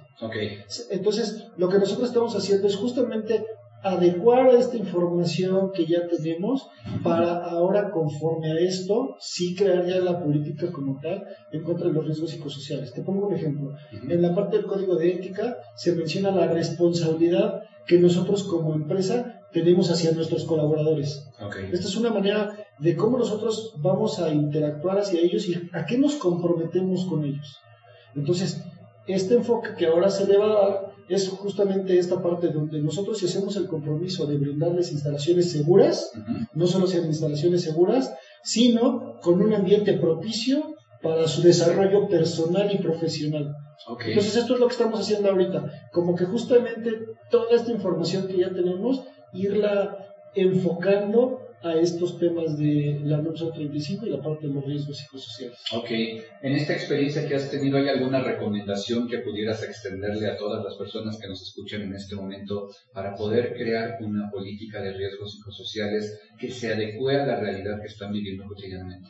Entonces, 0.90 1.48
lo 1.58 1.70
que 1.70 1.80
nosotros 1.80 2.08
estamos 2.10 2.36
haciendo 2.36 2.68
es 2.68 2.76
justamente 2.76 3.46
adecuar 3.84 4.48
a 4.48 4.60
esta 4.60 4.78
información 4.78 5.72
que 5.74 5.86
ya 5.86 6.08
tenemos 6.08 6.68
para 7.04 7.44
ahora, 7.44 7.92
conforme 7.92 8.52
a 8.52 8.60
esto, 8.60 9.18
sí 9.20 9.56
crear 9.56 9.86
ya 9.86 10.00
la 10.00 10.24
política 10.24 10.72
como 10.72 11.00
tal 11.02 11.26
en 11.52 11.64
contra 11.64 11.88
de 11.88 11.94
los 11.94 12.06
riesgos 12.06 12.32
psicosociales. 12.32 12.94
Te 12.94 13.02
pongo 13.02 13.28
un 13.28 13.36
ejemplo. 13.36 13.76
En 13.92 14.22
la 14.22 14.34
parte 14.34 14.58
del 14.58 14.66
código 14.66 14.96
de 14.96 15.12
ética 15.12 15.58
se 15.76 15.94
menciona 15.94 16.32
la 16.32 16.48
responsabilidad 16.48 17.64
que 17.86 18.00
nosotros 18.00 18.44
como 18.44 18.74
empresa 18.74 19.42
tenemos 19.52 19.92
hacia 19.92 20.14
nuestros 20.14 20.46
colaboradores. 20.46 21.30
Esta 21.72 21.88
es 21.88 21.98
una 21.98 22.10
manera 22.10 22.56
de 22.80 22.96
cómo 22.96 23.18
nosotros 23.18 23.74
vamos 23.78 24.20
a 24.20 24.34
interactuar 24.34 24.98
hacia 24.98 25.20
ellos 25.20 25.48
y 25.48 25.62
a 25.74 25.86
qué 25.86 25.98
nos 25.98 26.16
comprometemos 26.16 27.06
con 27.06 27.26
ellos. 27.26 27.58
Entonces, 28.16 28.64
este 29.08 29.36
enfoque 29.36 29.76
que 29.78 29.88
ahora 29.88 30.10
se 30.10 30.26
le 30.26 30.38
va 30.38 30.46
a 30.46 30.70
dar 30.70 30.93
es 31.14 31.30
justamente 31.30 31.98
esta 31.98 32.22
parte 32.22 32.50
donde 32.50 32.82
nosotros 32.82 33.18
si 33.18 33.26
hacemos 33.26 33.56
el 33.56 33.68
compromiso 33.68 34.26
de 34.26 34.38
brindarles 34.38 34.92
instalaciones 34.92 35.52
seguras, 35.52 36.12
no 36.54 36.68
solo 36.68 36.88
sean 36.88 37.06
instalaciones 37.06 37.62
seguras, 37.62 38.14
sino 38.44 39.20
con 39.22 39.42
un 39.42 39.54
ambiente 39.54 39.94
propicio 39.94 40.76
para 41.02 41.28
su 41.28 41.42
desarrollo 41.42 42.08
personal 42.08 42.72
y 42.74 42.78
profesional. 42.78 43.56
Entonces 44.06 44.38
esto 44.38 44.54
es 44.54 44.60
lo 44.60 44.68
que 44.68 44.74
estamos 44.74 45.00
haciendo 45.00 45.30
ahorita, 45.30 45.90
como 45.92 46.16
que 46.16 46.26
justamente 46.26 46.92
toda 47.30 47.56
esta 47.56 47.72
información 47.72 48.28
que 48.28 48.38
ya 48.38 48.54
tenemos, 48.54 49.02
irla 49.34 49.98
enfocando 50.36 51.43
a 51.64 51.80
estos 51.80 52.20
temas 52.20 52.58
de 52.58 53.00
la 53.04 53.18
NOM 53.18 53.34
35 53.34 54.06
y 54.06 54.10
la 54.10 54.22
parte 54.22 54.48
de 54.48 54.54
los 54.54 54.66
riesgos 54.66 54.98
psicosociales. 54.98 55.58
Ok, 55.74 55.90
en 55.90 56.54
esta 56.54 56.74
experiencia 56.74 57.26
que 57.26 57.36
has 57.36 57.50
tenido, 57.50 57.78
¿hay 57.78 57.88
alguna 57.88 58.22
recomendación 58.22 59.08
que 59.08 59.20
pudieras 59.20 59.64
extenderle 59.64 60.28
a 60.28 60.36
todas 60.36 60.64
las 60.64 60.76
personas 60.76 61.18
que 61.18 61.30
nos 61.30 61.42
escuchan 61.42 61.84
en 61.84 61.96
este 61.96 62.16
momento 62.16 62.70
para 62.94 63.16
poder 63.16 63.54
crear 63.54 63.98
una 64.02 64.30
política 64.30 64.82
de 64.82 64.92
riesgos 64.92 65.32
psicosociales 65.32 66.20
que 66.38 66.52
se 66.52 66.74
adecue 66.74 67.16
a 67.16 67.26
la 67.26 67.40
realidad 67.40 67.80
que 67.82 67.88
están 67.88 68.12
viviendo 68.12 68.44
cotidianamente? 68.46 69.10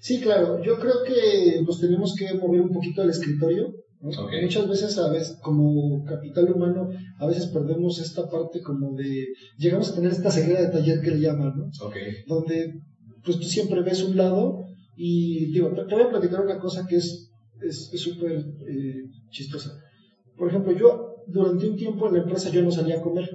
Sí, 0.00 0.20
claro, 0.20 0.62
yo 0.62 0.78
creo 0.78 1.02
que 1.04 1.62
nos 1.62 1.80
tenemos 1.80 2.14
que 2.14 2.34
mover 2.34 2.60
un 2.60 2.72
poquito 2.72 3.02
al 3.02 3.10
escritorio 3.10 3.72
Muchas 4.00 4.68
veces, 4.68 4.98
a 4.98 5.10
veces, 5.10 5.38
como 5.42 6.04
capital 6.04 6.52
humano, 6.52 6.88
a 7.18 7.26
veces 7.26 7.46
perdemos 7.46 8.00
esta 8.00 8.28
parte 8.28 8.62
como 8.62 8.94
de, 8.94 9.26
llegamos 9.56 9.90
a 9.90 9.94
tener 9.96 10.12
esta 10.12 10.30
ceguera 10.30 10.62
de 10.62 10.68
taller 10.68 11.00
que 11.00 11.10
le 11.10 11.20
llaman, 11.20 11.54
¿no? 11.56 11.70
Donde, 12.26 12.80
pues 13.24 13.38
tú 13.38 13.44
siempre 13.44 13.82
ves 13.82 14.02
un 14.04 14.16
lado 14.16 14.60
y, 14.96 15.52
digo, 15.52 15.70
te, 15.70 15.94
voy 15.94 16.04
a 16.04 16.10
platicar 16.10 16.42
una 16.42 16.58
cosa 16.58 16.86
que 16.86 16.96
es 16.96 17.28
súper 17.96 18.32
es, 18.32 18.44
eh, 18.68 19.02
chistosa. 19.30 19.70
Por 20.36 20.48
ejemplo, 20.48 20.72
yo 20.72 21.07
durante 21.28 21.68
un 21.68 21.76
tiempo 21.76 22.08
en 22.08 22.14
la 22.14 22.20
empresa 22.20 22.50
yo 22.50 22.62
no 22.62 22.70
salía 22.70 22.98
a 22.98 23.02
comer. 23.02 23.28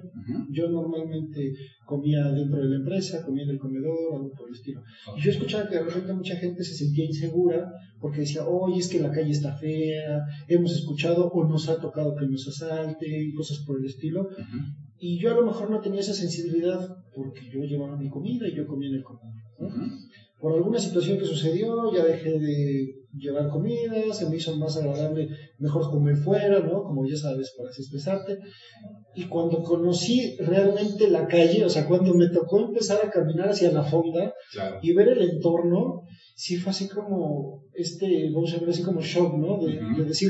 Yo 0.49 0.69
normalmente 0.69 1.53
comía 1.85 2.23
dentro 2.31 2.61
de 2.61 2.69
la 2.69 2.75
empresa, 2.77 3.23
comía 3.25 3.43
en 3.43 3.51
el 3.51 3.59
comedor, 3.59 4.15
algo 4.15 4.31
por 4.31 4.47
el 4.47 4.55
estilo. 4.55 4.81
Y 5.15 5.21
yo 5.21 5.31
escuchaba 5.31 5.67
que 5.67 5.75
de 5.75 5.83
repente 5.83 6.13
mucha 6.13 6.35
gente 6.37 6.63
se 6.63 6.75
sentía 6.75 7.05
insegura 7.05 7.71
porque 7.99 8.21
decía, 8.21 8.45
oye, 8.47 8.79
es 8.79 8.87
que 8.87 8.99
la 8.99 9.11
calle 9.11 9.31
está 9.31 9.55
fea, 9.57 10.21
hemos 10.47 10.71
escuchado 10.73 11.27
o 11.27 11.47
nos 11.47 11.69
ha 11.69 11.79
tocado 11.79 12.15
que 12.15 12.27
nos 12.27 12.47
asalte 12.47 13.05
y 13.07 13.33
cosas 13.33 13.59
por 13.65 13.79
el 13.79 13.85
estilo. 13.85 14.27
Y 14.97 15.19
yo 15.19 15.31
a 15.31 15.35
lo 15.35 15.45
mejor 15.45 15.69
no 15.69 15.81
tenía 15.81 15.99
esa 15.99 16.13
sensibilidad 16.13 16.79
porque 17.15 17.49
yo 17.51 17.61
llevaba 17.63 17.97
mi 17.97 18.09
comida 18.09 18.47
y 18.47 18.55
yo 18.55 18.65
comía 18.65 18.89
en 18.89 18.95
el 18.95 19.03
comedor. 19.03 19.33
Por 20.43 20.55
alguna 20.55 20.77
situación 20.77 21.17
que 21.17 21.25
sucedió, 21.25 21.89
ya 21.93 22.03
dejé 22.03 22.31
de 22.31 22.95
llevar 23.17 23.47
comida, 23.47 24.11
se 24.11 24.29
me 24.29 24.35
hizo 24.35 24.53
más 24.57 24.75
agradable, 24.75 25.29
mejor 25.57 25.89
comer 25.89 26.17
fuera, 26.17 26.59
¿no? 26.59 26.83
Como 26.83 27.07
ya 27.07 27.15
sabes, 27.15 27.53
para 27.57 27.69
expresarte. 27.69 28.39
Y 29.15 29.23
cuando 29.29 29.63
conocí 29.63 30.35
realmente 30.39 31.09
la 31.09 31.27
calle, 31.27 31.63
o 31.63 31.69
sea, 31.69 31.87
cuando 31.87 32.13
me 32.13 32.27
tocó 32.27 32.59
empezar 32.59 32.99
a 33.01 33.09
caminar 33.09 33.51
hacia 33.51 33.71
la 33.71 33.83
fonda 33.83 34.33
y 34.81 34.91
ver 34.91 35.07
el 35.07 35.21
entorno, 35.21 36.01
sí 36.35 36.57
fue 36.57 36.71
así 36.71 36.89
como, 36.89 37.63
este, 37.73 38.29
vamos 38.33 38.53
a 38.53 38.59
ver, 38.59 38.71
así 38.71 38.83
como 38.83 38.99
shock, 38.99 39.37
¿no? 39.37 39.65
De, 39.65 40.03
decir, 40.03 40.29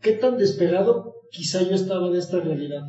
¿qué 0.00 0.12
tan 0.12 0.38
despegado 0.38 1.12
quizá 1.30 1.60
yo 1.62 1.74
estaba 1.74 2.08
de 2.08 2.20
esta 2.20 2.40
realidad? 2.40 2.80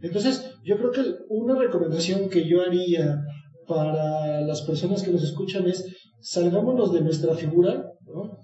Entonces, 0.00 0.50
yo 0.64 0.78
creo 0.78 0.92
que 0.92 1.02
una 1.28 1.58
recomendación 1.58 2.30
que 2.30 2.48
yo 2.48 2.62
haría 2.62 3.18
para 3.66 4.40
las 4.40 4.62
personas 4.62 5.02
que 5.02 5.10
nos 5.10 5.22
escuchan 5.22 5.66
es, 5.66 5.84
salgámonos 6.20 6.92
de 6.92 7.00
nuestra 7.02 7.34
figura, 7.34 7.92
¿no? 8.06 8.38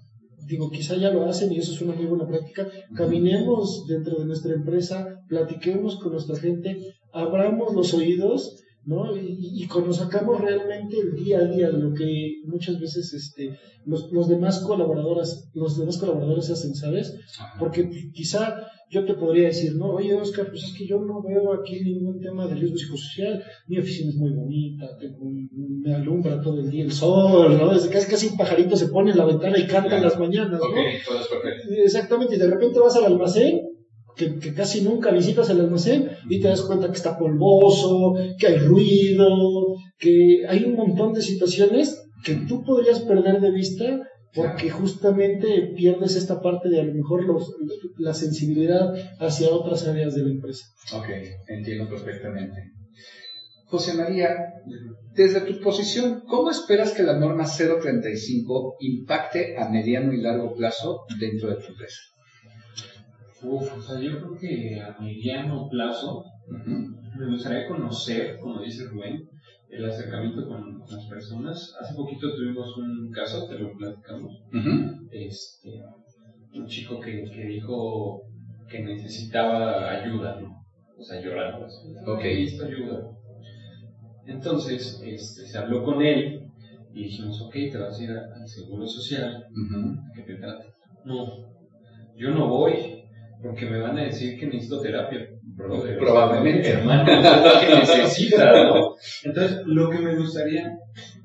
digo, 0.47 0.69
quizá 0.69 0.95
ya 0.95 1.11
lo 1.11 1.25
hacen 1.25 1.51
y 1.51 1.59
eso 1.59 1.73
es 1.73 1.81
una 1.81 1.93
muy 1.93 2.05
buena 2.05 2.27
práctica, 2.27 2.67
caminemos 2.95 3.85
dentro 3.87 4.19
de 4.19 4.25
nuestra 4.25 4.53
empresa, 4.53 5.07
platiquemos 5.27 5.97
con 5.97 6.11
nuestra 6.11 6.37
gente, 6.37 6.77
abramos 7.13 7.73
los 7.73 7.93
oídos, 7.93 8.57
¿no? 8.85 9.15
Y, 9.15 9.63
y 9.63 9.67
conozcamos 9.67 10.41
realmente 10.41 10.97
el 10.99 11.15
día 11.15 11.39
a 11.39 11.45
día, 11.45 11.69
lo 11.69 11.93
que 11.93 12.41
muchas 12.45 12.79
veces 12.79 13.13
este, 13.13 13.57
los, 13.85 14.11
los 14.11 14.27
demás 14.27 14.59
colaboradores, 14.59 15.49
los 15.53 15.77
demás 15.77 15.97
colaboradores 15.97 16.49
hacen, 16.49 16.73
¿sabes? 16.75 17.13
Porque 17.59 17.89
quizá 18.13 18.55
yo 18.89 19.05
te 19.05 19.13
podría 19.13 19.47
decir, 19.47 19.75
no, 19.75 19.93
oye 19.93 20.13
Oscar, 20.13 20.47
pues 20.49 20.63
es 20.63 20.73
que 20.77 20.85
yo 20.85 20.99
no 20.99 21.21
veo 21.21 21.53
aquí 21.53 21.81
ningún 21.81 22.19
tema 22.19 22.45
de 22.45 22.55
riesgo 22.55 22.75
psicosocial, 22.75 23.41
mi 23.67 23.77
oficina 23.77 24.09
es 24.09 24.17
muy 24.17 24.31
bonita, 24.31 24.85
me 25.83 25.95
alumbra 25.95 26.41
todo 26.41 26.59
el 26.59 26.69
día 26.69 26.83
el 26.83 26.91
sol, 26.91 27.57
¿no? 27.57 27.73
Desde 27.73 27.89
casi 27.89 28.09
casi 28.11 28.27
un 28.27 28.37
pajarito 28.37 28.75
se 28.75 28.87
pone 28.87 29.11
en 29.11 29.17
la 29.17 29.25
ventana 29.25 29.57
y 29.57 29.65
canta 29.67 29.95
en 29.95 30.03
las 30.03 30.19
mañanas, 30.19 30.59
¿no? 30.59 30.67
Exactamente, 31.85 32.35
y 32.35 32.39
de 32.39 32.47
repente 32.49 32.79
vas 32.79 32.95
al 32.97 33.05
almacén, 33.05 33.61
que, 34.15 34.39
que, 34.39 34.53
casi 34.53 34.81
nunca 34.81 35.11
visitas 35.11 35.49
el 35.49 35.61
almacén, 35.61 36.09
y 36.29 36.39
te 36.39 36.47
das 36.47 36.61
cuenta 36.61 36.87
que 36.87 36.97
está 36.97 37.17
polvoso, 37.17 38.13
que 38.37 38.47
hay 38.47 38.57
ruido, 38.57 39.27
que 39.97 40.45
hay 40.47 40.65
un 40.65 40.75
montón 40.75 41.13
de 41.13 41.21
situaciones 41.21 42.01
que 42.23 42.35
tú 42.47 42.63
podrías 42.63 42.99
perder 43.01 43.41
de 43.41 43.51
vista 43.51 44.07
porque 44.33 44.69
justamente 44.69 45.73
pierdes 45.75 46.15
esta 46.15 46.41
parte 46.41 46.69
de 46.69 46.79
a 46.79 46.83
lo 46.83 46.93
mejor 46.93 47.25
los, 47.25 47.53
la 47.97 48.13
sensibilidad 48.13 48.93
hacia 49.19 49.49
otras 49.49 49.87
áreas 49.87 50.15
de 50.15 50.23
la 50.23 50.29
empresa. 50.29 50.65
Ok, 50.93 51.09
entiendo 51.47 51.89
perfectamente. 51.89 52.71
José 53.65 53.93
María, 53.93 54.35
desde 55.13 55.41
tu 55.41 55.59
posición, 55.61 56.23
¿cómo 56.27 56.49
esperas 56.49 56.91
que 56.91 57.03
la 57.03 57.17
norma 57.17 57.45
035 57.45 58.75
impacte 58.79 59.57
a 59.57 59.69
mediano 59.69 60.13
y 60.13 60.21
largo 60.21 60.53
plazo 60.53 61.01
dentro 61.19 61.49
de 61.49 61.55
tu 61.55 61.67
empresa? 61.71 61.99
Uf, 63.43 63.77
o 63.77 63.81
sea, 63.81 63.99
yo 63.99 64.19
creo 64.19 64.37
que 64.39 64.81
a 64.81 64.97
mediano 64.99 65.67
plazo 65.69 66.23
me 66.47 67.31
gustaría 67.31 67.67
conocer, 67.67 68.37
como 68.39 68.61
dice 68.61 68.85
Rubén, 68.85 69.27
el 69.69 69.85
acercamiento 69.85 70.47
con, 70.47 70.79
las 70.79 71.07
personas. 71.07 71.73
Hace 71.79 71.95
poquito 71.95 72.35
tuvimos 72.35 72.77
un 72.77 73.09
caso, 73.11 73.47
te 73.47 73.57
lo 73.57 73.71
platicamos, 73.75 74.43
este, 75.11 75.81
un 76.53 76.67
chico 76.67 76.99
que, 76.99 77.23
que, 77.23 77.45
dijo 77.45 78.21
que 78.69 78.83
necesitaba 78.83 79.89
ayuda, 79.89 80.39
¿no? 80.39 80.63
O 80.97 81.03
sea, 81.03 81.21
llorando. 81.21 81.65
Ok. 82.05 82.23
Necesito 82.23 82.65
ayuda. 82.65 83.11
Entonces, 84.25 85.01
este, 85.03 85.47
se 85.47 85.57
habló 85.57 85.83
con 85.83 86.01
él 86.01 86.45
y 86.93 87.03
dijimos, 87.03 87.41
ok, 87.41 87.53
te 87.53 87.77
vas 87.77 87.99
a 87.99 88.03
ir 88.03 88.11
al 88.11 88.47
Seguro 88.47 88.85
Social, 88.85 89.45
que 90.13 90.21
te 90.21 90.35
trate. 90.35 90.65
No, 91.05 91.25
yo 92.15 92.29
no 92.31 92.47
voy 92.47 93.00
porque 93.41 93.65
me 93.65 93.79
van 93.79 93.97
a 93.97 94.03
decir 94.03 94.39
que 94.39 94.45
necesito 94.45 94.81
terapia. 94.81 95.27
Probablemente. 95.55 96.69
hermano, 96.69 97.11
es 97.11 97.23
lo 97.23 97.59
que 97.59 97.75
necesita, 97.75 98.63
¿no? 98.63 98.95
Entonces, 99.23 99.61
lo 99.65 99.89
que 99.89 99.99
me 99.99 100.15
gustaría 100.15 100.77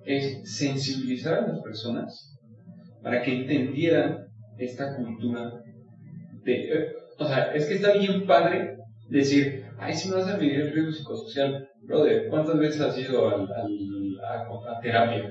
es 0.05 0.41
sensibilizar 0.45 1.35
a 1.35 1.47
las 1.49 1.61
personas 1.61 2.39
para 3.03 3.23
que 3.23 3.35
entendieran 3.35 4.27
esta 4.59 4.97
cultura 4.97 5.53
de... 6.45 6.55
Eh, 6.55 6.87
o 7.19 7.27
sea, 7.27 7.53
es 7.55 7.67
que 7.67 7.75
está 7.75 7.93
bien 7.93 8.27
padre 8.27 8.77
decir, 9.09 9.65
ay, 9.79 9.95
si 9.95 10.09
me 10.09 10.17
vas 10.17 10.29
a 10.29 10.37
medir 10.37 10.61
el 10.61 10.73
riesgo 10.73 10.93
psicosocial, 10.93 11.69
brother, 11.83 12.29
¿cuántas 12.29 12.59
veces 12.59 12.81
has 12.81 12.99
ido 12.99 13.29
al, 13.29 13.49
a, 13.51 14.81
terapia? 14.81 15.31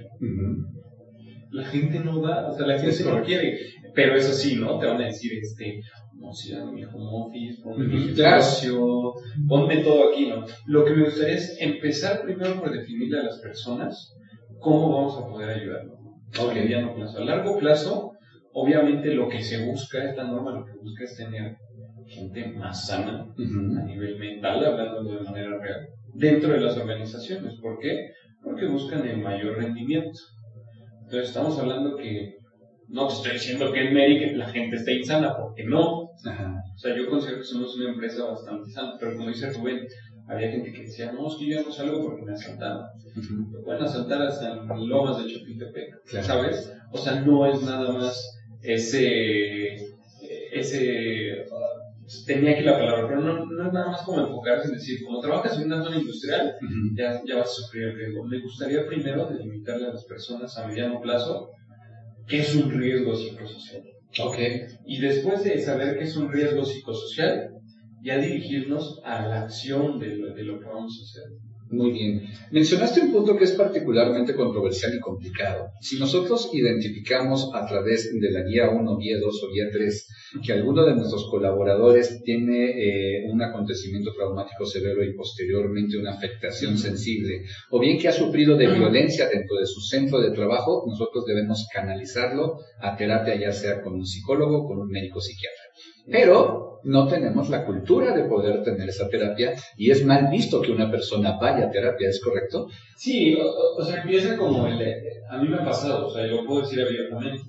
La 1.52 1.66
gente 1.66 2.00
no 2.00 2.22
da, 2.22 2.48
o 2.48 2.54
sea, 2.54 2.68
la 2.68 2.80
gente 2.80 3.04
no 3.04 3.24
quiere, 3.24 3.60
pero 3.94 4.16
eso 4.16 4.34
sí, 4.34 4.56
¿no? 4.56 4.78
Te 4.80 4.88
van 4.88 5.02
a 5.02 5.06
decir, 5.06 5.34
este, 5.40 5.80
no, 6.18 6.32
si 6.34 6.56
mi 6.56 6.84
home 6.84 7.10
office, 7.12 7.62
ponme 7.62 7.88
mi 7.88 7.98
gimnasio, 7.98 9.14
ponme 9.48 9.78
todo 9.78 10.10
aquí, 10.10 10.28
¿no? 10.28 10.46
Lo 10.66 10.86
que 10.86 10.94
me 10.94 11.06
gustaría 11.06 11.36
es 11.36 11.58
empezar 11.60 12.22
primero 12.24 12.60
por 12.60 12.72
definirle 12.72 13.20
a 13.20 13.24
las 13.24 13.40
personas 13.40 14.16
cómo 14.60 14.90
vamos 14.90 15.18
a 15.18 15.28
poder 15.28 15.50
ayudarlos, 15.50 16.00
A 16.40 16.54
mediano 16.54 16.96
plazo. 16.96 17.18
A 17.18 17.26
largo 17.26 17.58
plazo, 17.60 18.12
obviamente 18.54 19.14
lo 19.14 19.28
que 19.28 19.42
se 19.42 19.66
busca, 19.66 20.04
esta 20.04 20.24
norma 20.24 20.52
lo 20.52 20.66
que 20.66 20.74
busca 20.80 21.04
es 21.04 21.18
tener 21.18 21.58
gente 22.08 22.48
más 22.48 22.88
sana 22.88 23.28
a 23.38 23.84
nivel 23.84 24.18
mental, 24.18 24.64
hablando 24.64 25.04
de 25.04 25.22
manera 25.22 25.60
real, 25.60 25.88
dentro 26.14 26.54
de 26.54 26.62
las 26.62 26.78
organizaciones. 26.78 27.60
¿Por 27.62 27.80
qué? 27.80 28.12
Porque 28.42 28.68
buscan 28.68 29.06
el 29.08 29.18
mayor 29.18 29.58
rendimiento. 29.58 30.20
Entonces 31.04 31.30
estamos 31.30 31.60
hablando 31.60 31.98
que 31.98 32.38
no 32.88 33.08
te 33.08 33.14
estoy 33.14 33.34
diciendo 33.34 33.72
que 33.72 33.88
en 33.88 33.94
Merck 33.94 34.36
la 34.36 34.50
gente 34.50 34.76
está 34.76 34.92
insana, 34.92 35.36
porque 35.38 35.64
no. 35.64 36.02
O 36.02 36.78
sea, 36.78 36.96
yo 36.96 37.10
considero 37.10 37.38
que 37.38 37.44
somos 37.44 37.76
una 37.78 37.92
empresa 37.92 38.26
bastante 38.26 38.70
sana, 38.70 38.96
pero 39.00 39.16
como 39.16 39.30
dice 39.30 39.52
Rubén, 39.52 39.88
había 40.28 40.52
gente 40.52 40.72
que 40.72 40.82
decía, 40.82 41.12
no, 41.12 41.28
es 41.28 41.36
que 41.36 41.48
yo 41.48 41.64
no 41.64 41.72
salgo 41.72 42.02
porque 42.02 42.24
me 42.24 42.34
asaltaron. 42.34 42.84
Uh 43.16 43.64
Pueden 43.64 43.84
asaltar 43.84 44.22
hasta 44.22 44.54
en 44.54 44.90
lomas 44.90 45.24
de 45.24 45.34
Chapultepec, 45.34 46.24
¿sabes? 46.24 46.74
O 46.92 46.98
sea, 46.98 47.22
no 47.22 47.46
es 47.46 47.62
nada 47.62 47.92
más 47.92 48.40
ese, 48.62 49.76
ese 50.52 51.46
tenía 52.26 52.52
aquí 52.52 52.64
la 52.64 52.78
palabra, 52.78 53.08
pero 53.08 53.22
no, 53.22 53.46
no, 53.46 53.68
es 53.68 53.74
nada 53.74 53.92
más 53.92 54.02
como 54.04 54.22
enfocarse 54.22 54.68
en 54.68 54.76
decir, 54.76 55.04
como 55.04 55.20
trabajas 55.20 55.58
en 55.58 55.66
una 55.66 55.84
zona 55.84 55.98
industrial, 55.98 56.56
ya, 56.94 57.22
ya 57.26 57.36
vas 57.38 57.50
a 57.50 57.62
sufrir 57.62 57.84
el 57.84 57.96
riesgo. 57.96 58.24
Me 58.26 58.42
gustaría 58.42 58.86
primero 58.86 59.26
delimitarle 59.28 59.88
a 59.88 59.94
las 59.94 60.06
personas 60.06 60.58
a 60.58 60.68
mediano 60.68 61.02
plazo 61.02 61.52
qué 62.28 62.40
es 62.40 62.56
un 62.56 62.72
riesgo 62.72 63.16
psicosocial. 63.16 63.84
Okay. 64.18 64.62
Y 64.86 65.02
después 65.02 65.44
de 65.44 65.60
saber 65.60 65.98
qué 65.98 66.06
es 66.06 66.16
un 66.16 66.32
riesgo 66.32 66.64
psicosocial, 66.64 67.50
ya 68.02 68.18
dirigirnos 68.20 69.02
a 69.04 69.28
la 69.28 69.42
acción 69.42 70.00
de 70.00 70.16
lo, 70.16 70.34
de 70.34 70.44
lo 70.44 70.60
que 70.60 70.66
vamos 70.66 70.98
a 71.00 71.04
hacer. 71.04 71.32
Muy 71.70 71.92
bien. 71.92 72.22
Mencionaste 72.52 73.02
un 73.02 73.12
punto 73.12 73.36
que 73.36 73.46
es 73.46 73.54
particularmente 73.54 74.36
controversial 74.36 74.94
y 74.96 75.00
complicado. 75.00 75.72
Si 75.82 75.98
nosotros 76.00 76.50
identificamos 76.54 77.50
a 77.54 77.66
través 77.66 78.12
de 78.14 78.32
la 78.32 78.44
guía 78.44 78.70
1, 78.70 78.98
guía 78.98 79.18
2 79.20 79.44
o 79.44 79.52
guía 79.52 79.66
3 79.72 80.08
que 80.44 80.54
alguno 80.54 80.86
de 80.86 80.96
nuestros 80.96 81.28
colaboradores 81.30 82.22
tiene 82.24 82.72
eh, 82.72 83.26
un 83.28 83.42
acontecimiento 83.42 84.14
traumático 84.14 84.66
severo 84.66 85.04
y 85.04 85.14
posteriormente 85.14 85.98
una 85.98 86.14
afectación 86.14 86.78
sensible, 86.78 87.44
o 87.70 87.80
bien 87.80 87.98
que 87.98 88.08
ha 88.08 88.12
sufrido 88.12 88.56
de 88.58 88.68
violencia 88.68 89.28
dentro 89.28 89.58
de 89.58 89.66
su 89.66 89.82
centro 89.82 90.20
de 90.20 90.32
trabajo, 90.32 90.84
nosotros 90.88 91.26
debemos 91.26 91.68
canalizarlo 91.74 92.58
a 92.80 92.96
terapia 92.96 93.36
ya 93.36 93.52
sea 93.52 93.82
con 93.82 93.94
un 93.94 94.06
psicólogo 94.06 94.64
o 94.64 94.68
con 94.68 94.80
un 94.80 94.90
médico 94.90 95.20
psiquiatra. 95.22 95.65
Pero 96.10 96.66
no 96.86 97.08
tenemos 97.08 97.50
la 97.50 97.66
cultura 97.66 98.16
de 98.16 98.26
poder 98.26 98.64
tener 98.64 98.88
esa 98.88 99.10
terapia 99.10 99.54
y 99.76 99.90
es 99.90 100.06
mal 100.06 100.28
visto 100.30 100.62
que 100.62 100.72
una 100.72 100.90
persona 100.90 101.38
vaya 101.40 101.66
a 101.66 101.72
terapia, 101.72 102.10
¿es 102.10 102.22
correcto? 102.22 102.68
Sí, 102.96 103.36
o, 103.36 103.84
sea, 103.84 104.04
empieza 104.04 104.38
como 104.38 104.68
el... 104.68 105.04
A 105.30 105.38
mí 105.38 105.50
me 105.50 105.58
ha 105.58 105.66
pasado, 105.66 106.08
o 106.08 106.14
sea, 106.14 106.28
yo 106.28 106.46
puedo 106.46 106.62
decir 106.62 106.82
abiertamente. 106.82 107.42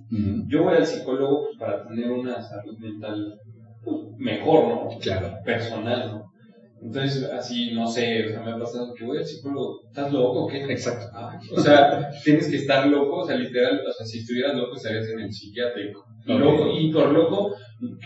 Yo 0.49 0.65
voy 0.65 0.77
al 0.77 0.87
psicólogo 0.87 1.45
pues, 1.45 1.59
para 1.59 1.87
tener 1.87 2.11
una 2.11 2.43
salud 2.43 2.79
mental 2.79 3.39
pues, 3.85 3.97
mejor, 4.17 4.69
¿no? 4.69 4.99
Claro. 4.99 5.35
Personal, 5.45 6.13
¿no? 6.13 6.33
Entonces, 6.81 7.25
así, 7.25 7.73
no 7.73 7.87
sé, 7.87 8.27
o 8.27 8.29
sea, 8.31 8.41
me 8.43 8.53
ha 8.53 8.59
pasado 8.59 8.95
que 8.95 9.05
voy 9.05 9.19
al 9.19 9.25
psicólogo, 9.25 9.81
¿estás 9.87 10.13
loco 10.13 10.45
o 10.45 10.47
qué? 10.47 10.63
Exacto. 10.65 11.07
o 11.55 11.61
sea, 11.61 12.11
tienes 12.23 12.49
que 12.49 12.57
estar 12.57 12.87
loco, 12.87 13.19
o 13.19 13.27
sea, 13.27 13.37
literal, 13.37 13.81
o 13.87 13.93
sea, 13.93 14.07
si 14.07 14.19
estuvieras 14.19 14.55
loco 14.57 14.77
estarías 14.77 15.09
en 15.09 15.21
el 15.21 15.33
psiquiátrico. 15.33 16.06
Loco, 16.27 16.73
y 16.77 16.93
por 16.93 17.13
loco, 17.13 17.55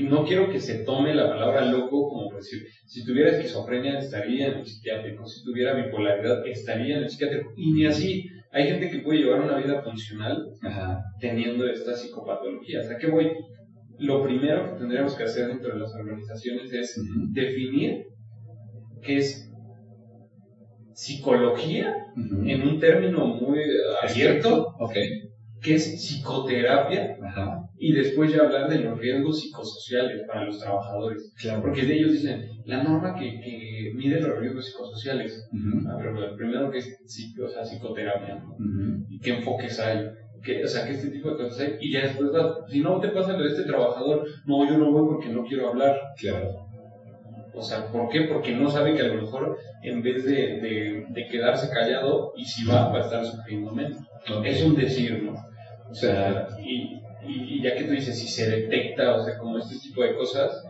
no 0.01 0.25
quiero 0.25 0.51
que 0.51 0.61
se 0.61 0.85
tome 0.85 1.15
la 1.15 1.29
palabra 1.29 1.65
loco 1.65 2.09
como 2.09 2.37
decir, 2.37 2.67
si 2.87 3.05
tuviera 3.05 3.31
esquizofrenia 3.31 3.99
estaría 3.99 4.49
en 4.49 4.59
el 4.59 4.67
psiquiátrico, 4.67 5.27
si 5.27 5.43
tuviera 5.43 5.75
bipolaridad 5.75 6.47
estaría 6.47 6.99
en 6.99 7.05
el 7.05 7.11
psiquiátrico, 7.11 7.53
y 7.57 7.73
ni 7.73 7.87
así. 7.87 8.27
Hay 8.53 8.67
gente 8.67 8.91
que 8.91 8.99
puede 8.99 9.21
llevar 9.21 9.41
una 9.41 9.59
vida 9.59 9.81
funcional 9.81 10.45
teniendo 11.21 11.69
esta 11.69 11.95
psicopatología. 11.95 12.81
O 12.81 12.83
sea, 12.83 12.99
que 12.99 13.07
voy? 13.07 13.31
Lo 13.99 14.23
primero 14.25 14.65
que 14.65 14.79
tendríamos 14.79 15.15
que 15.15 15.23
hacer 15.25 15.49
dentro 15.49 15.73
de 15.73 15.81
las 15.81 15.95
organizaciones 15.95 16.73
es 16.73 17.01
definir 17.33 18.07
qué 19.03 19.19
es 19.19 19.51
psicología 20.95 21.95
en 22.17 22.63
un 22.63 22.79
término 22.81 23.27
muy 23.27 23.61
abierto, 24.03 24.75
okay. 24.79 25.09
qué 25.63 25.77
es 25.77 25.95
psicoterapia 25.95 27.17
y 27.83 27.95
después 27.95 28.31
ya 28.31 28.43
hablar 28.43 28.69
de 28.69 28.81
los 28.81 28.99
riesgos 28.99 29.41
psicosociales 29.41 30.27
para 30.27 30.45
los 30.45 30.59
trabajadores. 30.59 31.33
Porque 31.63 31.87
de 31.87 31.95
ellos 31.95 32.13
dicen, 32.13 32.47
la 32.67 32.83
norma 32.83 33.15
que, 33.15 33.41
que 33.41 33.93
mide 33.95 34.21
los 34.21 34.39
riesgos 34.39 34.67
psicosociales, 34.67 35.49
ah, 35.89 35.97
pero 35.99 36.37
primero 36.37 36.71
que 36.71 36.79
es 36.79 36.99
o 37.43 37.49
sea, 37.49 37.65
psicoterapia, 37.65 38.45
y 39.09 39.19
qué 39.19 39.39
enfoques 39.39 39.81
hay. 39.81 40.11
Que, 40.43 40.63
o 40.63 40.69
sea, 40.69 40.85
que 40.87 40.93
este 40.93 41.09
tipo 41.09 41.31
de 41.31 41.37
cosas 41.37 41.61
hay, 41.61 41.77
y 41.81 41.91
ya 41.91 42.03
después, 42.03 42.31
si 42.69 42.81
no 42.81 43.01
te 43.01 43.09
pasa 43.09 43.33
lo 43.33 43.45
de 43.45 43.49
este 43.49 43.65
trabajador, 43.65 44.27
no, 44.45 44.69
yo 44.69 44.77
no 44.77 44.93
voy 44.93 45.15
porque 45.15 45.31
no 45.31 45.45
quiero 45.45 45.71
hablar. 45.71 45.99
Claro. 46.19 46.51
O 47.55 47.63
sea, 47.63 47.91
¿por 47.91 48.11
qué? 48.11 48.23
Porque 48.23 48.55
no 48.55 48.69
sabe 48.69 48.95
que 48.95 49.03
a 49.03 49.09
lo 49.09 49.23
mejor 49.23 49.57
en 49.83 50.03
vez 50.03 50.25
de, 50.25 51.07
de, 51.09 51.27
quedarse 51.31 51.71
callado 51.71 52.33
y 52.37 52.45
si 52.45 52.67
va, 52.67 52.91
va 52.91 52.99
a 52.99 53.05
estar 53.05 53.25
sufriendo 53.25 53.73
menos. 53.75 53.99
Es 54.45 54.63
un 54.63 54.77
decir, 54.77 55.23
¿no? 55.23 55.35
O 55.91 55.95
sea, 55.95 56.47
y, 56.63 57.00
y, 57.27 57.63
ya 57.63 57.75
que 57.75 57.85
tú 57.85 57.93
dices, 57.93 58.19
si 58.19 58.29
se 58.29 58.51
detecta, 58.51 59.17
o 59.17 59.25
sea, 59.25 59.39
como 59.39 59.59
este 59.59 59.79
tipo 59.79 60.03
de 60.03 60.15
cosas, 60.15 60.65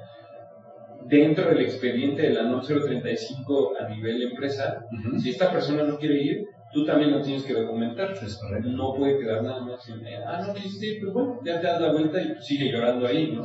dentro 1.06 1.48
del 1.48 1.60
expediente 1.60 2.22
de 2.22 2.30
la 2.30 2.42
NOM 2.42 2.60
035 2.62 3.72
a 3.80 3.88
nivel 3.88 4.22
empresa, 4.22 4.84
si 5.20 5.30
esta 5.30 5.50
persona 5.50 5.84
no 5.84 5.98
quiere 5.98 6.22
ir, 6.22 6.44
tú 6.72 6.84
también 6.84 7.12
lo 7.12 7.22
tienes 7.22 7.44
que 7.44 7.54
documentar. 7.54 8.14
No 8.64 8.94
puede 8.94 9.18
quedar 9.18 9.42
nada 9.42 9.60
más 9.60 9.88
en, 9.88 10.02
ah, 10.26 10.42
no 10.46 10.54
quisiste 10.54 10.86
ir, 10.86 11.00
pues 11.00 11.12
bueno, 11.12 11.40
ya 11.44 11.60
te 11.60 11.66
das 11.66 11.80
la 11.80 11.92
vuelta 11.92 12.20
y 12.20 12.34
sigue 12.40 12.70
llorando 12.70 13.06
ahí, 13.06 13.32
¿no? 13.32 13.44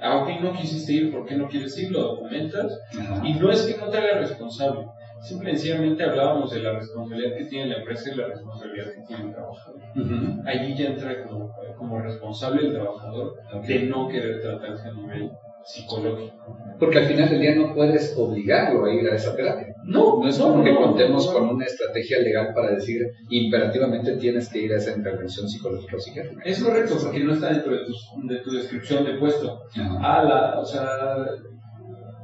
Ah, 0.00 0.16
ok, 0.16 0.40
no 0.40 0.52
quisiste 0.52 0.92
ir, 0.92 1.12
¿por 1.12 1.24
qué 1.24 1.36
no 1.36 1.46
quieres 1.48 1.78
ir? 1.78 1.92
Lo 1.92 2.00
documentas. 2.02 2.76
Y 3.22 3.34
no 3.34 3.50
es 3.52 3.62
que 3.62 3.76
no 3.78 3.88
te 3.88 3.98
haga 3.98 4.18
responsable. 4.18 4.86
Simple 5.22 5.50
sencillamente 5.50 6.02
hablábamos 6.02 6.52
de 6.52 6.62
la 6.62 6.72
responsabilidad 6.72 7.36
que 7.36 7.44
tiene 7.44 7.70
la 7.70 7.78
empresa 7.78 8.10
y 8.12 8.16
la 8.16 8.26
responsabilidad 8.26 8.92
que 8.92 9.06
tiene 9.06 9.24
el 9.26 9.32
trabajador. 9.32 9.80
Allí 10.44 10.74
ya 10.74 10.86
entra 10.86 11.24
como, 11.24 11.54
como 11.78 12.00
responsable 12.00 12.66
el 12.66 12.72
trabajador 12.72 13.34
de 13.64 13.82
no 13.84 14.08
querer 14.08 14.40
tratarse 14.40 14.88
a 14.88 14.92
nivel 14.92 15.30
psicológico. 15.64 16.34
Porque 16.78 16.98
al 16.98 17.06
final 17.06 17.30
del 17.30 17.40
día 17.40 17.54
no 17.54 17.72
puedes 17.72 18.16
obligarlo 18.16 18.84
a 18.84 18.92
ir 18.92 19.08
a 19.08 19.14
esa 19.14 19.36
terapia. 19.36 19.68
No, 19.84 20.18
no 20.20 20.28
es 20.28 20.36
como 20.38 20.64
que 20.64 20.74
contemos 20.74 21.30
con 21.30 21.48
una 21.48 21.66
estrategia 21.66 22.18
legal 22.18 22.52
para 22.52 22.72
decir 22.72 23.00
imperativamente 23.30 24.16
tienes 24.16 24.48
que 24.48 24.58
ir 24.62 24.72
a 24.72 24.78
esa 24.78 24.96
intervención 24.96 25.48
psicológica 25.48 25.96
o 25.96 26.00
psiquiátrica. 26.00 26.42
Es 26.44 26.62
correcto, 26.62 26.96
porque 27.00 27.20
no 27.20 27.34
está 27.34 27.52
dentro 27.52 27.72
de 27.76 27.84
tu, 27.84 28.26
de 28.26 28.36
tu 28.38 28.50
descripción 28.52 29.04
de 29.04 29.14
puesto. 29.14 29.62
Ah, 30.00 30.24
la, 30.24 30.58
o 30.60 30.64
sea, 30.64 31.26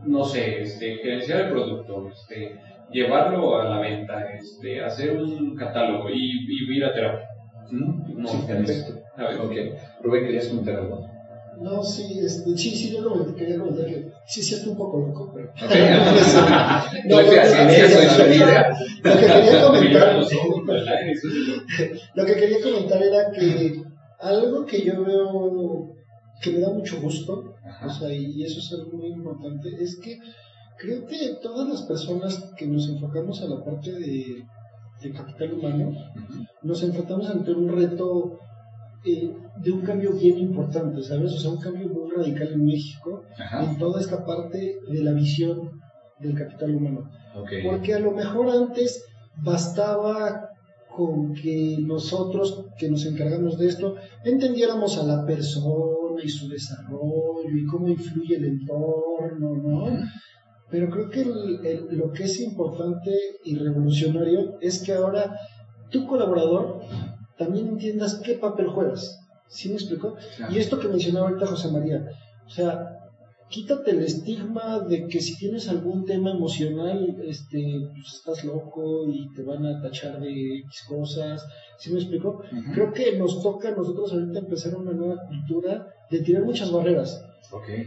no 0.04 0.24
sé, 0.24 0.62
este, 0.62 0.96
gerenciar 0.96 1.42
el 1.42 1.50
producto, 1.50 2.08
este, 2.08 2.58
llevarlo 2.90 3.60
a 3.60 3.64
la 3.68 3.80
venta, 3.80 4.24
este, 4.32 4.80
hacer 4.80 5.16
un 5.16 5.54
catálogo 5.56 6.08
y, 6.10 6.46
y 6.48 6.76
ir 6.76 6.84
a 6.84 6.92
terapia. 6.92 7.28
¿Mm? 7.70 8.22
No, 8.22 8.28
sí, 8.28 8.38
perfecto. 8.46 9.00
A 9.16 9.22
ver. 9.24 9.40
Ok. 9.40 9.54
Rubén, 10.02 10.26
¿querías 10.26 10.48
comentar 10.48 10.76
algo? 10.76 11.06
No, 11.60 11.82
sí, 11.82 12.20
este, 12.20 12.56
sí, 12.56 12.70
sí, 12.70 12.96
yo 12.96 13.02
comenté, 13.02 13.34
quería 13.34 13.58
comentar 13.58 13.84
que 13.86 14.12
sí, 14.26 14.42
sí, 14.42 14.54
estoy 14.54 14.70
un 14.70 14.78
poco 14.78 15.00
loco, 15.00 15.32
pero. 15.34 15.50
Okay. 15.50 15.88
no, 17.04 17.16
no, 17.16 17.22
lo, 17.22 17.30
que, 17.30 17.40
quería 17.40 18.70
comentar. 19.66 20.22
lo 22.14 22.26
que 22.26 22.34
quería 22.36 22.62
comentar 22.62 23.02
era 23.02 23.30
que 23.32 23.82
algo 24.20 24.64
que 24.66 24.82
yo 24.82 25.04
veo 25.04 25.94
que 26.40 26.52
me 26.52 26.60
da 26.60 26.70
mucho 26.70 27.00
gusto, 27.00 27.54
o 27.84 27.90
sea, 27.90 28.12
y 28.12 28.40
eso 28.44 28.60
es 28.60 28.72
algo 28.72 28.96
muy 28.96 29.08
importante, 29.08 29.68
es 29.80 29.98
que 30.00 30.16
creo 30.78 31.06
que 31.06 31.38
todas 31.42 31.68
las 31.68 31.82
personas 31.82 32.52
que 32.56 32.66
nos 32.66 32.88
enfocamos 32.88 33.42
a 33.42 33.46
la 33.46 33.64
parte 33.64 33.92
de, 33.92 34.44
capital 35.14 35.54
humano, 35.54 35.92
nos 36.62 36.82
enfrentamos 36.82 37.28
ante 37.30 37.52
un 37.52 37.68
reto 37.68 38.38
eh, 39.04 39.32
de 39.62 39.70
un 39.70 39.82
cambio 39.82 40.12
bien 40.12 40.38
importante, 40.38 41.02
¿sabes? 41.02 41.32
O 41.34 41.38
sea, 41.38 41.50
un 41.50 41.60
cambio 41.60 41.88
muy 41.88 42.10
radical 42.10 42.48
en 42.52 42.64
México 42.64 43.22
en 43.60 43.78
toda 43.78 44.00
esta 44.00 44.24
parte 44.24 44.78
de 44.88 45.02
la 45.02 45.12
visión 45.12 45.70
del 46.18 46.34
capital 46.34 46.74
humano. 46.74 47.10
Porque 47.64 47.94
a 47.94 48.00
lo 48.00 48.12
mejor 48.12 48.50
antes 48.50 49.04
bastaba 49.36 50.48
con 50.96 51.32
que 51.32 51.76
nosotros 51.80 52.66
que 52.76 52.90
nos 52.90 53.06
encargamos 53.06 53.56
de 53.56 53.68
esto 53.68 53.94
entendiéramos 54.24 54.98
a 54.98 55.04
la 55.04 55.24
persona 55.24 56.20
y 56.22 56.28
su 56.28 56.48
desarrollo 56.48 57.56
y 57.56 57.64
cómo 57.66 57.88
influye 57.88 58.36
el 58.36 58.46
entorno, 58.46 59.54
¿no? 59.54 59.86
Pero 60.70 60.90
creo 60.90 61.08
que 61.08 61.24
lo 61.90 62.12
que 62.12 62.24
es 62.24 62.40
importante 62.40 63.10
y 63.44 63.56
revolucionario 63.56 64.58
es 64.60 64.82
que 64.82 64.92
ahora 64.92 65.38
tu 65.90 66.06
colaborador 66.06 66.80
también 67.38 67.68
entiendas 67.68 68.20
qué 68.22 68.34
papel 68.34 68.66
juegas. 68.68 69.18
¿Sí 69.48 69.70
me 69.70 69.76
explico? 69.76 70.16
Y 70.50 70.58
esto 70.58 70.78
que 70.78 70.88
mencionaba 70.88 71.28
ahorita 71.28 71.46
José 71.46 71.70
María, 71.70 72.04
o 72.46 72.50
sea, 72.50 72.97
quítate 73.48 73.92
el 73.92 74.02
estigma 74.02 74.80
de 74.80 75.06
que 75.06 75.20
si 75.20 75.36
tienes 75.36 75.68
algún 75.68 76.04
tema 76.04 76.30
emocional, 76.30 77.16
este, 77.26 77.88
pues 77.92 78.14
estás 78.14 78.44
loco 78.44 79.06
y 79.08 79.32
te 79.34 79.42
van 79.42 79.64
a 79.66 79.80
tachar 79.80 80.20
de 80.20 80.58
X 80.58 80.84
cosas. 80.88 81.46
¿Sí 81.78 81.90
me 81.90 81.98
explico? 81.98 82.42
Creo 82.74 82.92
que 82.92 83.16
nos 83.16 83.42
toca 83.42 83.68
a 83.68 83.76
nosotros 83.76 84.12
ahorita 84.12 84.40
empezar 84.40 84.76
una 84.76 84.92
nueva 84.92 85.22
cultura 85.26 85.86
de 86.10 86.20
tirar 86.20 86.44
muchas 86.44 86.70
barreras. 86.72 87.24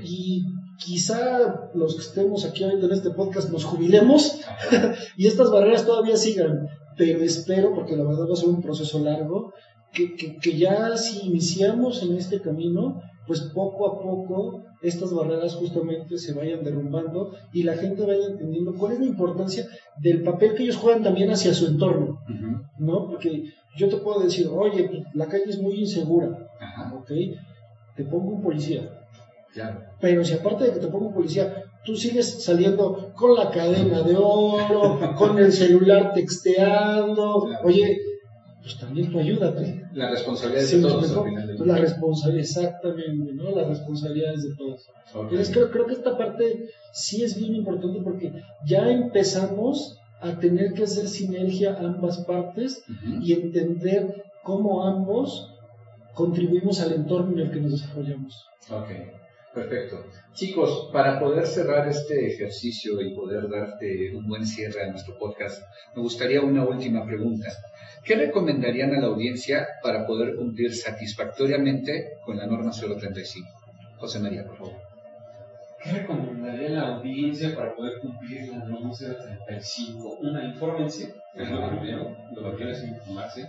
Y 0.03 0.45
quizá 0.77 1.69
los 1.75 1.95
que 1.95 2.01
estemos 2.01 2.45
aquí 2.45 2.63
ahorita 2.63 2.87
en 2.87 2.93
este 2.93 3.11
podcast 3.11 3.51
nos 3.51 3.63
jubilemos 3.63 4.39
y 5.17 5.27
estas 5.27 5.51
barreras 5.51 5.85
todavía 5.85 6.15
sigan, 6.17 6.67
pero 6.97 7.23
espero, 7.23 7.73
porque 7.73 7.95
la 7.95 8.03
verdad 8.03 8.27
va 8.27 8.33
a 8.33 8.37
ser 8.37 8.49
un 8.49 8.61
proceso 8.61 8.99
largo, 8.99 9.53
que, 9.93 10.15
que, 10.15 10.57
ya 10.57 10.95
si 10.97 11.27
iniciamos 11.27 12.01
en 12.01 12.15
este 12.15 12.41
camino, 12.41 13.01
pues 13.31 13.43
poco 13.53 13.87
a 13.87 14.01
poco 14.01 14.61
estas 14.81 15.13
barreras 15.13 15.55
justamente 15.55 16.17
se 16.17 16.33
vayan 16.33 16.65
derrumbando 16.65 17.31
y 17.53 17.63
la 17.63 17.77
gente 17.77 18.05
vaya 18.05 18.25
entendiendo 18.25 18.73
cuál 18.73 18.91
es 18.91 18.99
la 18.99 19.05
importancia 19.05 19.65
del 19.95 20.21
papel 20.21 20.53
que 20.53 20.63
ellos 20.63 20.75
juegan 20.75 21.01
también 21.01 21.31
hacia 21.31 21.53
su 21.53 21.67
entorno, 21.67 22.19
¿no? 22.77 23.07
Porque 23.07 23.45
yo 23.77 23.87
te 23.87 23.95
puedo 23.95 24.19
decir, 24.19 24.49
oye, 24.51 24.83
pues, 24.83 25.03
la 25.13 25.27
calle 25.27 25.45
es 25.47 25.61
muy 25.61 25.75
insegura, 25.75 26.27
¿ok? 26.93 27.09
Te 27.95 28.03
pongo 28.03 28.31
un 28.31 28.41
policía, 28.41 28.81
Pero 30.01 30.25
si 30.25 30.33
aparte 30.33 30.65
de 30.65 30.73
que 30.73 30.79
te 30.81 30.87
pongo 30.87 31.13
policía, 31.13 31.63
tú 31.85 31.95
sigues 31.95 32.43
saliendo 32.43 33.13
con 33.15 33.33
la 33.33 33.49
cadena 33.49 34.01
de 34.01 34.17
oro, 34.17 34.99
con 35.17 35.39
el 35.39 35.53
celular 35.53 36.11
texteando, 36.13 37.47
oye, 37.63 37.97
pues 38.61 38.77
también 38.77 39.11
tú 39.11 39.19
ayúdate. 39.19 39.85
La 39.93 40.11
responsabilidad 40.11 40.63
es 40.63 40.71
de 40.71 40.81
todos. 40.81 41.65
la 41.65 41.77
responsabilidad, 41.77 42.41
exactamente, 42.41 43.33
¿no? 43.33 43.55
La 43.55 43.67
responsabilidad 43.67 44.33
es 44.33 44.43
de 44.43 44.55
todos. 44.55 44.89
Entonces 45.13 45.49
creo, 45.51 45.71
creo 45.71 45.85
que 45.87 45.93
esta 45.93 46.17
parte 46.17 46.69
sí 46.93 47.23
es 47.23 47.37
bien 47.37 47.55
importante 47.55 47.99
porque 48.03 48.31
ya 48.65 48.89
empezamos 48.89 49.97
a 50.21 50.39
tener 50.39 50.73
que 50.73 50.83
hacer 50.83 51.07
sinergia 51.07 51.77
ambas 51.79 52.19
partes 52.25 52.83
y 53.21 53.33
entender 53.33 54.23
cómo 54.43 54.85
ambos 54.85 55.49
contribuimos 56.13 56.79
al 56.81 56.93
entorno 56.93 57.31
en 57.33 57.39
el 57.39 57.51
que 57.51 57.61
nos 57.61 57.71
desarrollamos. 57.71 58.45
Ok, 58.69 58.89
perfecto. 59.53 60.05
Chicos, 60.33 60.89
para 60.93 61.19
poder 61.19 61.45
cerrar 61.45 61.87
este 61.87 62.27
ejercicio 62.27 63.01
y 63.01 63.13
poder 63.13 63.49
darte 63.49 64.15
un 64.15 64.27
buen 64.27 64.45
cierre 64.45 64.83
a 64.83 64.91
nuestro 64.91 65.17
podcast, 65.17 65.63
me 65.95 66.01
gustaría 66.01 66.41
una 66.41 66.63
última 66.63 67.05
pregunta. 67.05 67.49
¿Qué 68.03 68.15
recomendarían 68.15 68.95
a 68.95 68.99
la 68.99 69.07
audiencia 69.07 69.67
para 69.83 70.07
poder 70.07 70.35
cumplir 70.35 70.73
satisfactoriamente 70.73 72.13
con 72.25 72.37
la 72.37 72.47
norma 72.47 72.71
035? 72.71 73.47
José 73.97 74.19
María, 74.19 74.43
por 74.45 74.57
favor. 74.57 74.73
¿Qué 75.83 75.91
recomendaría 75.91 76.67
a 76.67 76.71
la 76.71 76.95
audiencia 76.95 77.55
para 77.55 77.75
poder 77.75 77.99
cumplir 77.99 78.49
la 78.49 78.65
norma 78.65 78.91
035? 78.91 80.17
Una, 80.21 80.45
infórmense, 80.45 81.13
es 81.35 81.49
lo 81.49 81.69
primero, 81.69 82.15
lo 82.35 82.51
que 82.51 82.57
quiero 82.57 82.71
es 82.71 82.83
informarse. 82.83 83.47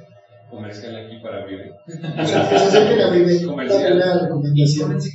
Comercial 0.51 0.97
aquí 0.97 1.19
para 1.23 1.47
Vive. 1.47 1.73
Comercial. 3.47 4.03
Infórmense 4.55 5.15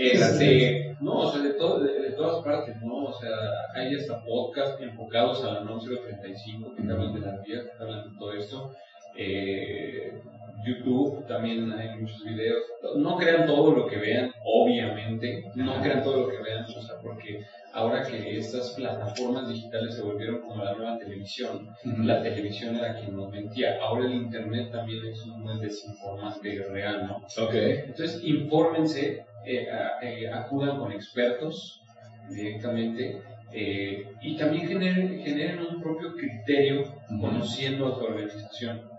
con 0.00 0.38
Vive. 0.38 0.90
Este, 0.90 0.96
no, 1.00 1.18
o 1.18 1.32
sea, 1.32 1.42
de, 1.42 1.54
todo, 1.54 1.80
de, 1.80 2.10
todas 2.12 2.44
partes, 2.44 2.80
¿no? 2.82 3.04
O 3.04 3.12
sea, 3.12 3.30
hay 3.74 3.94
hasta 3.94 4.22
podcast 4.24 4.80
enfocados 4.80 5.44
a 5.44 5.54
la 5.54 5.60
norma 5.60 5.80
035 5.80 6.74
que 6.74 6.82
hablan 6.82 7.14
de 7.14 7.20
las 7.20 7.42
vías, 7.42 7.64
que 7.64 7.82
hablan 7.82 8.12
de 8.12 8.18
todo 8.18 8.32
esto. 8.32 8.72
Eh, 9.16 10.20
YouTube 10.64 11.26
también 11.26 11.72
hay 11.72 11.98
muchos 11.98 12.22
videos. 12.24 12.62
No 12.96 13.16
crean 13.16 13.46
todo 13.46 13.72
lo 13.72 13.86
que 13.86 13.96
vean, 13.96 14.30
obviamente. 14.44 15.50
No 15.54 15.80
crean 15.80 16.02
todo 16.02 16.22
lo 16.22 16.28
que 16.28 16.42
vean, 16.42 16.64
o 16.64 16.82
sea, 16.82 16.96
porque 17.02 17.44
ahora 17.72 18.02
que 18.02 18.38
estas 18.38 18.70
plataformas 18.70 19.48
digitales 19.48 19.94
se 19.94 20.02
volvieron 20.02 20.40
como 20.40 20.64
la 20.64 20.74
nueva 20.74 20.98
televisión, 20.98 21.68
la 21.84 22.22
televisión 22.22 22.76
era 22.76 22.94
quien 22.98 23.16
nos 23.16 23.30
mentía. 23.30 23.78
Ahora 23.80 24.06
el 24.06 24.14
Internet 24.14 24.70
también 24.70 25.04
es 25.06 25.24
un 25.24 25.60
desinformante 25.60 26.62
real, 26.70 27.06
¿no? 27.06 27.44
Okay. 27.46 27.84
Entonces, 27.86 28.20
infórmense, 28.22 29.24
eh, 29.44 29.68
eh, 30.02 30.30
acudan 30.30 30.78
con 30.78 30.92
expertos 30.92 31.82
directamente. 32.28 33.22
Eh, 33.52 34.06
y 34.20 34.36
también 34.36 34.68
generen, 34.68 35.20
generen 35.24 35.58
un 35.66 35.82
propio 35.82 36.14
criterio 36.14 36.84
conociendo 37.20 37.88
a 37.88 37.98
tu 37.98 38.04
organización 38.04 38.90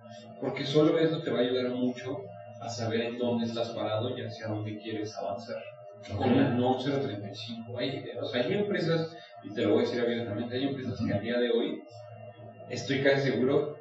porque 0.41 0.65
solo 0.65 0.97
eso 0.97 1.21
te 1.21 1.29
va 1.29 1.39
a 1.39 1.41
ayudar 1.43 1.69
mucho 1.69 2.23
a 2.59 2.67
saber 2.67 3.01
en 3.01 3.17
dónde 3.17 3.45
estás 3.45 3.69
parado 3.69 4.17
y 4.17 4.21
hacia 4.21 4.47
dónde 4.47 4.77
quieres 4.79 5.15
avanzar. 5.15 5.63
Con 6.17 6.35
la 6.35 6.49
NOM 6.49 6.83
035. 6.83 7.77
Hay, 7.77 8.03
o 8.19 8.25
sea, 8.25 8.43
hay 8.43 8.53
empresas, 8.53 9.15
y 9.43 9.53
te 9.53 9.61
lo 9.61 9.73
voy 9.73 9.79
a 9.79 9.81
decir 9.85 10.01
abiertamente, 10.01 10.55
hay 10.55 10.63
empresas 10.63 10.99
que 11.05 11.13
a 11.13 11.19
día 11.19 11.37
de 11.39 11.51
hoy 11.51 11.83
estoy 12.69 13.03
casi 13.03 13.29
seguro 13.29 13.77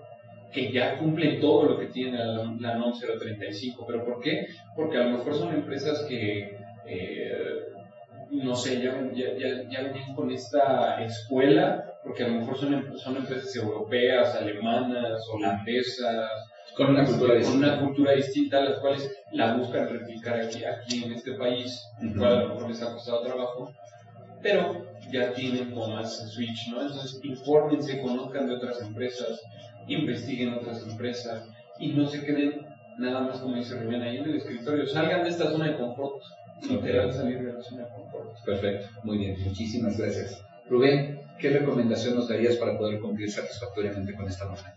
que 0.52 0.72
ya 0.72 0.98
cumplen 0.98 1.40
todo 1.40 1.64
lo 1.64 1.78
que 1.78 1.86
tiene 1.86 2.18
la, 2.18 2.54
la 2.58 2.74
NOM 2.74 2.92
035. 2.92 3.86
¿Pero 3.86 4.04
por 4.04 4.20
qué? 4.20 4.46
Porque 4.74 4.98
a 4.98 5.04
lo 5.04 5.18
mejor 5.18 5.34
son 5.34 5.54
empresas 5.54 6.04
que, 6.08 6.58
eh, 6.86 7.66
no 8.30 8.54
sé, 8.54 8.80
ya, 8.82 9.10
ya, 9.12 9.36
ya, 9.36 9.82
venían 9.82 10.14
con 10.14 10.30
esta 10.30 11.02
escuela, 11.04 11.84
porque 12.02 12.24
a 12.24 12.28
lo 12.28 12.34
mejor 12.40 12.58
son, 12.58 12.74
em, 12.74 12.96
son 12.96 13.16
empresas 13.16 13.54
europeas, 13.56 14.34
alemanas, 14.34 15.20
holandesas, 15.32 16.30
con 16.76 16.90
una 16.90 17.04
cultura 17.04 17.34
distinta. 17.34 17.66
una 17.68 17.80
cultura 17.80 18.12
distinta, 18.12 18.60
las 18.60 18.78
cuales 18.78 19.10
la 19.32 19.54
buscan 19.54 19.88
replicar 19.88 20.40
aquí, 20.40 20.64
aquí 20.64 21.04
en 21.04 21.12
este 21.12 21.32
país, 21.32 21.84
uh 22.02 22.18
cual 22.18 22.32
a 22.32 22.42
lo 22.42 22.48
mejor 22.54 22.68
les 22.68 22.82
ha 22.82 22.92
costado 22.92 23.22
trabajo, 23.22 23.72
pero 24.42 24.86
ya 25.12 25.32
tienen 25.32 25.70
como 25.70 25.88
más 25.88 26.32
switch, 26.32 26.68
¿no? 26.70 26.82
Entonces, 26.82 27.20
infórmense, 27.22 28.00
conozcan 28.00 28.46
de 28.46 28.54
otras 28.54 28.80
empresas, 28.82 29.40
investiguen 29.94 30.54
otras 30.54 30.86
empresas 30.86 31.48
y 31.78 31.88
no 31.88 32.06
se 32.06 32.24
queden 32.24 32.66
nada 32.98 33.20
más, 33.20 33.38
como 33.38 33.56
dice 33.56 33.80
Rubén, 33.80 34.02
ahí 34.02 34.18
en 34.18 34.24
el 34.24 34.36
escritorio, 34.36 34.86
salgan 34.86 35.22
de 35.22 35.30
esta 35.30 35.50
zona 35.50 35.68
de 35.68 35.78
confort, 35.78 36.22
literal 36.68 37.12
salir 37.12 37.42
de 37.42 37.52
la 37.52 37.62
zona 37.62 37.84
de 37.84 37.90
confort. 37.94 38.44
Perfecto, 38.44 38.88
muy 39.04 39.18
bien, 39.18 39.36
muchísimas 39.44 39.96
gracias. 39.96 40.42
Rubén, 40.68 41.20
¿qué 41.38 41.50
recomendación 41.50 42.14
nos 42.14 42.28
darías 42.28 42.56
para 42.56 42.76
poder 42.78 43.00
cumplir 43.00 43.30
satisfactoriamente 43.30 44.14
con 44.14 44.28
esta 44.28 44.44
norma? 44.44 44.72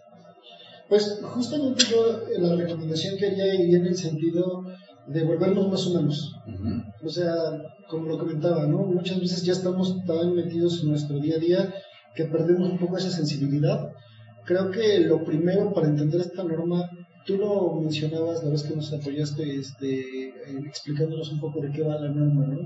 Pues 0.87 1.19
justamente 1.23 1.85
yo 1.89 2.23
eh, 2.27 2.39
la 2.39 2.55
recomendación 2.55 3.17
que 3.17 3.27
haría 3.27 3.55
iría 3.55 3.77
en 3.77 3.87
el 3.87 3.95
sentido 3.95 4.63
de 5.07 5.23
volvernos 5.23 5.69
más 5.69 5.85
humanos. 5.87 6.35
O 7.03 7.09
sea, 7.09 7.33
como 7.87 8.07
lo 8.07 8.17
comentaba, 8.17 8.65
¿no? 8.67 8.79
Muchas 8.79 9.19
veces 9.19 9.43
ya 9.43 9.53
estamos 9.53 10.03
tan 10.05 10.33
metidos 10.35 10.81
en 10.81 10.89
nuestro 10.89 11.19
día 11.19 11.35
a 11.35 11.39
día 11.39 11.73
que 12.15 12.25
perdemos 12.25 12.69
un 12.69 12.77
poco 12.77 12.97
esa 12.97 13.09
sensibilidad. 13.09 13.91
Creo 14.45 14.71
que 14.71 14.99
lo 14.99 15.23
primero 15.23 15.73
para 15.73 15.87
entender 15.87 16.21
esta 16.21 16.43
norma, 16.43 16.89
tú 17.25 17.37
lo 17.37 17.79
mencionabas 17.81 18.43
la 18.43 18.51
vez 18.51 18.63
que 18.63 18.75
nos 18.75 18.91
apoyaste 18.91 19.55
este, 19.55 20.27
eh, 20.27 20.33
explicándonos 20.65 21.31
un 21.31 21.39
poco 21.39 21.61
de 21.61 21.71
qué 21.71 21.81
va 21.81 21.99
la 21.99 22.09
norma, 22.09 22.45
¿no? 22.45 22.59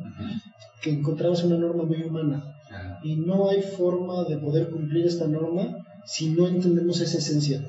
Que 0.81 0.91
encontrabas 0.91 1.43
una 1.43 1.57
norma 1.57 1.83
muy 1.83 2.03
humana. 2.03 2.55
Y 3.03 3.15
no 3.15 3.49
hay 3.49 3.61
forma 3.61 4.23
de 4.25 4.37
poder 4.37 4.69
cumplir 4.69 5.05
esta 5.05 5.27
norma 5.27 5.77
si 6.05 6.31
no 6.31 6.47
entendemos 6.47 6.99
esa 7.01 7.17
esencia 7.17 7.61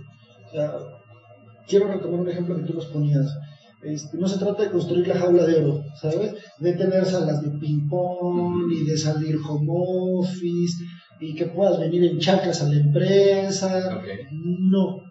quiero 1.68 1.88
retomar 1.88 2.20
un 2.20 2.30
ejemplo 2.30 2.56
que 2.56 2.62
tú 2.62 2.74
nos 2.74 2.86
ponías. 2.86 3.38
Este, 3.82 4.16
no 4.16 4.26
se 4.26 4.38
trata 4.38 4.64
de 4.64 4.70
construir 4.70 5.06
la 5.06 5.18
jaula 5.18 5.44
de 5.44 5.62
oro, 5.62 5.84
¿sabes? 6.00 6.34
De 6.58 6.72
tener 6.72 7.04
salas 7.04 7.42
de 7.42 7.50
ping-pong 7.58 8.72
y 8.72 8.84
de 8.84 8.98
salir 8.98 9.36
home 9.36 9.68
office 9.70 10.84
y 11.20 11.34
que 11.34 11.46
puedas 11.46 11.78
venir 11.78 12.04
en 12.04 12.18
chacas 12.18 12.62
a 12.62 12.68
la 12.68 12.76
empresa. 12.76 14.02
No. 14.32 15.02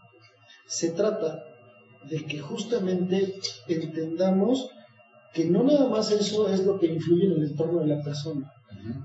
Se 0.67 0.91
trata 0.91 1.43
de 2.09 2.25
que 2.25 2.39
justamente 2.39 3.35
entendamos 3.67 4.69
que 5.33 5.45
no 5.45 5.63
nada 5.63 5.87
más 5.87 6.11
eso 6.11 6.49
es 6.49 6.65
lo 6.65 6.79
que 6.79 6.87
influye 6.87 7.25
en 7.25 7.33
el 7.33 7.43
entorno 7.49 7.79
de 7.79 7.87
la 7.87 8.03
persona. 8.03 8.51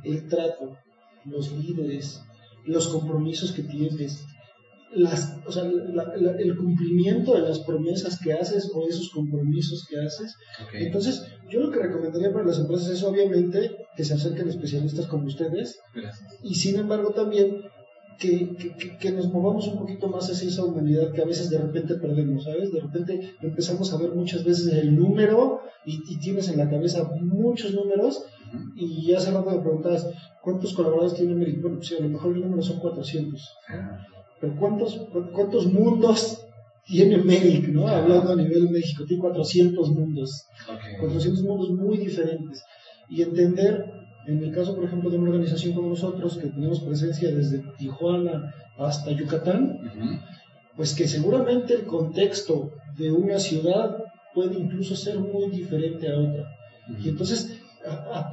El 0.02 0.28
trato, 0.28 0.76
los 1.24 1.52
líderes, 1.52 2.22
los 2.64 2.88
compromisos 2.88 3.52
que 3.52 3.62
tienes, 3.62 4.24
las, 4.94 5.36
o 5.46 5.52
sea, 5.52 5.64
el 5.64 6.56
cumplimiento 6.56 7.34
de 7.34 7.42
las 7.42 7.60
promesas 7.60 8.18
que 8.22 8.32
haces 8.32 8.70
o 8.74 8.86
esos 8.88 9.10
compromisos 9.10 9.86
que 9.88 10.00
haces. 10.00 10.36
Entonces, 10.74 11.24
yo 11.48 11.60
lo 11.60 11.70
que 11.70 11.80
recomendaría 11.80 12.32
para 12.32 12.46
las 12.46 12.58
empresas 12.58 12.88
es 12.88 13.02
obviamente 13.02 13.76
que 13.96 14.04
se 14.04 14.14
acerquen 14.14 14.48
especialistas 14.48 15.06
como 15.06 15.26
ustedes 15.26 15.80
y 16.42 16.54
sin 16.54 16.76
embargo 16.76 17.10
también 17.10 17.62
que, 18.18 18.54
que, 18.56 18.96
que, 18.98 19.10
nos 19.10 19.32
movamos 19.32 19.66
un 19.68 19.78
poquito 19.78 20.06
más 20.08 20.30
hacia 20.30 20.48
esa 20.48 20.64
humanidad 20.64 21.12
que 21.12 21.22
a 21.22 21.26
veces 21.26 21.50
de 21.50 21.58
repente 21.58 21.96
perdemos, 21.96 22.44
¿sabes? 22.44 22.70
De 22.70 22.80
repente 22.80 23.34
empezamos 23.40 23.92
a 23.92 23.96
ver 23.96 24.14
muchas 24.14 24.44
veces 24.44 24.72
el 24.74 24.94
número 24.94 25.60
y, 25.84 26.18
tienes 26.18 26.48
en 26.48 26.58
la 26.58 26.70
cabeza 26.70 27.10
muchos 27.20 27.74
números 27.74 28.24
y 28.76 29.12
hace 29.12 29.30
rato 29.30 29.50
me 29.50 29.60
preguntabas, 29.60 30.08
¿cuántos 30.42 30.74
colaboradores 30.74 31.14
tiene 31.14 31.34
Merrick? 31.34 31.60
Bueno, 31.60 31.78
pues 31.78 31.92
a 31.98 32.02
lo 32.02 32.08
mejor 32.08 32.34
el 32.34 32.42
número 32.42 32.62
son 32.62 32.78
400. 32.78 33.56
Pero 34.42 34.56
¿cuántos, 34.56 35.00
cuántos 35.32 35.72
mundos 35.72 36.44
tiene 36.84 37.18
Medic, 37.18 37.68
¿no? 37.68 37.86
Hablando 37.86 38.32
a 38.32 38.36
nivel 38.36 38.70
México, 38.70 39.04
tiene 39.06 39.20
400 39.20 39.90
mundos. 39.90 40.46
400 40.98 41.44
mundos 41.44 41.70
muy 41.70 41.98
diferentes. 41.98 42.60
Y 43.08 43.22
entender, 43.22 43.86
en 44.26 44.42
el 44.42 44.52
caso, 44.52 44.74
por 44.74 44.84
ejemplo, 44.84 45.10
de 45.10 45.18
una 45.18 45.30
organización 45.30 45.74
como 45.74 45.90
nosotros, 45.90 46.38
que 46.38 46.48
tenemos 46.48 46.80
presencia 46.80 47.32
desde 47.32 47.62
Tijuana 47.78 48.52
hasta 48.76 49.12
Yucatán, 49.12 49.78
pues 50.76 50.92
que 50.94 51.06
seguramente 51.06 51.74
el 51.74 51.86
contexto 51.86 52.72
de 52.98 53.12
una 53.12 53.38
ciudad 53.38 53.96
puede 54.34 54.58
incluso 54.58 54.96
ser 54.96 55.20
muy 55.20 55.50
diferente 55.50 56.10
a 56.10 56.18
otra. 56.18 56.50
Y 57.00 57.10
entonces, 57.10 57.60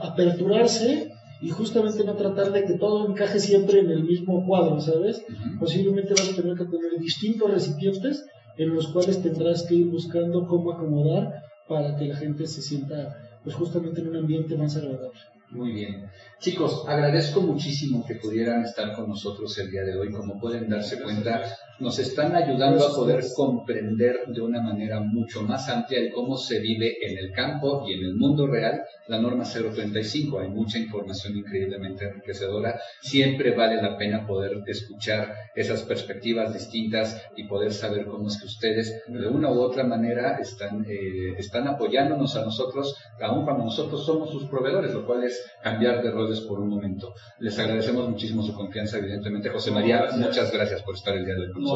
aperturarse 0.01 1.11
y 1.41 1.49
justamente 1.49 2.03
no 2.03 2.15
tratar 2.15 2.51
de 2.51 2.65
que 2.65 2.73
todo 2.73 3.09
encaje 3.09 3.39
siempre 3.39 3.79
en 3.79 3.89
el 3.91 4.03
mismo 4.03 4.45
cuadro, 4.45 4.79
¿sabes? 4.81 5.23
Posiblemente 5.59 6.09
vas 6.09 6.29
a 6.29 6.35
tener 6.35 6.57
que 6.57 6.65
tener 6.65 6.99
distintos 6.99 7.51
recipientes 7.51 8.25
en 8.57 8.75
los 8.75 8.87
cuales 8.87 9.21
tendrás 9.21 9.63
que 9.63 9.75
ir 9.75 9.87
buscando 9.87 10.45
cómo 10.45 10.71
acomodar 10.73 11.43
para 11.67 11.95
que 11.95 12.05
la 12.05 12.17
gente 12.17 12.45
se 12.45 12.61
sienta 12.61 13.15
pues 13.43 13.55
justamente 13.55 14.01
en 14.01 14.09
un 14.09 14.17
ambiente 14.17 14.57
más 14.57 14.75
agradable. 14.75 15.17
Muy 15.51 15.71
bien. 15.71 16.09
Chicos, 16.39 16.83
agradezco 16.87 17.41
muchísimo 17.41 18.05
que 18.05 18.15
pudieran 18.15 18.63
estar 18.63 18.93
con 18.95 19.07
nosotros 19.07 19.57
el 19.57 19.71
día 19.71 19.83
de 19.83 19.97
hoy. 19.97 20.11
Como 20.11 20.39
pueden 20.39 20.69
darse 20.69 21.01
cuenta, 21.01 21.41
nos 21.79 21.97
están 21.99 22.35
ayudando 22.35 22.85
a 22.85 22.93
poder 22.93 23.23
comprender 23.35 24.25
de 24.27 24.41
una 24.41 24.61
manera 24.61 24.99
mucho 24.99 25.41
más 25.43 25.69
amplia 25.69 25.99
el 25.99 26.11
cómo 26.11 26.37
se 26.37 26.59
vive 26.59 26.97
en 27.01 27.17
el 27.17 27.31
campo 27.31 27.85
y 27.87 27.93
en 27.93 28.01
el 28.01 28.15
mundo 28.15 28.47
real 28.47 28.81
la 29.07 29.19
norma 29.19 29.43
035. 29.43 30.39
Hay 30.39 30.49
mucha 30.49 30.77
información 30.77 31.37
increíblemente 31.37 32.05
enriquecedora. 32.05 32.79
Siempre 33.01 33.55
vale 33.55 33.81
la 33.81 33.97
pena 33.97 34.27
poder 34.27 34.61
escuchar 34.67 35.33
esas 35.55 35.83
perspectivas 35.83 36.53
distintas 36.53 37.21
y 37.35 37.45
poder 37.45 37.73
saber 37.73 38.05
cómo 38.05 38.27
es 38.27 38.39
que 38.39 38.45
ustedes 38.45 39.01
de 39.07 39.27
una 39.27 39.49
u 39.49 39.59
otra 39.61 39.83
manera 39.83 40.37
están, 40.39 40.85
eh, 40.87 41.33
están 41.37 41.67
apoyándonos 41.67 42.35
a 42.35 42.43
nosotros, 42.45 42.95
aun 43.21 43.45
cuando 43.45 43.63
nosotros 43.65 44.05
somos 44.05 44.31
sus 44.31 44.45
proveedores, 44.45 44.93
lo 44.93 45.05
cual 45.05 45.23
es 45.23 45.43
cambiar 45.63 46.03
de 46.03 46.11
roles 46.11 46.41
por 46.41 46.59
un 46.59 46.69
momento. 46.69 47.13
Les 47.39 47.57
agradecemos 47.57 48.09
muchísimo 48.09 48.43
su 48.43 48.53
confianza, 48.53 48.97
evidentemente. 48.97 49.49
José 49.49 49.71
María, 49.71 50.09
muchas 50.17 50.51
gracias 50.51 50.83
por 50.83 50.95
estar 50.95 51.15
el 51.15 51.25
día 51.25 51.35
de 51.35 51.41
hoy 51.41 51.51
con 51.51 51.63
nosotros. 51.63 51.68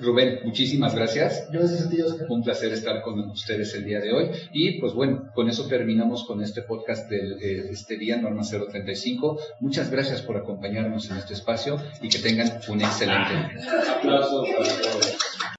Rubén, 0.00 0.40
muchísimas 0.44 0.94
gracias. 0.94 1.48
Gracias 1.50 1.86
a 1.86 1.90
ti, 1.90 2.00
Oscar. 2.00 2.26
Un 2.30 2.42
placer 2.42 2.72
estar 2.72 3.02
con 3.02 3.18
ustedes 3.30 3.74
el 3.74 3.84
día 3.84 4.00
de 4.00 4.12
hoy. 4.12 4.30
Y 4.52 4.80
pues 4.80 4.94
bueno, 4.94 5.30
con 5.34 5.48
eso 5.48 5.66
terminamos 5.66 6.24
con 6.24 6.42
este 6.42 6.62
podcast 6.62 7.10
de 7.10 7.32
eh, 7.40 7.68
este 7.70 7.96
día, 7.96 8.16
Norma 8.18 8.42
035. 8.42 9.38
Muchas 9.60 9.90
gracias 9.90 10.22
por 10.22 10.36
acompañarnos 10.36 11.10
en 11.10 11.16
este 11.16 11.34
espacio 11.34 11.76
y 12.00 12.08
que 12.08 12.18
tengan 12.18 12.60
un 12.68 12.82
excelente 12.82 13.30
día. 13.32 13.50